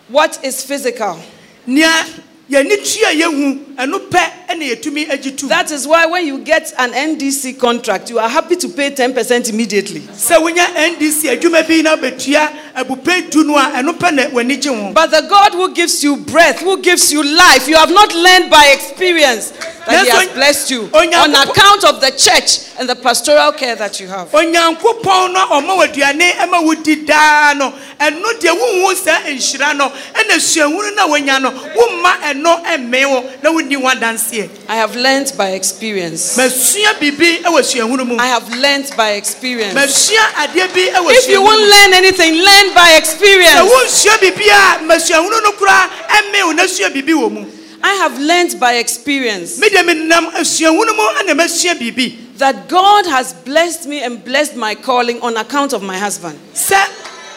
what 0.09 0.37
is 0.43 0.63
physical. 0.63 1.19
nea 1.65 2.05
yɛni 2.49 2.75
tua 2.83 3.09
yɛhu 3.11 3.75
ɛno 3.77 4.09
pɛ 4.09 4.42
ɛna 4.53 4.69
yɛtumi 4.75 5.09
agye 5.09 5.35
to 5.37 5.45
mu 5.45 5.49
That 5.49 5.71
is 5.71 5.87
why 5.87 6.05
when 6.05 6.25
you 6.27 6.39
get 6.39 6.73
an 6.77 6.91
NDC 6.93 7.59
contract, 7.59 8.09
you 8.09 8.19
are 8.19 8.29
happy 8.29 8.55
to 8.57 8.69
pay 8.69 8.91
10% 8.91 9.49
immediately. 9.49 10.01
sɛ 10.01 10.37
wonya 10.37 10.65
ndc 10.75 11.29
adwuma 11.37 11.67
bi 11.67 11.81
na 11.81 11.95
bɛtua 11.95 12.49
abupe 12.75 13.29
du 13.31 13.43
no 13.43 13.57
a 13.57 13.71
ɛno 13.81 13.97
pɛ 13.97 14.13
na 14.13 14.23
w'ani 14.29 14.61
gye 14.61 14.93
But 14.93 15.11
the 15.11 15.21
God 15.29 15.53
who 15.53 15.73
gives 15.73 16.03
you 16.03 16.17
breath, 16.17 16.59
who 16.59 16.81
gives 16.81 17.11
you 17.11 17.23
life, 17.23 17.67
you 17.67 17.75
have 17.75 17.91
not 17.91 18.13
learned 18.15 18.49
by 18.49 18.67
experience 18.73 19.51
that 19.85 20.05
He 20.05 20.09
has 20.11 20.29
blessed 20.33 20.71
you 20.71 20.83
on 20.93 21.29
account 21.35 21.83
of 21.85 21.99
the 22.01 22.11
church 22.11 22.71
and 22.79 22.87
the 22.89 22.95
pastoral 22.95 23.51
care 23.51 23.75
that 23.75 23.99
you 23.99 24.07
have. 24.07 24.29
onyankopɔn 24.31 25.33
no 25.33 25.39
a 25.43 25.61
ɔma 25.61 25.77
wɔ 25.77 25.87
aduane 25.91 26.31
ɛma 26.31 26.63
wodi 26.63 27.05
daa 27.05 27.53
no 27.53 27.71
ɛno 27.99 28.39
deɛ 28.39 28.51
wohu 28.57 28.95
saa 28.95 29.19
nhyira 29.21 29.75
no 29.75 29.89
ɛna 29.89 30.39
suahunu 30.39 30.95
no 30.95 31.05
a 31.05 31.09
woanya 31.19 31.41
no 31.41 31.51
womma 31.51 32.11
ɛno 32.21 32.63
mmee 32.79 33.05
wo 33.05 33.21
na 33.43 33.51
wonni 33.51 33.75
ho 33.75 33.87
adanseɛ 33.89 34.42
I 34.67 34.75
have 34.75 34.95
learned 34.95 35.33
by 35.37 35.49
experience. 35.51 36.37
masua 36.37 36.93
biribi 36.99 37.43
wɔ 37.43 37.61
suahunu 37.63 38.05
mu 38.07 38.17
I 38.19 38.27
have 38.27 38.47
learned 38.57 38.91
by 38.97 39.11
experience. 39.11 39.73
masua 39.73 40.23
adeɛ 40.47 40.73
bi 40.73 40.91
wɔ 40.99 41.11
If 41.11 41.27
you 41.29 41.41
won't 41.41 41.61
learn 41.61 41.93
anything, 41.93 42.35
learn 42.41 42.73
by 42.73 42.95
experience. 42.97 43.69
wonsua 43.71 44.17
biribi 44.19 44.47
a 44.49 44.79
masuahunu 44.83 45.43
no 45.43 45.51
koraa 45.53 45.89
ɛmmee 46.07 46.45
wo 46.45 46.51
na 46.53 46.65
sua 46.67 46.89
biribi 46.89 47.13
wɔ 47.13 47.31
mu 47.31 47.45
I 47.85 47.93
have 47.95 48.17
learned 48.19 48.59
by 48.59 48.75
experience 48.75 49.59
medeɛ 49.59 49.83
menam 49.85 50.31
asuahunu 50.33 50.95
mu 50.95 51.03
ana 51.19 51.35
masua 51.35 51.75
biribi 51.75 52.17
that 52.37 52.67
God 52.67 53.05
has 53.05 53.33
blessed 53.45 53.85
me 53.87 54.01
and 54.03 54.23
blessed 54.25 54.55
my 54.55 54.73
calling 54.75 55.21
on 55.21 55.37
account 55.37 55.73
of 55.73 55.81
my 55.83 55.97
husband. 55.97 56.37
sɛ 56.53 56.79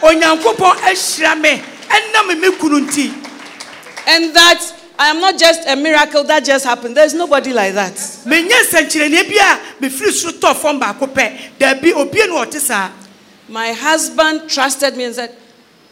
onyankopɔn 0.02 0.76
ahyira 0.86 1.40
me 1.40 1.62
ɛnam 1.88 2.40
me 2.40 2.50
kunu 2.58 2.80
nti 2.88 3.12
And 4.08 4.32
that 4.34 4.62
I 4.98 5.08
am 5.10 5.20
not 5.20 5.38
just 5.38 5.68
a 5.68 5.76
miracle 5.76 6.24
that 6.24 6.44
just 6.44 6.64
happened. 6.64 6.96
There's 6.96 7.14
nobody 7.14 7.52
like 7.52 7.74
that. 7.74 7.94
menyɛ 8.24 8.68
nsɛnkyerɛnneɛ 8.68 9.28
bi 9.28 9.36
a 9.36 9.82
mefiri 9.84 10.10
soro 10.10 10.32
tɔ 10.38 10.56
fam 10.56 10.80
baako 10.80 11.06
pɛ 11.12 11.38
daabi 11.58 11.92
obie 11.92 12.26
no 12.26 12.44
My 13.48 13.72
husband 13.72 14.48
trusted 14.48 14.96
me 14.96 15.04
and 15.04 15.14
said, 15.14 15.36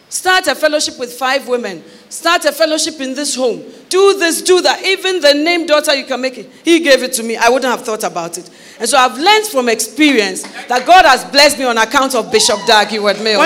Start 0.09 0.47
a 0.47 0.55
fellowship 0.55 0.97
with 0.99 1.13
five 1.13 1.49
women. 1.49 1.83
Start 2.09 2.45
a 2.45 2.53
fellowship 2.53 3.01
in 3.01 3.15
this 3.15 3.35
home. 3.35 3.65
Do 3.89 4.17
this, 4.17 4.43
do 4.43 4.61
that. 4.63 4.85
Even 4.85 5.21
the 5.21 5.35
name 5.35 5.67
daughter, 5.67 5.93
you 5.95 6.05
can 6.05 6.21
make 6.21 6.39
it. 6.39 6.49
He 6.65 6.79
gave 6.79 7.03
it 7.03 7.13
to 7.15 7.25
me. 7.25 7.37
I 7.37 7.49
wouldn't 7.49 7.69
have 7.77 7.85
thought 7.85 8.05
about 8.05 8.39
it. 8.39 8.49
And 8.79 8.89
so 8.89 8.97
I've 8.97 9.19
learned 9.19 9.47
from 9.47 9.69
experience 9.69 10.43
that 10.69 10.87
God 10.87 11.05
has 11.05 11.25
blessed 11.25 11.59
me 11.59 11.65
on 11.65 11.79
account 11.79 12.15
of 12.15 12.31
Bishop 12.31 12.61
Dag 12.65 12.89
Heward 12.89 13.21
Mills. 13.23 13.41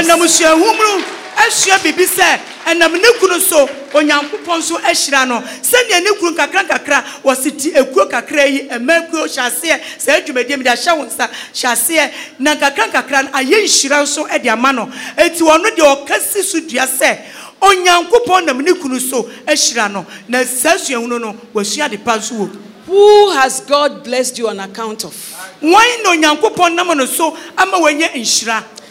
Asua 1.47 1.79
biribi 1.79 2.05
sɛ 2.07 2.41
ɛnam 2.67 2.93
ne 2.93 3.09
kunu 3.21 3.41
so 3.41 3.67
onyankopɔn 3.93 4.59
nso 4.59 4.77
ahyira 4.83 5.27
no. 5.27 5.41
Sɛdeɛ 5.41 6.03
ne 6.03 6.11
kunu 6.19 6.37
kakra 6.37 6.63
nkakra 6.65 7.05
wɔse 7.25 7.57
ti 7.61 7.71
ekuo 7.73 8.09
kakra 8.11 8.45
yi 8.47 8.69
ɛma 8.69 9.09
kuo 9.11 9.25
hyɛ 9.27 9.47
aseɛ. 9.47 9.81
Saa 9.99 10.21
dwumadie 10.21 10.57
mede 10.59 10.69
ahyɛ 10.69 10.97
wo 10.99 11.05
nsa 11.05 11.29
hyɛ 11.55 11.73
aseɛ. 11.73 12.11
Na 12.39 12.55
nkakra 12.55 12.91
nkakra 12.91 13.23
no 13.25 13.31
ayɛ 13.31 13.65
nhyira 13.65 14.03
nso 14.03 14.27
de 14.43 14.49
ama 14.49 14.73
no. 14.73 14.87
Enti 15.17 15.41
ɔno 15.41 15.75
deɛ 15.77 16.07
ɔka 16.07 16.21
si 16.21 16.43
so 16.43 16.61
dua 16.61 16.87
sɛ 16.87 17.19
onyankopɔn 17.61 18.45
nam 18.47 18.59
ne 18.61 18.73
kunu 18.75 19.01
so 19.01 19.23
ahyira 19.47 19.91
no. 19.91 20.07
Na 20.29 20.45
saa 20.45 20.77
suahunu 20.77 21.21
no 21.21 21.37
wasua 21.55 21.89
de 21.91 21.99
pa 21.99 22.17
nso 22.19 22.33
wɔ 22.35 22.57
Who 22.87 23.31
has 23.33 23.61
God 23.61 24.03
blessed 24.03 24.39
you 24.39 24.49
on 24.49 24.61
account 24.61 25.05
of? 25.05 25.15
Why 25.61 26.01
na 26.03 26.11
onyankopɔn 26.17 26.75
nam 26.75 26.97
no 26.97 27.05
so 27.05 27.37
ama 27.57 27.79
wɔanya 27.79 28.13
nhyira 28.15 28.65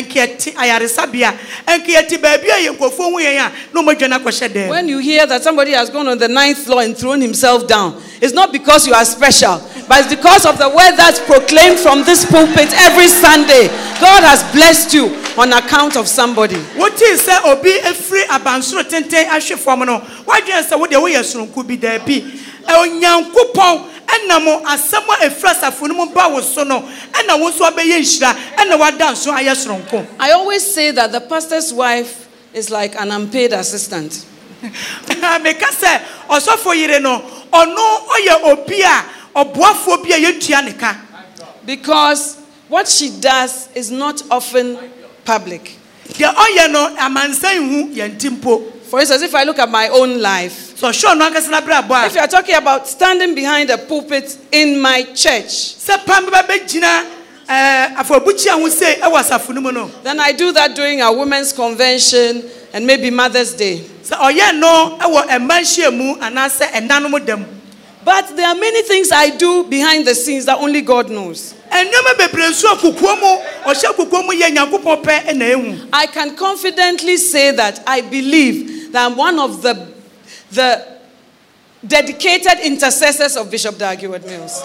yɛte 0.00 0.54
ayaresabea 0.56 1.32
nka 1.66 1.86
yɛte 1.86 2.18
baabi 2.20 2.48
a 2.50 2.58
yɛn 2.68 2.76
nkurɔfoɔ 2.76 3.10
hu 3.12 3.20
yɛn 3.20 3.46
a 3.46 3.52
na 3.74 3.82
wɔn 3.82 3.94
adwane 3.96 4.18
akɔhyɛ 4.18 4.48
dɛm 4.48 4.68
when 4.68 4.88
you 4.88 4.98
hear 4.98 5.26
that 5.26 5.42
somebody 5.42 5.72
has 5.72 5.90
gone 5.90 6.08
on 6.08 6.18
the 6.18 6.28
ninth 6.28 6.58
floor 6.58 6.82
and 6.82 6.96
thrown 6.96 7.20
himself 7.20 7.66
down, 7.66 8.00
it's 8.20 8.32
not 8.32 8.52
because 8.52 8.86
you 8.86 8.94
are 8.94 9.04
special, 9.04 9.60
but 9.88 10.00
it's 10.00 10.08
because 10.08 10.46
of 10.46 10.56
the 10.58 10.68
word 10.68 10.92
that's 10.96 11.20
proclaimed 11.20 11.78
from 11.78 12.04
this 12.04 12.24
pulpit 12.24 12.72
every 12.74 13.08
Sunday. 13.08 13.68
God 14.00 14.22
has 14.24 14.42
blessed 14.52 14.94
you 14.94 15.06
on 15.36 15.52
account 15.52 15.96
of 15.96 16.06
somebody. 16.08 16.56
wotii 16.76 17.16
sɛ 17.16 17.44
obi 17.52 17.70
efiri 17.82 18.24
abansoro 18.28 18.82
tenten 18.88 19.26
ahwe 19.28 19.56
fam 19.58 19.80
no 19.80 19.98
wadwene 20.26 20.62
sɛ 20.62 20.78
wodeɛ 20.78 20.98
woyɛ 21.00 21.22
soronko 21.22 21.66
bi 21.66 21.76
daabi 21.76 22.22
onyankopɔn 22.66 23.91
ɛnam 24.12 24.62
asɛm 24.64 25.08
a 25.08 25.28
asafo 25.28 25.88
no 25.88 25.94
mu 25.94 26.06
ba 26.12 26.28
wo 26.28 26.40
so 26.40 26.64
no 26.64 26.80
ɛna 27.12 27.38
wo 27.40 27.50
nso 27.50 27.64
abɛyɛ 27.70 27.98
nhyira 28.00 28.36
ɛna 28.56 28.78
wada 28.78 29.12
nso 29.12 29.32
ayɛ 29.32 29.54
soronko 29.54 30.06
I 30.18 30.32
always 30.32 30.62
say 30.74 30.90
that 30.92 31.12
the 31.12 31.20
pastor's 31.20 31.72
wife 31.72 32.28
is 32.52 32.70
like 32.70 32.94
an 33.00 33.10
unpaid 33.10 33.52
assistant. 33.52 34.26
meka 34.62 35.70
sɛ 35.72 36.00
ɔsɔfo 36.28 36.76
yere 36.76 37.00
no 37.00 37.18
ɔno 37.52 38.06
ɔyɛ 38.08 38.52
obi 38.52 38.82
a 38.82 39.04
ɔboafoɔ 39.34 40.02
bi 40.04 40.10
a 40.14 40.20
yɛtua 40.32 40.64
ne 40.64 40.72
ka 40.72 40.96
Because 41.64 42.36
what 42.68 42.88
she 42.88 43.10
does 43.20 43.68
is 43.74 43.90
not 43.90 44.22
often 44.30 44.78
public. 45.24 45.76
deɛ 46.08 46.34
ɔyɛ 46.34 46.70
no 46.70 46.94
amansan 46.96 47.56
hu 47.68 47.94
yɛn 47.94 48.18
ti 48.18 48.28
mpo 48.30 48.72
For 48.92 49.00
instance, 49.00 49.22
if 49.22 49.34
I 49.34 49.44
look 49.44 49.58
at 49.58 49.70
my 49.70 49.88
own 49.88 50.20
life, 50.20 50.71
sɛ 50.82 50.88
ɔhwɛ 50.90 51.14
ɔno 51.14 51.30
ankasa 51.30 51.48
n'abrabɔ 51.50 52.06
if 52.06 52.14
you 52.14 52.20
are 52.20 52.26
talking 52.28 52.54
about 52.56 52.88
standing 52.88 53.34
behind 53.34 53.70
a 53.70 53.78
pulpit 53.78 54.36
in 54.50 54.80
my 54.80 55.02
church, 55.14 55.76
sɛ 55.78 56.04
pam 56.04 56.26
bɛba 56.26 56.46
bɛgyina 56.46 57.04
ɛɛ 57.48 57.96
afɔbukyia 57.96 58.60
ho 58.60 58.68
se 58.68 58.96
ɛwɔ 59.00 59.20
asafo 59.20 59.54
no 59.54 59.60
mu 59.60 59.72
no 59.72 59.90
then 60.02 60.18
I 60.20 60.32
do 60.32 60.52
that 60.52 60.74
during 60.74 61.00
our 61.00 61.14
women's 61.14 61.52
convention 61.52 62.42
and 62.72 62.86
maybe 62.86 63.10
Mother's 63.10 63.52
Day. 63.54 63.78
sɛ 64.04 64.16
ɔyɛ 64.18 64.58
no 64.58 64.98
ɛwɔ 65.00 65.26
ɛma 65.28 65.60
nhyia 65.60 65.96
mu 65.96 66.16
anaasɛ 66.16 66.70
ɛnanom 66.72 67.24
da 67.26 67.36
mu 67.36 67.44
But 68.04 68.36
there 68.36 68.48
are 68.48 68.54
many 68.56 68.82
things 68.82 69.12
I 69.12 69.30
do 69.30 69.62
behind 69.62 70.04
the 70.08 70.14
scenes 70.16 70.46
that 70.46 70.58
only 70.58 70.80
God 70.80 71.08
knows. 71.08 71.54
nneɛma 71.70 72.14
bebree 72.18 72.48
nso 72.50 72.72
a 72.72 72.76
kukuo 72.76 73.20
mu 73.20 73.72
ɔhyɛ 73.72 73.94
kukuo 73.94 74.26
mu 74.26 74.32
yɛ 74.32 74.50
nyankopɔn 74.56 75.02
pɛ 75.04 75.24
ɛna 75.28 75.52
ehu 75.54 75.88
I 75.92 76.06
can 76.06 76.34
confidently 76.34 77.16
say 77.16 77.52
that 77.52 77.80
I 77.86 78.00
believe 78.00 78.90
that 78.92 79.06
I'm 79.06 79.16
one 79.16 79.38
of 79.38 79.62
the, 79.62 79.91
the 80.54 80.98
dedicated 81.86 82.60
intercessors 82.64 83.36
of 83.36 83.50
Bishop 83.50 83.76
Dag 83.78 83.98
Heward 83.98 84.24
Mills. 84.24 84.60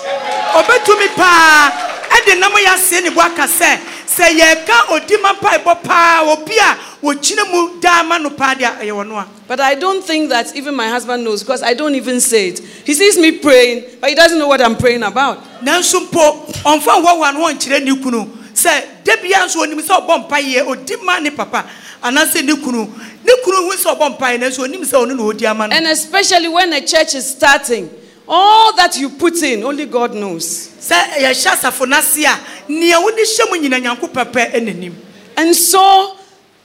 ɔbɛtumi 0.53 1.15
paa 1.15 1.71
ɛde 2.09 2.39
nam 2.39 2.51
yɛ 2.51 2.73
aseɛ 2.75 3.03
ne 3.03 3.09
bo 3.09 3.21
aka 3.21 3.43
sɛ 3.47 3.79
sɛ 4.05 4.37
yɛka 4.39 4.91
odi 4.91 5.17
ma 5.17 5.33
mpaebɔ 5.33 5.83
paa 5.83 6.21
obi 6.23 6.55
a 6.57 6.77
wɔgyina 7.03 7.51
mu 7.51 7.79
daa 7.79 8.03
ma 8.03 8.17
no 8.17 8.29
paa 8.29 8.53
deɛ 8.53 8.79
ɛyɛ 8.79 8.91
wɔ 8.91 9.07
no 9.07 9.15
a 9.17 9.27
But 9.47 9.61
I 9.61 9.75
don't 9.75 10.03
think 10.03 10.29
that 10.29 10.55
even 10.55 10.75
my 10.75 10.89
husband 10.89 11.23
knows 11.23 11.41
because 11.41 11.63
I 11.63 11.73
don't 11.73 11.95
even 11.95 12.19
say 12.19 12.49
it. 12.49 12.59
He 12.59 12.93
sees 12.93 13.17
me 13.17 13.39
praying, 13.39 13.85
but 14.01 14.09
he 14.09 14.15
doesn't 14.15 14.37
know 14.37 14.47
what 14.47 14.61
I'm 14.61 14.75
praying 14.75 15.03
about. 15.03 15.39
nanso 15.63 16.05
mpo 16.07 16.45
ɔmfa 16.63 17.01
nwɔwa 17.01 17.33
no 17.33 17.47
wɔnkyerɛ 17.47 17.83
ne 17.83 17.95
kunu 18.03 18.25
sɛ 18.53 19.03
da 19.03 19.15
bia 19.21 19.37
nso 19.45 19.57
onim 19.65 19.79
sɛ 19.81 20.05
ɔbɔ 20.05 20.27
mpayɛ 20.29 20.67
odi 20.67 20.95
ma 21.03 21.17
ne 21.19 21.31
papa 21.31 21.65
anaasɛ 22.03 22.43
ne 22.43 22.53
kunu 22.55 22.87
ne 23.27 23.33
kunu 23.43 23.57
hu 23.69 23.73
sɛ 23.75 23.95
ɔbɔ 23.97 24.17
mpayɛ 24.17 24.39
nanso 24.39 24.63
onim 24.63 24.81
sɛ 24.83 24.95
ɔno 25.05 25.15
na 25.15 25.23
ɔdi 25.23 25.45
ama 25.49 25.67
no 25.67 25.75
And 25.75 25.87
especially 25.87 26.47
when 26.47 26.71
a 26.73 26.81
church 26.81 27.15
is 27.15 27.29
starting, 27.29 27.89
all 28.27 28.73
that 28.75 28.97
you 28.97 29.09
put 29.09 29.41
in, 29.43 29.63
only 29.63 29.85
God 29.85 30.13
knows. 30.13 30.45
sɛ 30.79 30.95
yɛhyɛ 31.19 31.51
asafo 31.55 31.87
no 31.87 31.97
ase 31.97 32.23
a 32.25 32.39
nea 32.69 32.99
wode 33.01 33.15
hyɛ 33.17 33.49
mu 33.49 33.57
nyina 33.69 33.79
nyanko 33.83 34.09
pɛpɛ 34.11 34.53
ɛnanim 34.53 34.93
And 35.35 35.55
so 35.55 36.15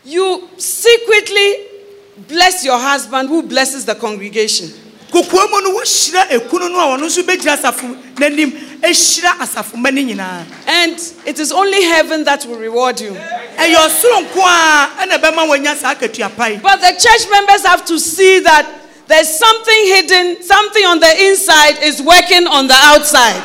you 0.04 0.48
secretly 0.56 1.56
bless 2.28 2.64
your 2.64 2.78
husband 2.78 3.28
who 3.28 3.42
blesses 3.42 3.84
the 3.84 3.94
congregation. 3.94 4.68
Kokoa 5.12 5.46
mu 5.50 5.60
no 5.60 5.70
wohyira 5.76 6.26
ekunu 6.30 6.70
no 6.70 6.80
a 6.80 6.96
ɔno 6.96 7.04
nso 7.06 7.22
bɛgyina 7.22 7.52
asafo 7.58 7.86
n'anim 8.16 8.50
asafo 8.82 9.74
ma 9.76 9.90
no 9.90 10.00
nyinaa 10.00 10.44
And 10.66 10.96
it 11.26 11.38
is 11.38 11.52
only 11.52 11.82
heaven 11.84 12.24
that 12.24 12.46
will 12.46 12.58
reward 12.58 12.98
you. 13.00 13.12
ɛyɛ 13.12 13.76
ɔsoro 13.76 14.24
nko 14.24 14.40
a 14.40 14.90
ɛna 15.04 15.18
ɛbɛma 15.20 15.46
wɔanya 15.48 15.76
saa 15.76 15.94
akatua 15.94 16.34
pae 16.34 16.56
But 16.56 16.80
the 16.80 16.92
church 16.98 17.30
members 17.30 17.62
have 17.66 17.84
to 17.86 17.98
see 18.00 18.40
that 18.40 18.66
there's 19.06 19.28
something 19.28 19.86
hidden, 19.86 20.42
something 20.42 20.84
on 20.86 20.98
the 21.00 21.26
inside 21.28 21.82
is 21.82 22.00
working 22.00 22.46
on 22.46 22.66
the 22.66 22.74
outside. 22.74 23.36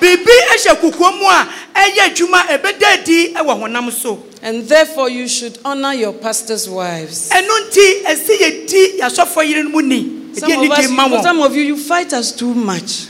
Na 0.00 0.08
asafoma 0.08 0.20
no 0.20 0.20
bɛhu 0.20 0.20
sɛ 0.20 0.24
biribi 0.24 0.32
hyɛ 0.58 0.80
kokoa 0.80 1.18
mu 1.18 1.26
a 1.28 1.48
ɛyɛ 1.74 2.14
adwuma 2.14 2.38
ɛbɛda 2.48 2.86
adi 2.92 3.34
wɔ 3.34 3.60
honam 3.60 3.90
so 3.92 4.22
And 4.42 4.68
therefore, 4.68 5.08
you 5.08 5.26
should 5.26 5.58
honor 5.64 5.94
your 5.94 6.12
pastor's 6.12 6.68
wives. 6.68 7.30
ɛno 7.30 7.70
nti 7.70 8.02
ɛsɛ 8.04 8.38
yɛdi 8.38 8.98
yɛasɔfo 9.00 9.48
yere 9.48 9.62
no 9.62 9.70
mu 9.70 9.82
ni 9.82 10.20
Some 10.34 10.50
of, 10.50 10.70
us, 11.12 11.22
some 11.22 11.40
of 11.42 11.54
you, 11.54 11.62
you 11.62 11.76
fight 11.76 12.12
us 12.12 12.32
too 12.32 12.52
much. 12.54 13.06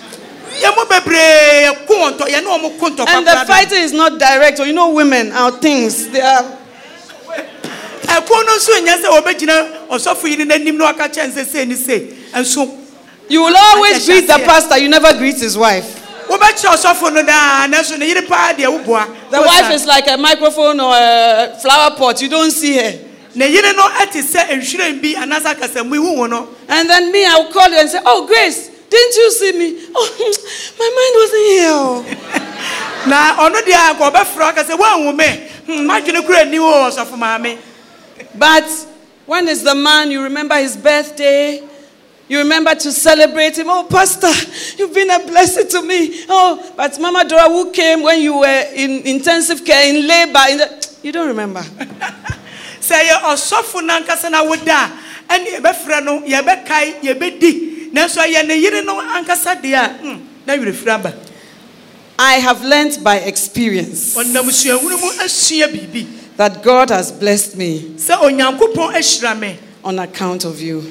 yɛ 0.61 0.77
mu 0.77 0.85
bebree 0.85 1.67
yɛko 1.67 1.89
wɔn 1.89 2.19
tɔ 2.19 2.27
yɛne 2.29 2.45
wɔn 2.47 2.79
ko 2.79 2.91
ntɔkwa 2.91 3.09
And 3.09 3.27
the 3.27 3.45
fighting 3.47 3.83
is 3.83 3.93
not 3.93 4.19
direct. 4.19 4.61
Or 4.61 4.67
you 4.67 4.73
know, 4.73 4.91
women, 4.91 5.33
our 5.33 5.51
things, 5.53 6.09
they 6.11 6.21
are. 6.21 6.45
ɛko 8.07 8.47
no 8.47 8.57
nso 8.57 8.81
nyɛ 8.87 9.03
sɛ 9.03 9.21
wɔbɛgyina 9.21 9.89
ɔsɔfo 9.89 10.29
yere 10.31 10.45
n'anim 10.45 10.77
na 10.77 10.85
waka 10.85 11.09
kyɛn 11.09 11.33
sɛ 11.33 11.45
sei 11.47 11.65
ne 11.65 11.75
sei 11.75 12.15
ɛnso 12.33 12.81
You 13.29 13.43
will 13.43 13.57
always 13.57 14.05
greet 14.05 14.27
the 14.27 14.35
pastor, 14.45 14.77
you 14.79 14.89
never 14.89 15.15
greet 15.15 15.37
his 15.41 15.57
wife. 15.57 16.04
Wobɛkyerɛ 16.29 16.75
ɔsɔfo 16.75 17.13
no 17.13 17.23
daa 17.23 17.67
nanso 17.67 17.99
ne 17.99 18.07
yere 18.07 18.23
paa 18.23 18.53
deɛ 18.53 18.67
woboa 18.85 19.07
The 19.31 19.41
wife 19.41 19.71
is 19.73 19.87
like 19.87 20.07
a 20.09 20.17
microphone 20.17 20.81
or 20.81 20.93
a 20.95 21.57
flower 21.61 21.91
pot, 21.97 22.21
you 22.23 22.29
don't 22.29 22.51
see 22.51 22.77
her. 22.77 22.99
ne 23.35 23.47
yere 23.49 23.73
no 23.75 23.83
ɛte 23.89 24.23
sɛ 24.23 24.49
nhwiren 24.51 25.01
bi 25.03 25.15
anaasɛ 25.21 25.55
akasamu 25.55 25.95
ihu 25.95 26.17
wo 26.17 26.27
no 26.27 26.49
And 26.69 26.89
then 26.89 27.11
me, 27.13 27.25
I 27.27 27.37
will 27.37 27.53
call 27.53 27.69
you 27.69 27.77
and 27.79 27.89
say, 27.91 28.01
Oh, 28.05 28.27
Grace, 28.27 28.69
didn't 28.89 29.17
you 29.17 29.31
see 29.33 29.53
me? 29.53 29.87
Oh, 29.95 30.09
my 30.79 30.91
mind 30.97 31.15
wasn't 31.21 32.15
here. 32.15 32.51
na 33.07 33.37
ɔno 33.37 33.61
deɛ 33.61 33.91
a 33.91 33.95
nka 33.95 34.11
ɔbɛfrɛ 34.13 34.49
aka 34.51 34.65
sɛ 34.65 34.79
woanwu 34.79 35.17
me 35.17 35.51
Hmm, 35.67 35.87
madwene 35.89 36.27
kora 36.27 36.45
ni 36.45 36.59
wo 36.59 36.71
ɔsɔfo 36.91 37.17
maame 37.19 37.59
But 38.35 38.65
when 39.27 39.49
is 39.49 39.63
the 39.63 39.75
man, 39.75 40.11
you 40.11 40.23
remember 40.23 40.57
his 40.57 40.77
birthday, 40.77 41.63
you 42.29 42.39
remember 42.39 42.75
to 42.75 42.93
celebrate 42.93 43.59
him. 43.59 43.67
Oh, 43.69 43.87
Pastor, 43.89 44.31
you've 44.79 44.95
been 44.95 45.11
a 45.11 45.19
blessing 45.27 45.69
to 45.69 45.83
me. 45.83 46.25
Oh, 46.29 46.73
but 46.77 46.99
Mama 47.01 47.25
Dora, 47.29 47.49
who 47.49 47.71
came 47.71 48.03
when 48.03 48.21
you 48.21 48.39
were 48.39 48.65
in 48.75 49.07
intensive 49.07 49.65
care, 49.65 49.89
in 49.95 50.07
labor, 50.07 50.41
in 50.51 50.59
the, 50.59 50.97
you 51.03 51.13
don't 51.13 51.29
remember. 51.29 51.63
sɛ 52.85 53.01
yɛ 53.09 53.17
ɔsɔfo 53.33 53.81
nankasa 53.81 54.31
na 54.31 54.43
woda 54.45 54.93
a 55.29 55.33
ɛne 55.33 55.57
yɛbɛfrɛ 55.57 56.05
no 56.05 56.21
yɛbɛkae 56.21 57.01
yɛbɛdi 57.01 57.93
nanso 57.95 58.21
ɛyɛ 58.21 58.47
ne 58.47 58.55
yere 58.61 58.83
no 58.85 59.01
ankasa 59.01 59.57
deɛ 59.57 59.73
a 59.73 59.89
hmm, 60.03 60.21
na 60.47 60.53
werɛfiri 60.55 60.89
aba 60.95 61.15
I 62.19 62.35
have 62.35 62.63
learned 62.63 63.03
by 63.03 63.17
experience 63.21 64.15
ɔnam 64.15 64.51
suahunu 64.53 65.01
mu 65.01 65.11
asua 65.25 65.67
biribi 65.73 66.07
that 66.37 66.63
God 66.63 66.91
has 66.91 67.11
blessed 67.11 67.57
me 67.57 67.95
sɛ 67.97 68.17
onyankopɔn 68.21 68.93
ahyira 68.95 69.39
me 69.41 69.57
on 69.83 69.99
account 69.99 70.45
of 70.45 70.61
you. 70.61 70.83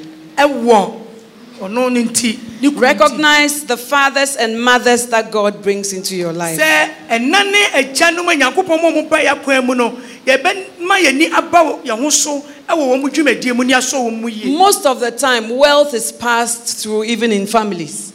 You 1.59 2.71
recognize 2.71 3.65
the 3.65 3.77
fathers 3.77 4.35
and 4.35 4.61
mothers 4.61 5.07
that 5.07 5.31
God 5.31 5.61
brings 5.61 5.93
into 5.93 6.15
your 6.15 6.33
life. 6.33 6.59
sɛ 6.59 6.89
ɛna 7.09 7.51
ne 7.51 7.63
agyanom 7.73 8.31
a 8.31 8.35
nyankopɔn 8.37 8.81
ma 8.81 8.89
mu 8.89 9.07
ba 9.07 9.17
yɛakwan 9.17 9.65
mu 9.65 9.75
no 9.75 9.91
yɛbɛma 10.25 10.97
yɛni 11.03 11.31
aba 11.33 11.57
wɔ- 11.59 11.83
yɛn 11.85 11.99
ho 12.01 12.09
so 12.09 12.39
ɛwɔ 12.67 12.77
wɔn 12.77 13.01
mu 13.01 13.09
dwumadie 13.09 13.55
mu 13.55 13.63
ne 13.63 13.73
asɔ 13.73 13.93
wɔn 14.09 14.19
mu 14.21 14.27
yie 14.29 14.55
Most 14.57 14.85
of 14.85 14.99
the 14.99 15.11
time, 15.11 15.49
wealth 15.49 15.93
is 15.93 16.11
passed 16.11 16.77
through, 16.81 17.03
even 17.05 17.31
in 17.31 17.45
families. 17.45 18.11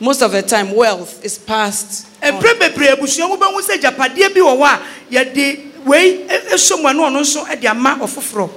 Most 0.00 0.22
of 0.22 0.32
the 0.32 0.42
time, 0.42 0.72
wealth 0.74 1.24
is 1.24 1.38
passed. 1.38 2.06
on. 2.22 2.32
ɛberɛ 2.32 2.58
bebree 2.58 2.88
abusua 2.96 3.28
mu 3.28 3.36
bɛhu 3.36 3.60
sɛ 3.62 3.78
agyapadeɛ 3.80 4.34
bi 4.34 4.40
wɔ 4.40 4.58
hɔ 4.58 4.64
a 4.64 4.80
yɛde 5.14 5.60
wei 5.84 6.24
ɛ- 6.28 6.48
ɛsɔ 6.52 6.82
mu 6.82 6.88
a 6.88 6.94
na 6.94 7.02
ɔno 7.10 7.20
nso 7.20 7.60
de 7.60 7.66
ama 7.68 7.98
ɔfoforɔ 8.00 8.50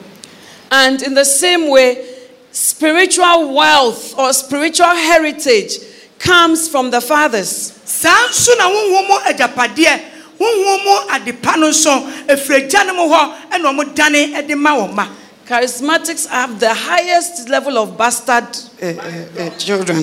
And 0.74 1.02
in 1.04 1.14
the 1.14 1.26
same 1.26 1.68
way, 1.68 1.98
spiritual 2.52 3.54
wealth 3.54 4.18
or 4.18 4.34
spiritual 4.34 4.88
heritage 4.88 5.78
comes 6.20 6.68
from 6.68 6.92
the 6.92 7.02
fathers. 7.02 7.74
saa 7.86 8.28
nso 8.30 8.56
na 8.58 8.66
honhom 8.70 9.08
mu 9.08 9.16
agyapadeɛ 9.30 9.94
honhom 10.40 10.80
mu 10.86 10.96
adepa 11.16 11.58
no 11.58 11.70
nso 11.70 11.92
ɛfiri 12.28 12.66
agya 12.68 12.86
no 12.88 12.94
mu 12.94 13.06
hɔ 13.14 13.22
ɛna 13.52 13.66
ɔmo 13.74 13.96
dane 13.96 14.48
de 14.48 14.56
ma 14.56 14.72
wɔn 14.78 14.94
ma 14.94 15.08
Charismatics 15.48 16.28
have 16.30 16.60
the 16.62 16.74
highest 16.74 17.50
level 17.50 17.78
of 17.78 17.98
bastard 17.98 18.46
uh, 18.82 18.86
uh, 18.86 19.42
uh, 19.44 19.50
children. 19.58 19.98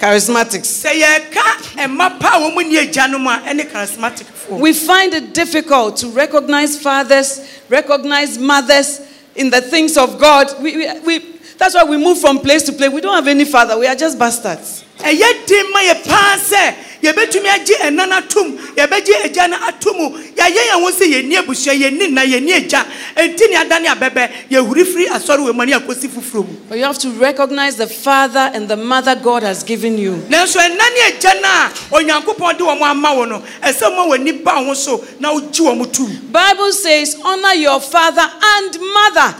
Charismatics. 0.00 0.82
sɛ 0.82 0.90
yɛka 1.02 1.46
ɛma 1.84 2.18
pa 2.18 2.36
a 2.36 2.40
wɔn 2.40 2.54
mu 2.54 2.62
ni 2.62 2.76
agya 2.78 3.08
no 3.10 3.18
mu 3.18 3.30
a 3.30 3.38
ɛne 3.38 3.70
charismatic 3.70 4.26
We 4.48 4.72
find 4.72 5.12
it 5.14 5.34
difficult 5.34 5.98
to 5.98 6.08
recognize 6.08 6.80
fathers, 6.80 7.40
recognize 7.68 8.38
mothers 8.38 9.00
in 9.36 9.50
the 9.50 9.60
things 9.60 9.96
of 9.98 10.18
God. 10.18 10.46
We, 10.62 10.76
we, 10.76 11.00
we, 11.00 11.37
that's 11.58 11.74
why 11.74 11.84
we 11.84 11.96
move 11.96 12.20
from 12.20 12.38
place 12.38 12.62
to 12.64 12.72
place. 12.72 12.90
We 12.90 13.00
don't 13.00 13.14
have 13.14 13.26
any 13.28 13.44
father, 13.44 13.78
we 13.78 13.86
are 13.86 13.96
just 13.96 14.18
bastards. 14.18 14.84
ɛyɛ 14.98 15.46
den 15.46 15.70
ma 15.72 15.78
yɛ 15.80 16.04
paa 16.08 16.36
sɛ 16.36 16.74
yɛbɛtumi 17.02 17.46
agye 17.48 17.74
ɛna 17.86 18.08
no 18.08 18.16
atom 18.16 18.58
yɛbɛgye 18.76 19.24
agya 19.26 19.48
no 19.48 19.56
ato 19.66 19.92
mu 19.94 20.10
yɛayɛ 20.34 20.62
yɛn 20.70 20.82
ho 20.82 20.90
sɛ 20.90 21.06
yɛnni 21.06 21.36
abusua 21.38 21.72
yɛnni 21.74 22.08
nna 22.10 22.22
yɛnni 22.24 22.52
agya 22.56 22.84
ɛnti 23.16 23.48
ne 23.50 23.56
adane 23.56 23.86
abɛbɛ 23.94 24.30
yɛhuri 24.50 24.84
firi 24.84 25.06
asɔre 25.06 25.38
wɔ 25.46 25.54
mu 25.54 25.64
ne 25.66 25.72
akɔsi 25.74 26.08
foforɔ 26.08 26.46
mu. 26.48 26.56
But 26.68 26.78
you 26.78 26.84
have 26.84 26.98
to 26.98 27.10
recognize 27.12 27.76
the 27.76 27.86
father 27.86 28.50
and 28.52 28.68
the 28.68 28.76
mother 28.76 29.14
God 29.14 29.42
has 29.44 29.62
given 29.62 29.96
you. 29.98 30.16
nanso 30.28 30.58
ɛna 30.58 30.76
ne 30.78 31.00
agya 31.12 31.40
no 31.40 31.48
a 31.48 31.70
onyankopɔn 32.02 32.58
de 32.58 32.64
wɔn 32.64 32.82
ama 32.82 33.14
wo 33.14 33.24
no. 33.24 33.42
Ɛsɛ 33.62 33.94
ma 33.94 34.04
w'ani 34.06 34.42
ba 34.42 34.50
ho 34.64 34.74
so 34.74 35.04
na 35.20 35.32
wogye 35.32 35.60
wɔn 35.62 35.92
tom 35.92 36.10
Bible 36.32 36.72
says, 36.72 37.16
honor 37.24 37.54
your 37.54 37.80
father 37.80 38.26
and 38.56 38.78
mother. 38.80 39.34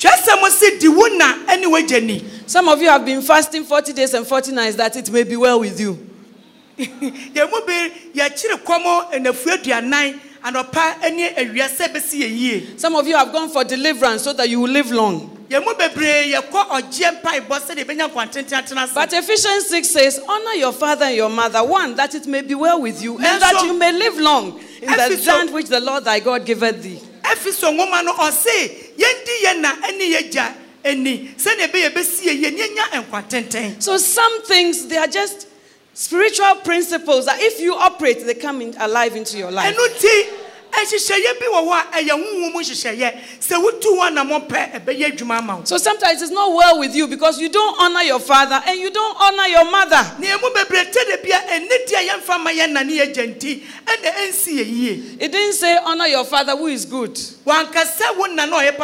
Twɛsɛm 0.00 0.50
se 0.50 0.78
di 0.78 0.88
wo 0.88 1.06
na 1.16 1.36
ne 1.56 1.66
w'agya 1.66 2.02
ni 2.02 2.24
Some 2.46 2.68
of 2.68 2.82
you 2.82 2.88
have 2.88 3.04
been 3.04 3.22
fasting 3.22 3.62
40 3.62 3.92
days 3.92 4.12
and 4.14 4.26
40 4.26 4.50
nights 4.50 4.74
that 4.76 4.96
it 4.96 5.08
may 5.10 5.22
be 5.22 5.36
well 5.36 5.60
with 5.60 5.78
you. 5.78 5.94
yɛn 6.78 7.50
mu 7.50 7.60
bi 7.66 7.92
yɛkyere 8.14 8.56
kɔm 8.64 9.12
anafuo 9.12 9.52
aduanan 9.56 10.18
anɔpa 10.42 11.12
ne 11.12 11.28
awia 11.36 11.68
sɛ 11.68 11.92
bɛsi 11.92 12.20
yɛ 12.22 12.38
yie 12.38 12.78
Some 12.78 12.96
of 12.96 13.06
you 13.06 13.14
have 13.16 13.30
gone 13.30 13.50
for 13.50 13.62
deliverance 13.64 14.22
so 14.22 14.32
that 14.32 14.48
you 14.48 14.60
will 14.60 14.70
live 14.70 14.90
long. 14.90 15.36
yɛn 15.50 15.62
mu 15.64 15.74
bebree 15.74 16.32
yɛkɔ 16.32 16.68
ɔgyeɛ 16.70 17.20
mpaebɔ 17.22 17.60
sɛdeɛ 17.60 17.84
yɛbɛnya 17.84 18.10
nkwanten 18.10 18.44
atena 18.48 18.94
But 18.94 19.12
Ephesians 19.12 19.66
6 19.66 19.88
says, 19.88 20.20
Honor 20.26 20.54
your 20.54 20.72
father 20.72 21.04
and 21.04 21.16
your 21.16 21.28
mother, 21.28 21.62
one, 21.62 21.94
that 21.96 22.14
it 22.14 22.26
may 22.26 22.40
be 22.40 22.54
well 22.54 22.80
with 22.80 23.02
you, 23.02 23.18
and 23.18 23.42
that 23.42 23.62
you 23.64 23.74
may 23.74 23.92
live 23.92 24.16
long 24.16 24.58
in 24.80 24.90
the 24.90 25.24
land 25.26 25.52
which 25.52 25.66
the 25.66 25.80
Lord 25.80 26.04
thy 26.04 26.20
God 26.20 26.46
giveth 26.46 26.82
thee. 26.82 27.00
Ɛfiso 27.34 27.72
nwoma 27.74 28.04
no 28.04 28.12
ɔse 28.14 28.96
yɛndi 28.96 29.44
yɛn 29.44 29.60
na 29.60 29.74
ne 29.90 30.04
yɛ 30.14 30.30
gya 30.32 30.54
ani 30.84 31.30
sɛdeɛ 31.36 31.68
ɛbɛyɛ 31.70 31.90
bɛsi 31.94 32.24
yɛ 32.26 32.32
yie 32.40 32.50
yɛnya 32.50 33.04
nkwa 33.04 33.28
tenten 33.28 33.80
So 33.82 33.96
some 33.98 34.42
things, 34.42 34.86
they 34.86 34.96
are 34.96 35.06
just 35.06 35.46
spiritual 35.94 36.56
principles 36.64 37.26
that 37.26 37.40
if 37.40 37.60
you 37.60 37.74
operate, 37.74 38.24
they 38.24 38.34
come 38.34 38.60
in, 38.62 38.74
alive 38.78 39.16
into 39.16 39.36
your 39.38 39.50
life. 39.50 39.74
Ɛhyehyɛeɛ 40.72 41.38
bi 41.40 41.46
wɔ 41.46 41.60
hɔ 41.66 41.72
a 41.72 42.02
ɛyɛ 42.02 42.10
honhom 42.10 42.52
nhyehyɛeɛ 42.54 43.14
sɛ 43.40 43.56
wotu 43.62 43.96
ho 43.96 44.02
anammɔ 44.08 44.46
pɛ 44.48 44.80
ɛbɛyɛ 44.84 45.12
adwuma 45.16 45.38
ama 45.38 45.56
wo 45.56 45.64
So 45.64 45.76
sometimes 45.78 46.22
it's 46.22 46.30
not 46.30 46.52
well 46.52 46.78
with 46.78 46.94
you 46.94 47.06
because 47.06 47.40
you 47.40 47.48
don't 47.48 47.76
honor 47.80 48.02
your 48.02 48.20
father 48.20 48.62
and 48.66 48.78
you 48.78 48.90
don't 48.90 49.16
honor 49.20 49.46
your 49.48 49.64
mother. 49.70 50.02
na 50.18 50.26
ɛmu 50.36 50.52
bebree 50.54 50.84
tɛ 50.90 51.08
da 51.08 51.16
bia 51.22 51.38
ɛne 51.48 51.86
di 51.86 51.94
a 51.94 52.08
yɛmfa 52.12 52.40
ma 52.42 52.50
yɛ 52.50 52.70
nane 52.70 52.90
yɛgya 52.90 53.34
nti 53.36 53.62
ɛna 53.86 54.14
ɛnsi 54.26 54.52
yɛ 54.58 54.66
yie 54.66 55.02
It 55.20 55.32
didn't 55.32 55.54
say 55.54 55.76
honor 55.84 56.06
your 56.06 56.24
father 56.24 56.56
who 56.56 56.66
is 56.66 56.84
good. 56.84 57.14
wankasa 57.44 58.16
wo 58.16 58.26
na 58.26 58.44
na 58.46 58.58
ɔyɛ 58.60 58.76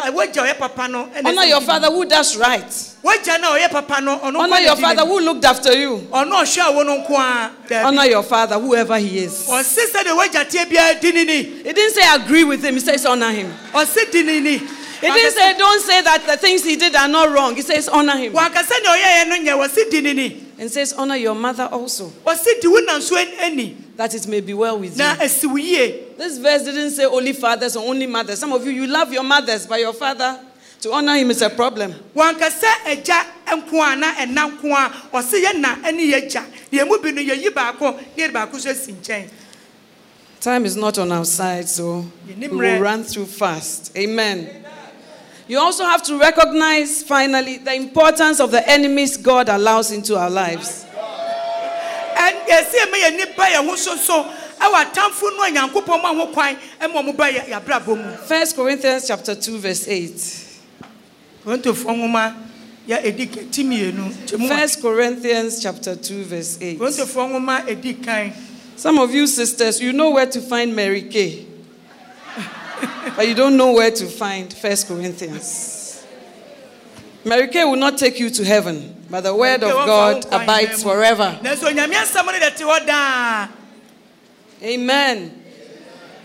pa 0.57 0.67
papa 0.67 0.87
no 0.87 1.05
ɛna 1.15 1.25
Honor 1.27 1.43
your 1.45 1.61
father 1.61 1.87
who 1.89 2.05
does 2.05 2.35
right. 2.37 2.69
wagya 3.03 3.39
na 3.39 3.55
ɔyɛ 3.55 3.71
papa 3.71 4.01
no 4.01 4.17
ɔno 4.19 4.39
Honor 4.39 4.59
your 4.59 4.75
father 4.75 5.05
who 5.05 5.19
looked 5.19 5.45
after 5.45 5.73
you. 5.77 6.07
ɔno 6.11 6.31
ɔhwɛ 6.41 6.67
a 6.67 6.71
wo 6.71 6.83
no 6.83 6.97
nko 7.03 7.11
a 7.15 7.51
daabi 7.69 7.83
Honor 7.85 8.05
your 8.05 8.23
father, 8.23 8.55
whoever 8.59 8.97
he 8.97 9.19
is. 9.19 9.47
ɔse 9.47 9.91
sɛdeɛ 9.91 10.15
wagya 10.17 10.45
teɛ 10.45 10.65
biara 10.69 10.99
di 10.99 11.11
nini 11.11 11.61
It 11.65 11.76
didn't 11.77 11.93
say 11.95 12.15
agree 12.15 12.43
with 12.43 12.63
him, 12.63 12.73
he 12.73 12.79
says 12.81 13.05
honor 13.05 13.31
him. 13.31 13.51
ɔse 13.71 14.11
di 14.11 14.23
nini 14.23 14.55
It 14.99 15.13
didn't 15.13 15.33
say 15.33 15.55
don't 15.57 15.81
say 15.81 16.01
that 16.01 16.25
the 16.25 16.37
things 16.37 16.63
he 16.65 16.75
did 16.75 16.95
are 16.95 17.07
not 17.07 17.29
wrong. 17.29 17.55
He 17.55 17.61
says 17.61 17.87
honor 17.87 18.17
him. 18.17 18.33
wankasa 18.33 18.81
nea 18.81 18.91
ɔyɛyɛ 18.91 19.29
no 19.29 19.35
nyɛ 19.37 19.67
wɔse 19.67 19.89
di 19.91 20.01
nini 20.01 20.43
And 20.59 20.71
says 20.71 20.91
honor 20.93 21.15
your 21.15 21.35
mother 21.35 21.69
also, 21.71 22.09
ɔse 22.25 22.59
di 22.61 22.67
wo 22.67 22.79
na 22.79 22.97
nso 22.97 23.15
ani 23.39 23.77
that 23.95 24.13
it 24.15 24.27
may 24.27 24.41
be 24.41 24.53
well 24.55 24.79
with 24.79 24.97
you. 24.97 25.03
na 25.03 25.15
asi 25.21 25.45
wo 25.47 25.55
yie 25.55 26.17
This 26.17 26.39
verse 26.39 26.63
didn't 26.63 26.91
say 26.91 27.05
only 27.05 27.33
fathers 27.33 27.75
or 27.75 27.87
only 27.87 28.07
mothers. 28.07 28.39
Some 28.39 28.51
of 28.53 28.65
you, 28.65 28.71
you 28.71 28.87
love 28.87 29.13
your 29.13 29.23
mothers, 29.23 29.67
but 29.67 29.79
your 29.79 29.93
father, 29.93 30.39
to 30.81 30.91
honor 30.93 31.15
him 31.15 31.29
is 31.29 31.43
a 31.43 31.49
problem. 31.51 31.93
Time 40.39 40.65
is 40.65 40.75
not 40.75 40.97
on 40.97 41.11
our 41.11 41.25
side, 41.25 41.67
so 41.67 42.05
we 42.27 42.47
will 42.47 42.79
run 42.79 43.03
through 43.03 43.25
fast. 43.25 43.95
Amen. 43.97 44.63
You 45.47 45.59
also 45.59 45.83
have 45.85 46.03
to 46.03 46.19
recognize, 46.19 47.03
finally, 47.03 47.57
the 47.57 47.73
importance 47.73 48.39
of 48.39 48.51
the 48.51 48.67
enemies 48.69 49.17
God 49.17 49.49
allows 49.49 49.91
into 49.91 50.15
our 50.17 50.29
lives. 50.29 50.85
ɛn 52.17 52.33
yɛsi 52.47 52.75
ɛmɛ 52.83 52.97
yɛ 53.03 53.15
nipa 53.17 53.41
yɛ 53.43 53.65
ho 53.65 53.75
soso 53.75 54.23
ɛwɔ 54.59 54.85
atamfo 54.85 55.37
no 55.37 55.43
a 55.43 55.49
nyankopɔn 55.51 56.01
mu 56.01 56.19
ho 56.25 56.27
kwan 56.33 56.55
ɛma 56.81 56.93
ɔmo 56.95 57.15
ba 57.15 57.29
yɛ 57.31 57.45
yɛabrabɔ 57.49 57.87
mu 57.97 58.17
First 58.25 58.55
Corinthians 58.55 59.07
chapter 59.07 59.35
2, 59.35 59.57
verse 59.59 59.87
8. 59.87 60.11
korintofoɔ 61.45 61.95
nwoma 61.95 62.35
yɛ 62.87 63.05
edi 63.05 63.25
ka- 63.27 63.41
ti 63.51 63.63
mmienu 63.63 64.09
kyɛmu 64.25 64.47
First 64.49 64.81
Corinthians 64.81 65.61
chapter 65.61 65.95
2, 65.95 66.23
verse 66.23 66.57
8. 66.59 66.79
Korintofoɔ 68.77 68.83
nwoma 68.83 68.83
edi 68.83 68.83
kan 68.83 68.83
Some 68.83 68.99
of 68.99 69.13
you 69.13 69.27
sisters, 69.27 69.81
you 69.81 69.93
know 69.93 70.11
where 70.11 70.25
to 70.25 70.41
find 70.41 70.75
Mary 70.75 71.01
Kay. 71.03 71.45
but 73.15 73.27
you 73.27 73.33
don't 73.33 73.57
know 73.57 73.73
where 73.73 73.91
to 73.91 74.05
find 74.05 74.53
First 74.53 74.87
Corinthians. 74.87 76.05
Mary 77.25 77.47
Kay 77.47 77.65
will 77.65 77.75
not 77.75 77.97
take 77.97 78.19
you 78.19 78.29
to 78.29 78.45
heaven, 78.45 79.05
but 79.09 79.21
the 79.21 79.35
word 79.35 79.63
of 79.63 79.71
God 79.85 80.25
abides 80.27 80.83
forever. 80.83 81.39
nanso 81.43 81.71
nyame 81.73 81.93
asɛm 81.93 82.25
no 82.25 82.31
de 82.39 82.51
te 82.55 82.63
hɔ 82.63 82.85
daa 82.85 83.49
Amen. 84.63 85.43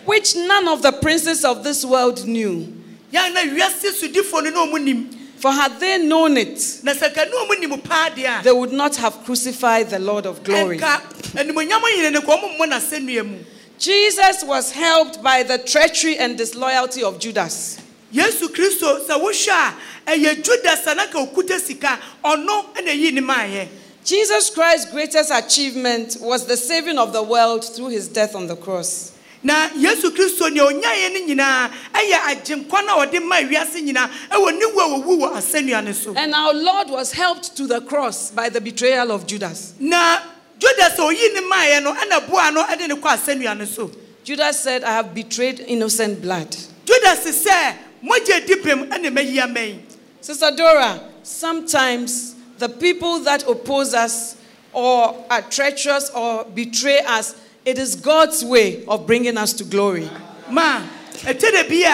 Which 0.07 0.35
none 0.35 0.67
of 0.69 0.83
the 0.83 0.91
princes 0.93 1.45
of 1.45 1.63
this 1.63 1.85
world 1.85 2.27
knew. 2.27 2.83
Yɛn 5.43 5.49
na 5.49 5.49
wiase 5.49 5.49
sodifoɔ 5.49 5.49
no 5.49 5.49
na 5.49 5.49
ɔmo 5.49 5.49
nim 5.49 5.49
For 5.49 5.53
had 5.53 5.81
they 5.81 5.99
known 5.99 6.37
it, 6.37 6.81
na 6.83 6.93
sɛ 6.93 7.15
ka 7.15 7.25
ne 7.25 7.31
ɔmo 7.33 7.61
nim 7.61 7.81
paa 7.81 8.11
deɛ 8.11 8.41
a 8.41 8.43
they 8.45 8.53
would 8.53 8.73
not 8.73 8.97
have 8.97 9.25
crucified 9.25 9.91
the 9.91 9.99
Lord 9.99 10.27
of 10.27 10.43
glory. 10.45 10.79
ɛnka 10.79 11.01
animonyam 11.35 11.83
yere 11.97 12.11
no 12.11 12.21
ka 12.21 12.37
ɔmo 12.37 12.59
mmɔ 12.59 12.71
n'asɛnnua 12.71 13.27
mu 13.27 13.39
Jesus 13.79 14.45
was 14.45 14.71
helped 14.71 15.21
by 15.23 15.43
the 15.43 15.59
treachery 15.59 16.17
and 16.17 16.39
disloyalty 16.39 17.03
of 17.03 17.19
Judas. 17.19 17.79
yesu 18.13 18.49
kristo 18.49 19.07
sɛ 19.07 19.21
wohwɛ 19.21 19.75
a 20.07 20.11
ɛyɛ 20.11 20.43
judas 20.45 20.87
a 20.87 20.95
okuta 20.95 21.59
sika 21.61 21.99
ɔno 22.25 22.75
ɛna 22.75 22.95
yi 22.97 23.11
ne 23.11 23.21
maayɛ 23.21 23.69
Jesus 24.05 24.51
Christ's 24.51 24.91
greatest 24.91 25.31
achievement 25.33 26.17
was 26.21 26.47
the 26.47 26.57
saving 26.57 26.99
of 26.99 27.13
the 27.13 27.23
world 27.23 27.65
through 27.65 27.91
his 27.91 28.09
death 28.09 28.35
on 28.35 28.49
the 28.49 28.57
cross. 28.57 29.12
Na 29.45 29.69
yesu 29.77 30.11
kristo 30.13 30.49
nea 30.53 30.63
ɔnyaeɛ 30.65 31.13
no 31.13 31.21
nyinaa 31.35 31.71
ɛyɛ 31.93 32.19
agyenkwa 32.31 32.87
no 32.87 33.01
a 33.01 33.07
ɔde 33.07 33.23
ma 33.25 33.37
wiase 33.37 33.83
nyinaa 33.83 34.09
ɛwɔ 34.31 34.59
ne 34.59 34.67
wu 34.67 34.81
a 34.81 34.85
wɔwu 34.89 35.19
wɔ 35.21 35.33
asɛnnua 35.37 35.85
no 35.85 35.93
so 35.93 36.15
And 36.17 36.35
our 36.35 36.55
Lord 36.55 36.91
was 36.91 37.13
helped 37.13 37.57
to 37.57 37.67
the 37.67 37.81
cross 37.81 38.31
by 38.31 38.49
the 38.49 38.61
betrayal 38.61 39.11
of 39.11 39.27
Judas. 39.27 39.75
na 39.81 40.19
judas 40.59 40.95
a 40.99 41.03
ɔyi 41.03 41.35
ne 41.35 41.41
maayɛ 41.51 41.83
no 41.83 41.93
ɛna 41.95 42.29
boa 42.31 42.51
no 42.53 42.63
ɛde 42.65 42.89
ne 42.89 42.95
kɔ 42.95 43.17
asɛnnua 43.17 43.59
no 43.59 43.65
so 43.65 43.91
Judas 44.25 44.61
said, 44.61 44.85
I 44.85 44.93
have 44.93 45.13
betrayed 45.15 45.59
innocent 45.61 46.23
blood. 46.23 46.55
judas 46.85 47.25
sɛ 47.45 47.75
mogya 48.05 48.47
di 48.47 48.55
bem 48.63 48.89
ɛna 48.91 49.13
mayi 49.13 49.37
amɛn 49.39 49.79
Sister 50.21 50.53
Dora, 50.57 51.01
sometimes 51.25 52.37
the 52.59 52.69
people 52.69 53.19
that 53.21 53.43
oppose 53.49 53.93
us 53.93 54.37
or 54.73 55.17
are 55.29 55.43
treacherous 55.43 56.11
or 56.11 56.45
betray 56.45 57.01
us, 57.01 57.35
it 57.65 57.79
is 57.79 57.97
God's 57.97 58.45
way 58.45 58.85
of 58.87 59.07
bringing 59.07 59.37
us 59.37 59.53
to 59.55 59.65
glory. 59.65 60.09
ma 60.51 60.83
ɛtɛ 61.23 61.53
da 61.53 61.63
bi 61.69 61.85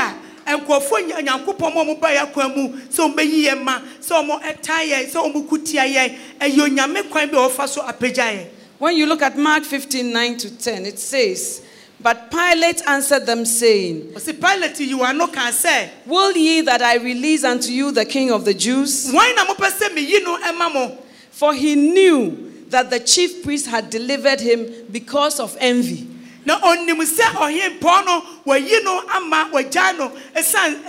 a 0.47 0.57
nkurɔfoɔ 0.59 1.23
nyankopɔn 1.23 1.75
ma 1.75 1.85
ɔmo 1.85 2.01
ba 2.01 2.09
yɛ 2.09 2.33
akwan 2.33 2.57
mu 2.57 2.69
sɛ 2.89 3.14
yɛn 3.14 3.62
ma 3.62 3.81
sɛ 4.01 4.25
ɔmo 4.25 4.41
ɛtaa 4.43 4.89
yɛn 4.89 5.11
sɛ 5.11 5.16
ɔmo 5.33 5.47
kutia 5.49 5.85
yɛn 5.85 6.16
ɛyɛ 6.41 6.59
onyame 6.69 7.11
kwan 7.11 7.29
bi 7.31 7.37
a 7.47 7.69
so 7.69 7.83
apagya 7.83 8.33
yɛn 8.33 8.47
When 8.79 8.97
you 8.97 9.07
look 9.07 9.23
at 9.23 9.37
Mark 9.37 9.64
15 9.64 10.12
9 10.12 10.37
to 10.39 10.57
10, 10.57 10.87
it 10.87 11.01
says, 11.01 11.66
But 12.01 12.31
Pilate 12.31 12.81
answered 12.87 13.27
them, 13.27 13.45
saying, 13.45 14.12
pilate 14.14 14.79
you 14.79 15.03
are 15.03 15.12
no 15.12 15.27
sɛ 15.27 15.91
Will 16.07 16.37
ye 16.37 16.61
that 16.62 16.81
I 16.81 16.97
release 16.97 17.43
unto 17.45 17.73
you 17.73 17.91
the 17.91 18.05
king 18.05 18.31
of 18.31 18.45
the 18.45 18.55
Jews? 18.55 19.12
wɔn 19.12 19.35
na 19.37 19.45
mopɛ 19.45 19.71
sɛ 19.71 19.95
meyi 19.95 20.23
no 20.25 20.39
ɛma 20.39 20.73
mo 20.73 20.99
For 21.33 21.53
he 21.55 21.75
knew 21.75 22.48
that 22.71 22.91
the 22.91 23.01
chief 23.01 23.43
priest 23.43 23.66
had 23.66 23.91
delivered 23.91 24.41
him 24.41 24.66
because 24.91 25.41
of 25.41 25.57
envy. 25.61 26.07
na 26.45 26.59
ɔnim 26.61 26.97
sɛ 27.05 27.25
ɔhempɔn 27.37 28.07
no 28.07 28.23
wɔyi 28.47 28.83
no 28.83 29.03
ama 29.12 29.51
wɔgya 29.53 29.99
no 29.99 30.11
ɛsan 30.35 30.83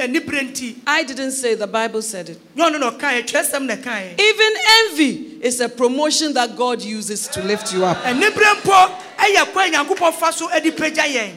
anibere 0.00 0.40
nti 0.50 0.76
I 0.86 1.04
didn't 1.04 1.30
say 1.32 1.54
the 1.54 1.66
Bible 1.66 2.02
said 2.02 2.28
it. 2.30 2.38
ɔno 2.56 2.80
na 2.80 2.90
ɔkaeɛ 2.90 3.24
twerɛsɛm 3.24 3.66
na 3.66 3.76
ɛkaeɛ 3.76 4.18
Even 4.20 4.52
envy 4.80 5.38
is 5.42 5.60
a 5.60 5.68
promotion 5.68 6.32
that 6.34 6.56
God 6.56 6.82
uses 6.82 7.28
to 7.28 7.42
lift 7.42 7.72
you 7.72 7.84
up. 7.84 7.98
anibere 8.04 8.54
mpo 8.62 8.90
ɛyɛ 9.18 9.52
kwan 9.52 9.72
nyankopɔn 9.72 10.12
fa 10.14 10.32
so 10.32 10.48
de 10.60 10.70
pagya 10.72 11.04
yɛn 11.04 11.32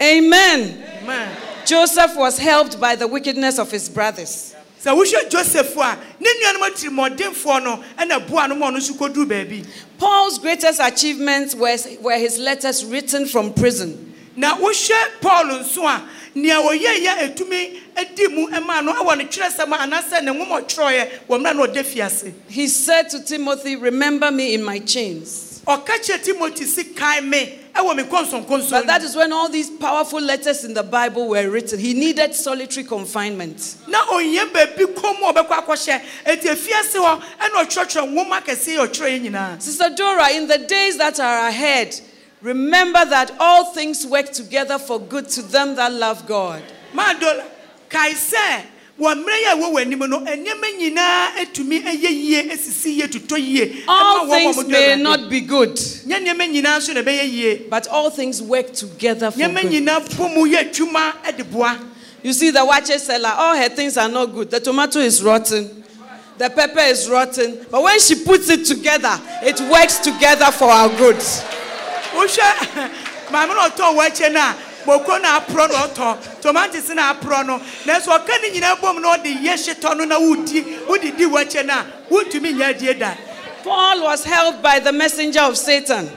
Amen. 0.00 0.82
Amen. 1.02 1.36
Joseph 1.66 2.14
was 2.16 2.38
helped 2.38 2.78
by 2.80 2.94
the 2.94 3.06
wickedness 3.06 3.58
of 3.58 3.70
his 3.70 3.88
brothers. 3.88 4.54
Sɛ 4.88 4.94
wohwɛ 4.96 5.30
joseph 5.30 5.76
a 5.76 5.98
ne 6.20 6.28
nuanom 6.42 7.62
no 7.62 7.84
ɛna 7.98 8.26
boa 8.28 8.48
no 8.48 8.54
ma 8.54 8.70
ɔno 8.70 8.76
nso 8.78 8.92
kɔduru 8.96 9.26
baabi 9.26 9.66
Paul's 9.98 10.38
greatest 10.38 10.80
achievements 10.82 11.54
were, 11.54 11.76
were 12.00 12.16
his 12.16 12.38
letters 12.38 12.84
written 12.84 13.26
from 13.26 13.52
prison. 13.52 14.14
na 14.36 14.56
wohwɛ 14.56 15.20
paul 15.20 15.44
nso 15.44 15.84
a 15.84 16.08
nea 16.34 16.54
ɔyɛyɛ 16.56 17.34
atumi 17.34 17.80
di 18.14 18.28
mu 18.28 18.48
ma 18.64 18.80
no 18.80 18.92
ɛwɔ 18.94 19.18
ne 19.18 19.24
twerɛsɛm 19.24 19.72
anaasɛ 19.76 20.22
ne 20.22 20.32
nwoma 20.32 20.62
ɔtwerɛeɛ 20.64 21.10
wɔ 21.28 21.42
na 21.42 21.52
ɔda 21.52 21.82
fiase 21.84 22.32
He 22.48 22.66
said 22.68 23.10
to 23.10 23.22
Timothy, 23.22 23.76
Remember 23.76 24.30
me 24.30 24.54
in 24.54 24.62
my 24.62 24.78
chains. 24.78 25.60
ɔka 25.66 25.98
kyerɛ 26.00 26.24
timothy 26.24 26.64
si 26.64 26.84
me 26.84 26.90
ɛwɔ 26.94 27.24
me 27.24 27.58
nkɔnsɔnkɔnsɔn 27.67 27.67
But 27.80 28.86
that 28.86 29.02
is 29.02 29.14
when 29.14 29.32
all 29.32 29.48
these 29.48 29.70
powerful 29.70 30.20
letters 30.20 30.64
in 30.64 30.74
the 30.74 30.82
Bible 30.82 31.28
were 31.28 31.48
written. 31.48 31.78
He 31.78 31.94
needed 31.94 32.34
solitary 32.34 32.84
confinement. 32.84 33.76
na 33.86 34.04
ɔnyɛ 34.06 34.50
baabi 34.52 34.84
kɔn 34.94 35.20
mu 35.20 35.26
a 35.26 35.32
ɔbɛkɔ 35.32 35.64
akɔhyɛ 35.64 36.02
eti 36.26 36.48
efiase 36.48 36.96
hɔ 36.96 37.22
ɛna 37.40 37.64
ɔtwerɛtwerɛ 37.64 38.12
nwoma 38.12 38.40
kɛseɛ 38.42 38.76
yɛ 38.76 38.88
ɔtwerɛ 38.88 39.30
yɛ 39.30 39.62
Sister 39.62 39.90
Dora, 39.96 40.30
in 40.30 40.48
the 40.48 40.58
days 40.58 40.98
that 40.98 41.20
are 41.20 41.48
ahead, 41.48 42.00
remember 42.42 43.04
that 43.04 43.30
all 43.38 43.72
things 43.72 44.04
work 44.06 44.32
together 44.32 44.78
for 44.78 44.98
good 45.00 45.28
to 45.28 45.42
them 45.42 45.76
that 45.76 45.92
love 45.92 46.26
God. 46.26 46.62
Maadola 48.98 48.98
kae 48.98 48.98
sɛ 48.98 49.00
wɔ 49.00 49.14
mmerɛ 49.14 49.38
yɛ 49.44 49.52
a 49.52 49.56
ɛwɔ 49.56 49.72
wɔ 49.72 49.80
anim 49.80 49.98
no 49.98 50.20
nneɛma 50.20 50.78
nyinaa 50.78 51.28
atumi 51.40 51.82
ɛyɛ 51.82 52.10
yie 52.10 52.42
esisi 52.50 52.96
yie 52.98 53.06
tutɔ 53.06 53.38
yie. 53.38 53.84
All 53.88 54.26
things 54.28 54.66
may 54.66 54.96
not 54.96 55.28
be 55.30 55.40
good, 55.40 55.74
nyɛ 55.76 56.24
nneɛma 56.24 56.62
na 56.62 56.78
ɛbɛyɛ 56.78 57.32
yie. 57.32 57.54
But 57.70 57.86
all 57.88 58.10
things 58.10 58.42
work 58.42 58.72
together 58.72 59.30
for 59.30 59.38
good. 59.38 59.50
nyinaa 59.50 60.00
bɔ 60.08 60.34
mu 60.34 60.46
yɛ 60.46 60.70
adwuma 60.72 61.12
ɛde 61.24 61.50
boa. 61.50 61.78
You 62.22 62.32
see, 62.32 62.50
the 62.50 62.64
watches 62.64 63.04
seller, 63.04 63.32
all 63.36 63.56
her 63.56 63.68
things 63.68 63.96
are 63.96 64.08
not 64.08 64.26
good. 64.34 64.50
The 64.50 64.58
tomato 64.58 64.98
is 64.98 65.22
rotten, 65.22 65.84
the 66.36 66.50
pepper 66.50 66.80
is 66.80 67.08
rotten, 67.08 67.64
but 67.70 67.80
when 67.80 68.00
she 68.00 68.16
puts 68.24 68.50
it 68.50 68.64
together, 68.64 69.20
it 69.42 69.60
works 69.70 69.98
together 70.00 70.46
for 70.50 70.68
our 70.68 70.88
good. 70.88 71.16
maame 74.88 75.22
na 75.22 75.40
ɔtɔ 75.40 75.48
wɔ 75.48 75.68
akyɛ 75.68 75.68
no 75.68 75.68
a 75.68 75.68
boko 75.68 75.68
na 75.68 75.86
ɔtɔ 75.86 76.40
tomatoes 76.42 76.88
na 76.90 77.14
aporɔ 77.14 77.46
no. 77.46 77.58
Nanso 77.84 78.08
ɔka 78.08 78.42
ne 78.42 78.50
nyinaa 78.60 78.80
bom 78.80 79.00
na 79.02 79.16
ɔde 79.16 79.42
yɛ 79.42 79.54
hyetɔ 79.54 79.96
no 79.96 80.04
na 80.04 80.18
wodi 80.18 80.62
wodidi 80.86 81.26
wɔ 81.30 81.44
akyɛ 81.44 81.66
no 81.66 81.74
a 81.74 81.86
wontumi 82.10 82.54
nyɛ 82.54 82.70
adie 82.74 82.94
da. 82.94 83.14
Paul 83.64 84.02
was 84.02 84.24
helped 84.24 84.62
by 84.62 84.78
the 84.78 84.92
messenger 84.92 85.40
of 85.40 85.56
Satan. 85.58 86.10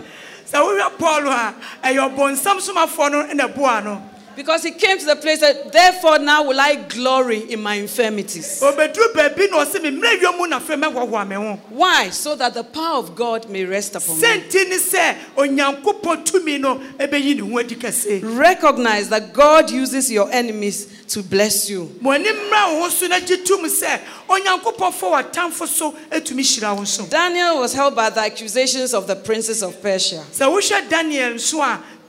So 0.46 0.58
sɛ 0.58 0.80
wohwɛ 0.80 0.98
paul 0.98 1.28
and 1.30 1.56
a 1.84 1.88
ɛyɛ 1.88 2.16
ɔbɔnsam 2.16 2.58
somafoɔ 2.60 3.12
no 3.12 3.22
na 3.34 3.48
boa 3.48 3.82
no 3.82 4.11
Because 4.36 4.64
he 4.64 4.72
came 4.72 4.98
to 4.98 5.06
the 5.06 5.16
place 5.16 5.40
that, 5.42 5.72
therefore, 5.72 6.20
now 6.20 6.44
will 6.44 6.60
I 6.60 6.76
glory 6.76 7.52
in 7.52 7.62
my 7.62 7.76
infirmities. 7.76 8.62
obɛduru 8.62 9.14
baabi 9.14 9.50
na 9.52 9.66
ɔsɛ 9.66 9.82
me 9.82 9.90
mmerɛ 9.92 10.20
wiam 10.22 10.38
mu 10.38 10.48
na 10.48 10.60
afei 10.60 10.82
mɛhoahoa 10.82 11.28
me 11.28 11.36
ho 11.36 11.60
Why? 11.70 12.10
So 12.10 12.36
that 12.36 12.54
the 12.54 12.64
power 12.64 12.98
of 13.00 13.16
God 13.16 13.50
may 13.50 13.66
rest 13.66 13.96
upon 13.96 14.20
me. 14.20 14.24
sɛnti 14.28 14.70
ne 14.70 14.78
sɛ 14.78 15.16
onyankopɔn 15.36 16.26
tumi 16.26 16.60
no 16.60 16.78
ɛbɛyi 17.00 17.36
ne 17.42 17.50
ho 17.52 17.60
adi 17.60 17.76
kɛse 17.76 18.38
Recognize 18.38 19.10
that 19.10 19.34
God 19.34 19.70
uses 19.70 20.12
your 20.12 20.32
enemies 20.32 20.88
to 21.10 21.22
bless 21.24 21.70
you. 21.70 21.94
mo 22.00 22.12
ani 22.12 22.26
mmra 22.30 22.74
wo 22.76 22.82
ho 22.84 22.90
so 22.90 23.08
na 23.08 23.20
gye 23.20 23.38
tom 23.46 23.66
sɛ 23.66 24.00
onyankopɔn 24.30 24.94
fa 24.94 25.06
w'atamfo 25.08 25.68
so 25.68 25.92
atumi 26.10 26.42
hyira 26.42 26.76
wo 26.78 26.84
so 26.86 27.06
Daniel 27.06 27.60
was 27.60 27.74
held 27.74 27.96
by 27.96 28.10
the 28.10 28.22
accusations 28.22 28.94
of 28.94 29.08
the 29.08 29.16
princes 29.16 29.62
of 29.62 29.82
Persia. 29.82 30.24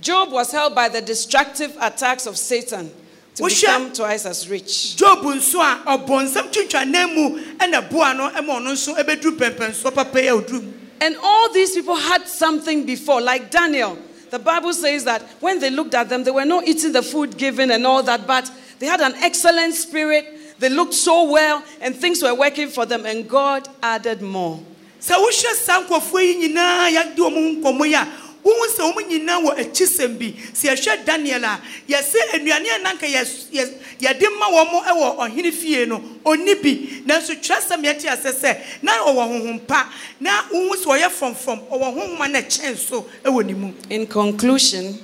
Job 0.00 0.32
was 0.32 0.50
held 0.50 0.74
by 0.74 0.88
the 0.88 1.00
destructive 1.00 1.76
attacks 1.80 2.26
of 2.26 2.36
Satan 2.36 2.90
to 3.36 3.44
become 3.44 3.92
twice 3.92 4.26
as 4.26 4.48
rich. 4.48 4.96
job 4.96 5.18
nso 5.20 5.60
a 5.60 5.98
ɔbɔnsam 5.98 6.52
twintwanan 6.52 7.14
mu 7.14 7.38
ɛna 7.56 7.88
boa 7.90 8.12
no 8.14 8.28
ɛma 8.30 8.58
ɔno 8.60 8.72
nso 8.72 8.94
ɛbɛduru 8.96 9.36
pɛmpɛnsoɔ 9.38 9.94
papa 9.94 10.20
yi 10.22 10.28
ɔduru 10.28 10.72
And 11.02 11.16
all 11.20 11.52
these 11.52 11.74
people 11.74 11.96
had 11.96 12.28
something 12.28 12.86
before, 12.86 13.20
like 13.20 13.50
Daniel. 13.50 13.98
The 14.30 14.38
Bible 14.38 14.72
says 14.72 15.02
that 15.02 15.22
when 15.40 15.58
they 15.58 15.68
looked 15.68 15.94
at 15.94 16.08
them, 16.08 16.22
they 16.22 16.30
were 16.30 16.44
not 16.44 16.68
eating 16.68 16.92
the 16.92 17.02
food 17.02 17.36
given 17.36 17.72
and 17.72 17.84
all 17.84 18.04
that, 18.04 18.24
but 18.24 18.48
they 18.78 18.86
had 18.86 19.00
an 19.00 19.14
excellent 19.16 19.74
spirit. 19.74 20.58
They 20.60 20.68
looked 20.68 20.94
so 20.94 21.28
well, 21.28 21.64
and 21.80 21.96
things 21.96 22.22
were 22.22 22.32
working 22.36 22.68
for 22.68 22.86
them, 22.86 23.04
and 23.04 23.28
God 23.28 23.66
added 23.82 24.22
more. 24.22 24.60
Sɛ 25.04 25.14
wohwɛ 25.16 25.54
saa 25.54 25.80
nkurɔfoɔ 25.82 26.20
yi 26.22 26.34
nyinaa 26.48 26.90
yɛde 26.90 27.18
ho 27.18 27.30
nkɔmmɔ 27.30 27.86
yi 27.86 27.94
a 27.94 28.08
wohu 28.44 28.66
sɛ 28.76 28.82
wɔn 28.94 29.08
nyinaa 29.08 29.38
wɔ 29.44 29.50
akyisɛm 29.60 30.18
bi. 30.18 30.34
Sɛ 30.52 30.74
yɛhwɛ 30.74 31.04
daniel 31.04 31.44
a 31.44 31.60
yɛsɛ 31.88 32.40
nnuane 32.40 32.68
a 32.74 32.78
nanka 32.82 33.06
yɛde 33.06 34.26
ma 34.38 34.46
wɔn 34.50 34.68
wɔ 34.84 35.16
ɔhene 35.18 35.52
fie 35.52 35.86
no 35.86 35.98
ɔni 36.24 36.62
bi. 36.62 37.02
Nanso 37.06 37.34
twerɛsɛm 37.34 37.82
yɛte 37.84 38.06
asɛ 38.08 38.32
sɛ 38.32 38.58
na 38.82 38.92
ɔwɔ 39.06 39.28
honhom 39.28 39.66
pa 39.66 39.88
na 40.20 40.42
wohu 40.50 40.74
sɛ 40.74 40.98
ɔyɛ 40.98 41.08
fɔmfɔm 41.10 41.68
ɔwɔ 41.70 41.94
honhoma 41.94 42.30
no 42.30 42.38
ɛkyɛn 42.40 42.76
so 42.76 43.06
wɔ 43.24 43.46
ne 43.46 43.54
mu. 43.54 43.72
In 43.90 44.06
conclusion, 44.06 44.98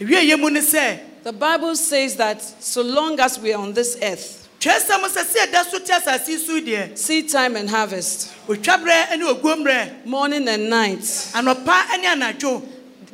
ewieyɛ 0.00 0.38
mu 0.38 0.50
ne 0.50 0.60
sɛ 0.60 0.98
the 1.24 1.32
Bible 1.32 1.74
says 1.74 2.16
that 2.16 2.42
so 2.42 2.82
long 2.82 3.18
as 3.18 3.38
we 3.38 3.50
are 3.54 3.62
on 3.62 3.72
this 3.72 3.96
earth, 4.02 4.43
twerɛsɛm 4.64 5.02
sɛ 5.08 5.22
sɛ 5.24 5.38
yɛda 5.44 5.70
so 5.70 5.78
te 5.78 5.92
asase 5.92 6.28
yi 6.28 6.38
so 6.38 6.54
yi 6.56 6.62
deɛ 6.62 6.96
seed 6.98 7.28
time 7.28 7.56
and 7.56 7.68
harvest, 7.68 8.32
otwaberɛ 8.48 9.18
ne 9.18 9.24
oguomberɛ 9.34 10.06
morning 10.06 10.48
and 10.48 10.70
night, 10.70 11.00
anɔpa 11.34 11.98
ne 12.00 12.06
anadwo 12.06 12.62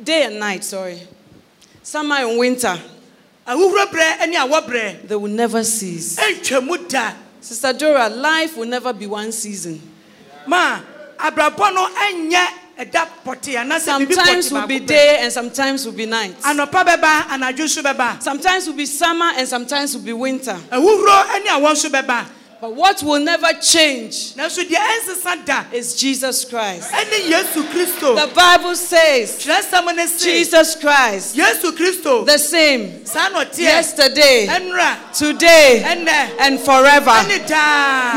day 0.01 0.23
and 0.23 0.39
night, 0.39 0.63
sorry, 0.63 0.99
summer 1.83 2.15
and 2.15 2.37
winter, 2.39 2.79
ahuhurɔberɛ 3.45 4.29
ne 4.29 4.37
awɔberɛ 4.37 5.07
they 5.09 5.15
will 5.15 5.27
never 5.31 5.61
cease. 5.63 6.15
ɛntwa 6.15 6.65
mu 6.65 6.77
da. 6.87 7.13
Sister 7.41 7.73
Dora, 7.73 8.07
life 8.07 8.55
will 8.55 8.67
never 8.67 8.93
be 8.93 9.07
one 9.07 9.31
season. 9.31 9.81
ma 10.47 10.79
abrabɔ 11.19 11.73
no 11.73 11.89
ɛda 12.81 13.07
pɔte 13.25 13.55
anaasɛ 13.57 13.97
biribi 13.99 14.13
Sometimes 14.13 14.51
will 14.51 14.67
be 14.67 14.79
day 14.79 15.17
and 15.21 15.31
sometimes 15.31 15.85
will 15.85 15.93
be 15.93 16.05
night. 16.05 16.35
anɔpa 16.41 16.83
bɛba 16.85 17.27
anadwo 17.29 17.65
nso 17.65 17.81
bɛba 17.83 18.21
Sometimes 18.21 18.67
will 18.67 18.75
be 18.75 18.85
summer 18.85 19.31
and 19.37 19.47
sometimes 19.47 19.95
will 19.95 20.03
be 20.03 20.13
winter. 20.13 20.57
Ahuhuro 22.61 22.67
ne 22.67 22.67
awɔ 22.67 22.67
nso 22.67 22.67
bɛba 22.67 22.67
But 22.69 22.75
what 22.75 23.03
will 23.03 23.19
never 23.19 23.53
change 23.59 24.33
nanso 24.35 24.63
deɛ 24.63 24.77
ɛnsesa 24.77 25.45
da. 25.45 25.63
is 25.73 25.95
Jesus 25.95 26.45
Christ. 26.45 26.91
The 26.91 28.29
Bible 28.35 28.75
says 28.75 29.37
kyerɛsɛm 29.43 29.95
no 29.95 30.05
se. 30.05 30.19
Jesus 30.25 30.75
Christ, 30.75 31.35
the 31.35 32.37
same. 32.37 33.01
Yesterday, 33.57 34.47
today, 35.13 35.83
and 36.39 36.59
forever. 36.59 37.23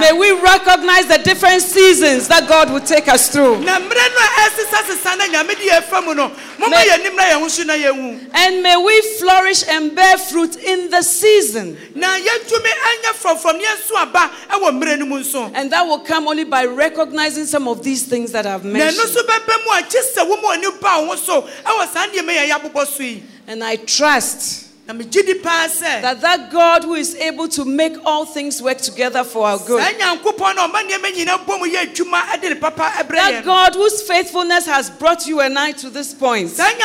May 0.01 0.13
we 0.13 0.33
recognize 0.41 1.07
the 1.07 1.21
different 1.25 1.63
seasons 1.63 2.29
that 2.29 2.47
God 2.49 2.71
will 2.71 2.81
take 2.81 3.09
us 3.09 3.29
through. 3.31 3.61
na 3.61 3.79
mmerɛ 3.79 4.09
no 4.15 4.21
a 4.21 4.29
ɛsesasesa 4.51 5.19
na 5.19 5.27
nyame 5.27 5.55
de 5.57 5.69
yɛfa 5.71 6.05
mu 6.05 6.15
no. 6.15 6.31
Moma 6.59 6.71
May- 6.71 6.87
yɛnim 6.87 7.17
na 7.17 7.23
yɛn 7.25 7.41
ho 7.41 7.49
so 7.49 7.63
na 7.65 7.75
yɛhu 7.75 8.31
And 8.35 8.63
may 8.63 8.77
we 8.77 9.01
flourish 9.19 9.65
and 9.69 9.95
bear 9.95 10.19
fruit 10.19 10.57
in 10.57 10.91
the 10.91 11.03
season. 11.03 11.77
Na 14.49 14.55
yɛntumi 14.55 14.55
ɛnyɛ 14.55 14.55
frɔmfrɔm 14.55 14.55
ne 14.55 14.55
yɛnso 14.55 14.55
aba 14.55 14.59
ɛwɔ 14.59 14.71
mmerɛ 14.83 14.99
no 14.99 15.07
mu 15.07 15.19
nso 15.21 15.51
And 15.55 15.71
that 15.73 15.83
will 15.87 15.99
come 16.01 16.29
only 16.29 16.45
by 16.45 16.65
recognizing 16.65 17.47
some 17.47 17.69
of 17.69 17.83
these 17.83 18.05
things 18.05 18.33
that 18.33 18.47
I've 18.47 18.65
mentioned. 18.65 19.09
nso 19.11 19.23
bɛbɛ 19.23 19.65
mu 19.65 19.73
a 19.73 19.83
gye 19.83 20.01
sɛ 20.15 20.29
wo 20.29 20.37
ma 20.41 20.53
ani 20.53 20.67
ba 20.81 21.01
wo 21.01 21.07
ho 21.07 21.17
so 21.17 21.43
ɛwɔ 21.43 21.93
saa 21.93 22.07
nneɛma 22.07 22.37
yɛ 22.37 22.49
yɛabobɔ 22.51 22.87
so 22.87 23.03
yi 23.03 23.23
And 23.47 23.63
I 23.63 23.77
trust 23.77 24.69
na 24.87 24.93
megye 24.93 25.23
di 25.25 25.35
paa 25.35 25.67
that 26.03 26.21
that 26.21 26.51
God 26.53 26.85
who 26.85 26.93
is 26.95 27.15
able 27.15 27.49
to 27.49 27.65
make 27.65 27.97
all 28.05 28.27
things 28.27 28.61
work 28.61 28.77
together 28.77 29.25
for 29.25 29.47
our 29.47 29.57
good, 29.59 29.81
saa 29.83 29.93
nyankopɔn 29.93 30.57
na 30.57 30.69
ɔma 30.69 30.83
nneɛma 30.85 31.11
nyinaa 31.11 31.39
bɔ 31.47 31.59
mu 31.59 31.67
yɛ 31.67 31.87
adwuma 31.89 32.21
ɛde 32.33 32.49
ne 32.51 32.55
papa 32.57 32.93
ɛbrɛ 32.99 33.17
that. 33.17 33.45
God 33.47 33.75
whose 33.75 34.03
faithfulness 34.03 34.67
has 34.67 34.91
brought 34.91 35.27
you 35.27 35.41
and 35.41 35.59
I 35.59 35.73
to 35.73 35.89
this 35.89 36.13
point, 36.13 36.51
that 36.55 36.77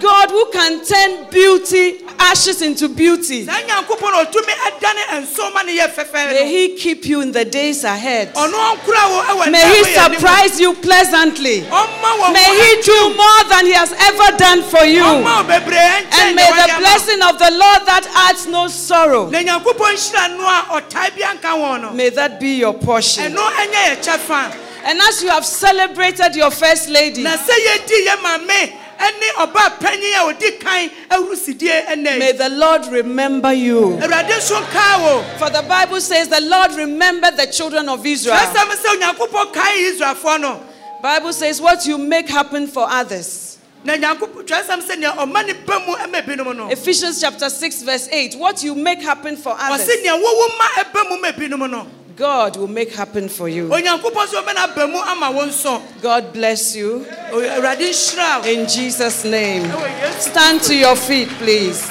God 0.00 0.30
who 0.30 0.46
can 0.52 0.84
turn 0.84 1.26
beauty, 1.30 2.04
ashes 2.20 2.62
into 2.62 2.88
beauty, 2.88 3.46
saa 3.46 3.60
nyankopɔn 3.62 4.12
na 4.12 4.24
ɔtumi 4.24 4.54
ɛdane 4.70 5.22
nso 5.26 5.52
ma 5.52 5.62
ne 5.62 5.76
yɛ 5.78 5.88
fɛfɛ 5.92 6.12
may 6.30 6.48
He 6.52 6.76
keep 6.76 7.04
you 7.06 7.20
in 7.20 7.32
the 7.32 7.44
days 7.44 7.82
ahead. 7.82 8.32
ɔno 8.34 8.76
ɔnkora 8.76 9.10
wo 9.10 9.22
ɛwɔ 9.26 9.50
May 9.50 9.64
He 9.76 9.84
surprise 9.92 10.60
you 10.60 10.72
pleasantly. 10.74 11.62
May 11.62 12.50
He 12.62 12.82
do 12.82 13.14
more 13.16 13.44
than 13.48 13.66
He 13.66 13.71
has 13.72 13.92
ever 13.92 14.36
done 14.36 14.62
for 14.62 14.84
you. 14.84 15.02
ɔmma 15.02 15.42
wo 15.42 15.44
bebree 15.48 15.76
ɛnkyɛn 15.76 16.12
And 16.12 16.36
may 16.36 16.46
the 16.50 16.74
blessing 16.78 17.22
of 17.22 17.38
the 17.38 17.50
Lord 17.50 17.86
that 17.86 18.06
adds 18.30 18.46
no 18.46 18.68
sorrow, 18.68 19.28
na 19.30 19.38
nyankopɔn 19.40 19.94
hyira 19.94 20.36
no 20.36 20.44
a 20.46 20.80
ɔtae 20.80 21.16
bi 21.16 21.22
anka 21.22 21.52
wɔn 21.56 21.80
no 21.82 21.90
may 21.92 22.10
that 22.10 22.38
be 22.40 22.56
your 22.58 22.74
portion. 22.74 23.32
ɛno 23.32 23.38
ɛnyɛ 23.50 23.96
yɛ 23.96 24.04
kyɛfa 24.04 24.56
And 24.84 25.00
as 25.00 25.22
you 25.22 25.28
have 25.28 25.46
celebrated 25.46 26.34
your 26.34 26.50
first 26.50 26.88
lady, 26.88 27.22
na 27.22 27.36
sɛ 27.36 27.52
yɛdi 27.66 28.06
yɛ 28.06 28.16
maame 28.22 28.72
ɛne 28.98 29.28
ɔbaa 29.46 29.78
panyin 29.78 30.14
a 30.14 30.32
ɔdi 30.34 30.60
kan 30.60 30.90
awuru 31.10 31.36
sidie 31.36 31.86
ɛnɛ 31.86 32.18
may 32.18 32.32
the 32.32 32.48
Lord 32.48 32.86
remember 32.86 33.52
you. 33.52 33.98
awurade 34.02 34.28
nso 34.30 34.60
nkaa 34.60 35.00
wo 35.00 35.24
For 35.38 35.50
the 35.50 35.62
Bible 35.62 36.00
says 36.00 36.28
the 36.28 36.40
Lord 36.40 36.72
remembered 36.74 37.36
the 37.36 37.46
children 37.46 37.88
of 37.88 38.04
Israel. 38.04 38.36
kyerɛsɛm 38.36 38.70
sɛ 38.70 38.96
onyankopɔn 38.96 39.52
kae 39.52 39.92
israelfoɔ 39.92 40.40
no 40.40 40.60
Bible 41.00 41.32
says 41.32 41.60
what 41.60 41.84
you 41.84 41.98
make 41.98 42.28
happen 42.28 42.66
for 42.68 42.86
others. 42.88 43.51
Na 43.84 43.96
nyankopɔn 43.96 44.44
kyerɛsɛm 44.46 44.80
sɛ 44.82 44.98
nea 44.98 45.12
ɔma 45.12 45.44
ne 45.46 45.52
ba 45.66 45.78
mu 45.80 45.96
ma 46.10 46.20
binom 46.20 46.56
no 46.56 46.68
Ephesians 46.70 47.20
chapter 47.20 47.48
6 47.50 47.82
verse 47.82 48.08
8. 48.10 48.34
What 48.36 48.62
you 48.62 48.74
make 48.74 49.00
happen 49.02 49.36
for 49.36 49.56
others, 49.58 49.86
ɔse 49.88 50.02
nea 50.02 50.12
wowo 50.12 50.48
ma 50.58 50.64
ɛba 50.82 51.08
mu 51.10 51.16
ma 51.20 51.32
binom 51.32 51.70
no 51.70 51.86
God 52.14 52.56
will 52.58 52.68
make 52.68 52.92
happen 52.92 53.28
for 53.28 53.48
you. 53.48 53.68
onyankopɔn 53.68 54.26
sɛ 54.28 54.42
ɔbɛna 54.44 54.58
aba 54.70 54.86
mu 54.86 54.98
ama 54.98 55.30
wo 55.32 55.46
nso 55.46 55.80
God 56.02 56.32
bless 56.32 56.74
you 56.76 57.06
O- 57.32 57.40
awurade 57.40 57.78
nhyira 57.88 58.42
wo 58.44 58.48
in 58.50 58.66
Jesus 58.68 59.24
name. 59.24 59.72
Stand 60.20 60.62
to 60.62 60.74
your 60.74 60.94
feet, 60.96 61.28
please. 61.38 61.90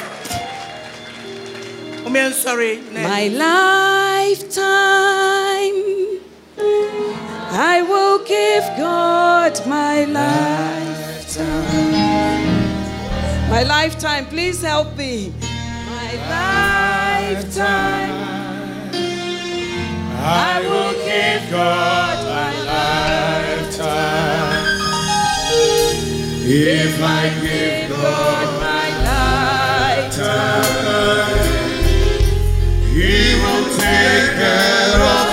My 2.08 3.28
lifetime, 3.30 4.60
I 7.54 7.82
will 7.88 8.20
give 8.26 8.64
God 8.78 9.66
my 9.66 10.06
lifetime. 11.38 12.60
My 13.50 13.64
lifetime, 13.64 14.26
please 14.26 14.62
help 14.62 14.96
me. 14.98 15.34
My 15.90 16.14
lifetime, 17.34 18.12
I 20.24 20.62
will 20.62 20.94
give 21.06 21.50
God 21.52 22.26
my 22.26 22.52
lifetime. 23.52 24.12
If 26.44 27.02
I 27.02 27.30
give 27.42 27.90
God 27.90 28.48
my 28.60 28.90
lifetime. 29.96 30.52
He 32.94 33.36
will 33.42 33.66
take 33.78 34.36
care 34.36 35.02
of 35.02 35.31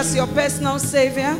as 0.00 0.16
your 0.16 0.26
personal 0.28 0.78
Savior. 0.78 1.36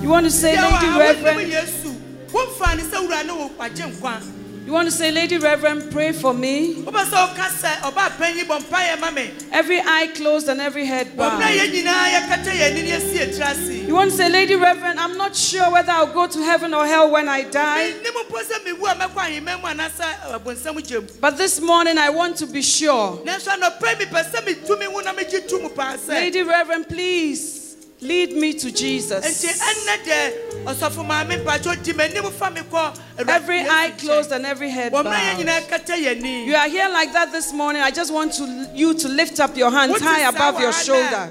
You 0.00 0.08
want 0.10 0.24
to 0.24 0.30
say, 0.30 0.54
Lady 0.54 0.86
Reverend, 0.96 1.50
yesu 1.50 1.90
womfa 2.30 2.76
ne 2.76 2.82
sɛ 2.84 3.04
wura 3.04 3.26
ne 3.26 3.32
wo 3.32 3.48
wagye 3.58 3.84
nkwa 3.92 4.36
You 4.64 4.72
want 4.74 4.86
to 4.86 4.92
say, 4.92 5.10
Lady 5.10 5.38
Reverend, 5.38 5.90
pray 5.90 6.12
for 6.12 6.32
me? 6.32 6.74
wobɛ 6.84 7.02
sɛ 7.06 7.16
woka 7.34 7.48
sɛ 7.48 7.76
ɔba 7.80 8.10
panyin 8.10 8.44
bɔ 8.46 8.60
mpaeɛ 8.62 9.00
ma 9.00 9.10
me 9.10 9.32
Every 9.50 9.80
eye 9.80 10.06
closed 10.14 10.48
and 10.48 10.60
every 10.60 10.86
head 10.86 11.16
bowed. 11.16 11.42
yɛn 11.42 11.72
nyinaa 11.72 12.06
yɛkata 12.14 12.52
yɛn 12.52 12.70
ani 12.70 12.82
ne 12.82 12.90
yɛsi 12.92 13.14
yɛtiri 13.18 13.40
ase 13.50 13.88
You 13.88 13.94
want 13.96 14.12
to 14.12 14.16
say, 14.16 14.28
Lady 14.28 14.54
Reverend, 14.54 15.00
I'm 15.00 15.18
not 15.18 15.34
sure 15.34 15.68
whether 15.72 15.90
I'll 15.90 16.12
go 16.14 16.28
to 16.28 16.42
heaven 16.44 16.72
or 16.72 16.86
hell 16.86 17.10
when 17.10 17.28
I 17.28 17.42
die. 17.42 17.90
mennim 17.90 18.24
mpo 18.24 18.38
sɛ 18.40 18.64
mewu 18.66 18.86
a 18.88 18.94
mɛkɔ 18.94 19.16
ahemma 19.16 19.60
mu 19.60 19.66
anaasɛ 19.66 20.30
abonsam 20.38 20.80
gye 20.86 21.00
mu 21.00 21.08
But 21.20 21.36
this 21.36 21.60
morning 21.60 21.98
I 21.98 22.10
want 22.10 22.36
to 22.36 22.46
be 22.46 22.62
sure. 22.62 23.16
nanso 23.26 23.48
anɔpɛ 23.48 23.96
mepɛ 23.96 24.30
sɛ 24.30 24.46
metu 24.46 24.78
me 24.78 24.86
ho 24.86 25.00
na 25.00 25.12
megye 25.12 25.48
to 25.48 25.58
mu 25.58 25.70
Lady 26.14 26.42
Reverend, 26.44 26.88
please 26.88 27.59
lead 28.02 28.32
me 28.32 28.52
to 28.54 28.70
Jesus. 28.70 29.44
ɛnnɛ 29.44 30.04
dɛ 30.04 30.64
ɔsɔfo 30.64 31.06
maame 31.06 31.44
mpakyɛ 31.44 31.82
di 31.82 31.92
m'anim 31.92 32.30
fa 32.32 32.50
me 32.50 32.60
kɔ 32.60 32.96
Awurade 33.18 33.28
Every 33.28 33.60
eye 33.60 33.92
closed 33.98 34.32
and 34.32 34.46
every 34.46 34.70
head 34.70 34.92
bowed. 34.92 35.06
nyinaa 35.06 35.68
kata 35.68 35.92
yɛn 35.92 36.16
ani 36.18 36.44
You 36.46 36.54
are 36.56 36.68
here 36.68 36.88
like 36.88 37.12
that 37.12 37.32
this 37.32 37.52
morning. 37.52 37.82
I 37.82 37.90
just 37.90 38.12
want 38.12 38.32
to, 38.34 38.70
you 38.74 38.94
to 38.94 39.08
lift 39.08 39.40
up 39.40 39.56
your 39.56 39.70
hands 39.70 40.00
high 40.00 40.28
above 40.28 40.60
your 40.60 40.72
shoulder. 40.72 41.30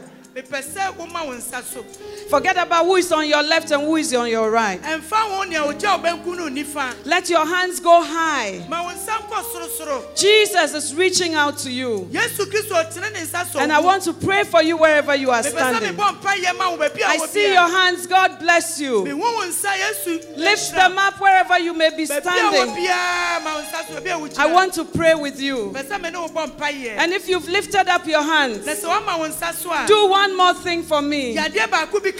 Mepɛ 2.29 2.29
sɛ 2.29 2.29
woma 2.29 2.29
wo 2.29 2.29
nsa 2.29 2.29
so 2.29 2.39
Forget 2.39 2.57
about 2.57 2.85
who 2.85 2.95
is 2.95 3.11
on 3.11 3.27
your 3.27 3.43
left 3.43 3.71
and 3.71 3.81
who 3.83 3.95
is 3.95 4.13
on 4.13 4.29
your 4.29 4.49
right. 4.51 4.81
ɛmfa 4.81 5.29
wo 5.29 5.43
nea 5.43 5.59
ogya 5.61 5.97
wo 5.97 6.03
bɛnku 6.03 6.37
no 6.37 6.43
wo 6.43 6.49
nifa 6.49 6.93
Let 7.05 7.29
your 7.29 7.45
hands 7.45 7.79
go 7.79 8.01
high. 8.03 8.65
ma 8.69 8.83
wo 8.83 8.89
nsa 8.91 9.17
nkɔ 9.27 9.43
sorosoro 9.43 10.15
Jesus 10.15 10.73
is 10.73 10.95
reaching 10.95 11.33
out 11.35 11.57
to 11.59 11.71
you. 11.71 12.07
yesu 12.11 12.45
kristo 12.45 12.71
ɔtene 12.75 13.11
ne 13.13 13.19
nsa 13.21 13.45
so 13.51 13.59
And 13.59 13.71
I 13.71 13.79
want 13.79 14.03
to 14.03 14.13
pray 14.13 14.43
for 14.43 14.61
you 14.61 14.77
wherever 14.77 15.15
you 15.15 15.31
are 15.31 15.43
standing. 15.43 15.95
mebɔ 15.95 16.19
mpayɛ 16.21 16.57
ma 16.57 16.69
wo 16.71 16.77
baabi 16.77 17.01
a 17.01 17.07
I 17.07 17.17
see 17.17 17.51
your 17.53 17.67
hands. 17.69 18.05
God 18.07 18.39
bless 18.39 18.79
you. 18.79 19.03
mehu 19.05 19.17
wo 19.19 19.43
nsa 19.45 19.71
yesu 19.75 20.37
Lift 20.37 20.71
them 20.75 20.97
up 20.97 21.19
wherever 21.19 21.57
you 21.59 21.73
may 21.73 21.89
be 21.89 22.05
baabi 22.05 22.17
a 22.17 22.21
wɔ 22.21 22.21
standing. 22.21 22.75
biara 22.75 23.43
ma 23.43 23.55
wo 23.55 23.61
nsa 23.61 23.87
so 23.87 23.93
baabi 24.01 24.11
a 24.13 24.19
wo 24.19 24.27
I 24.37 24.45
want 24.51 24.73
to 24.73 24.85
pray 24.85 25.15
with 25.15 25.39
you. 25.41 25.71
pɛ 25.75 25.83
sɛ 25.83 26.01
me 26.01 26.09
ne 26.11 26.19
wo 26.19 26.27
bɔ 26.27 26.55
mpayɛ 26.55 26.97
And 26.97 27.13
if 27.13 27.27
you've 27.27 27.47
lifted 27.49 27.87
up 27.87 28.05
your 28.05 28.21
hands, 28.21 28.65
na 28.65 28.73
sɛ 28.73 28.85
woama 28.85 29.17
wo 29.19 29.27
nsa 29.27 29.53
so 29.53 29.71
a 29.71 29.85
do 29.87 30.07
one 30.07 30.35
more 30.37 30.53
thing 30.53 30.83
for 30.83 31.01
me. 31.01 31.35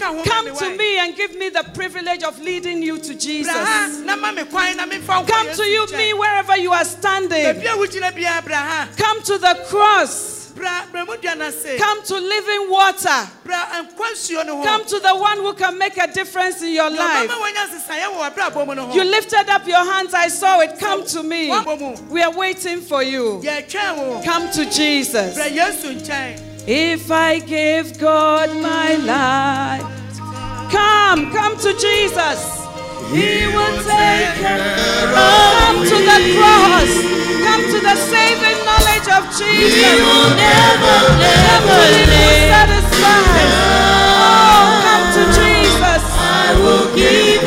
bi 0.00 0.06
ka 0.06 0.06
ho 0.06 0.14
ma 0.16 0.22
Come 0.24 0.56
to 0.56 0.76
me 0.76 0.98
and 0.98 1.16
give 1.16 1.34
me 1.36 1.48
the 1.50 1.62
privilege 1.74 2.22
of 2.22 2.38
leading 2.40 2.82
you 2.82 2.98
to 2.98 3.14
Jesus. 3.14 3.52
ha 3.52 4.02
na 4.04 4.16
ma 4.16 4.32
me 4.32 4.44
kwan 4.44 4.76
na 4.76 4.86
memfa 4.86 5.18
wo 5.20 5.24
nkɔ 5.24 5.28
Come 5.28 5.46
to 5.54 5.64
you, 5.64 5.86
me, 5.96 6.12
wherever 6.14 6.56
you 6.56 6.72
are 6.72 6.84
standing. 6.84 7.44
baabi 7.44 7.66
a 7.72 7.76
wo 7.76 7.86
gyina 7.86 8.12
biara 8.12 8.44
bra 8.44 8.56
ha 8.56 8.88
Come 8.96 9.22
to 9.22 9.38
the 9.38 9.54
cross. 9.68 10.38
bra 10.56 10.84
bra 10.92 11.04
mu 11.04 11.16
dua 11.16 11.34
no 11.36 11.46
ase 11.46 11.78
Come 11.78 12.02
to 12.04 12.14
living 12.18 12.70
water. 12.70 13.28
bra 13.44 13.66
nkwa 13.82 14.10
nsuo 14.12 14.44
no 14.46 14.56
ho 14.58 14.62
Come 14.64 14.84
to 14.86 14.98
the 14.98 15.14
one 15.16 15.38
who 15.38 15.54
can 15.54 15.78
make 15.78 15.96
a 15.96 16.06
difference 16.12 16.60
in 16.62 16.72
your 16.74 16.90
life. 16.90 17.30
ɔbɛma 17.30 17.40
woanya 17.40 17.66
nsesaeɛ 17.68 18.06
wɔ 18.12 18.34
w'abrabɔ 18.34 18.66
mu 18.66 18.74
no 18.74 18.86
ho 18.86 18.94
You 18.94 19.04
lifted 19.04 19.48
up 19.48 19.66
your 19.66 19.84
hands, 19.92 20.12
I 20.14 20.28
saw 20.28 20.60
it. 20.60 20.78
Come 20.78 21.04
to 21.06 21.22
me. 21.22 21.50
We 22.10 22.22
are 22.22 22.32
waiting 22.32 22.80
for 22.80 23.02
you. 23.02 23.40
Come 24.24 24.50
to 24.50 24.64
Jesus. 24.70 25.36
Bra 26.66 26.72
yesu 26.72 26.90
nkyɛn 26.90 27.00
If 27.00 27.10
I 27.10 27.38
give 27.40 27.98
God 27.98 28.50
my 28.56 28.96
life, 28.96 29.86
come, 30.70 31.32
come 31.32 31.56
to 31.58 31.72
Jesus. 31.78 32.60
He 33.10 33.46
will 33.46 33.76
take 33.82 34.34
care. 34.38 34.58
Come 35.14 35.78
to 35.84 35.96
the 35.96 36.18
cross. 36.36 36.92
Come 37.44 37.62
to 37.62 37.80
the 37.80 37.96
saving 37.96 38.58
knowledge 38.64 39.08
of 39.16 39.24
Jesus. 39.38 39.74
He 39.74 40.02
will 40.02 40.30
never, 40.36 40.98
never 41.18 41.80
leave. 41.96 42.50
satisfy. 42.52 43.22
Oh, 44.22 44.64
come 44.84 45.06
to 45.16 45.24
Jesus. 45.40 46.02
I 46.16 46.54
will 46.62 46.94
give 46.94 47.42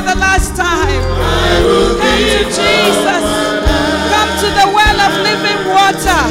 for 0.00 0.14
the 0.14 0.20
last 0.20 0.56
time. 0.56 1.02
Come 1.18 2.22
to 2.32 2.42
Jesus. 2.44 3.24
Come 4.12 4.30
to 4.42 4.48
the 4.58 4.66
well 4.76 4.98
of 5.06 5.12
living 5.28 5.60
water. 5.76 6.22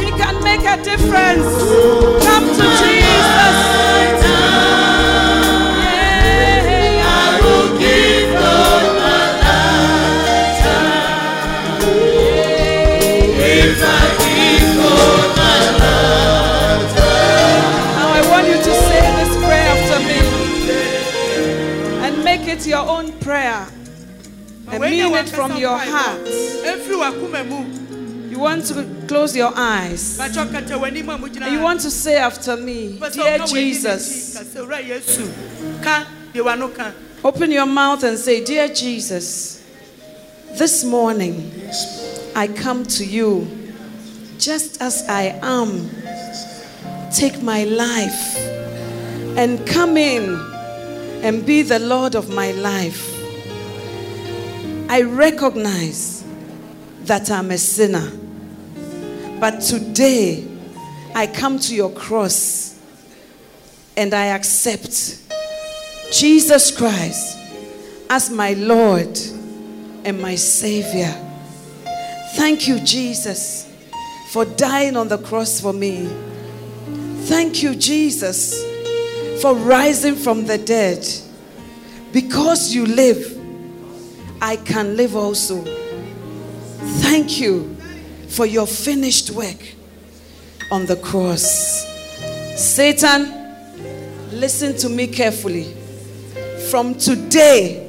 He 0.00 0.10
can 0.20 0.42
make 0.42 0.64
a 0.66 0.76
difference. 0.82 1.48
Come 2.24 2.46
to 2.48 2.64
Jesus. 2.82 3.71
Mean 24.92 25.14
it 25.14 25.28
from 25.28 25.56
your 25.56 25.78
heart. 25.78 26.20
ɛfiri 26.24 26.96
w'akoma 27.02 27.48
mu 27.48 27.64
You 28.32 28.38
want 28.38 28.64
to 28.68 28.86
close 29.06 29.36
your 29.36 29.52
eyes 29.54 30.16
bakyɛ 30.18 30.52
kata 30.52 30.74
w'anim 30.78 31.08
a 31.14 31.18
mogyina 31.18 31.42
and 31.46 31.52
you 31.54 31.60
want 31.60 31.80
to 31.80 31.90
say 31.90 32.16
after 32.16 32.56
me, 32.56 32.98
Dear 33.12 33.38
Jesus. 33.46 34.36
akyi, 34.36 34.38
ka 34.38 34.42
sɛ, 34.44 34.58
"Owura 34.64 34.80
yesu 34.80 35.24
ka 35.82 36.06
deɛ 36.34 36.42
w'ano 36.44 36.74
ka 36.74 36.92
Open 37.24 37.52
your 37.52 37.66
mouth 37.66 38.02
and 38.02 38.18
say, 38.18 38.42
Dear 38.44 38.66
Jesus, 38.66 39.62
this 40.58 40.82
morning 40.82 41.52
I 42.34 42.48
come 42.48 42.84
to 42.98 43.04
you 43.04 43.46
just 44.38 44.82
as 44.82 45.04
I 45.08 45.38
am. 45.40 45.88
Take 47.14 47.40
my 47.40 47.62
life 47.62 48.36
and 49.38 49.64
come 49.64 49.96
in 49.96 50.34
and 51.22 51.46
be 51.46 51.62
the 51.62 51.78
Lord 51.78 52.16
of 52.16 52.28
my 52.28 52.50
life. 52.52 53.11
I 54.92 55.00
recognize 55.00 56.22
that 57.04 57.30
I'm 57.30 57.50
a 57.50 57.56
sinner, 57.56 58.12
but 59.40 59.62
today 59.62 60.46
I 61.14 61.28
come 61.28 61.58
to 61.60 61.74
your 61.74 61.88
cross 61.92 62.78
and 63.96 64.12
I 64.12 64.26
accept 64.26 65.18
Jesus 66.12 66.76
Christ 66.76 67.38
as 68.10 68.28
my 68.28 68.52
Lord 68.52 69.18
and 70.04 70.20
my 70.20 70.34
Savior. 70.34 71.14
Thank 72.34 72.68
you, 72.68 72.78
Jesus, 72.78 73.74
for 74.28 74.44
dying 74.44 74.98
on 74.98 75.08
the 75.08 75.16
cross 75.16 75.58
for 75.58 75.72
me. 75.72 76.06
Thank 77.22 77.62
you, 77.62 77.74
Jesus, 77.74 78.62
for 79.40 79.54
rising 79.54 80.16
from 80.16 80.44
the 80.44 80.58
dead. 80.58 81.02
Because 82.12 82.74
you 82.74 82.84
live, 82.84 83.31
I 84.42 84.56
can 84.56 84.96
live 84.96 85.14
also. 85.14 85.62
Thank 87.00 87.40
you 87.40 87.76
for 88.28 88.44
your 88.44 88.66
finished 88.66 89.30
work 89.30 89.74
on 90.72 90.84
the 90.84 90.96
cross. 90.96 91.86
Satan, 92.56 93.32
listen 94.32 94.76
to 94.78 94.88
me 94.88 95.06
carefully. 95.06 95.72
From 96.70 96.96
today, 96.96 97.88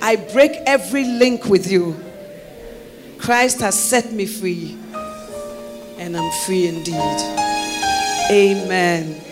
I 0.00 0.16
break 0.16 0.52
every 0.64 1.04
link 1.04 1.44
with 1.44 1.70
you. 1.70 1.94
Christ 3.18 3.60
has 3.60 3.78
set 3.78 4.12
me 4.12 4.24
free, 4.24 4.78
and 5.98 6.16
I'm 6.16 6.32
free 6.46 6.68
indeed. 6.68 6.96
Amen. 8.30 9.31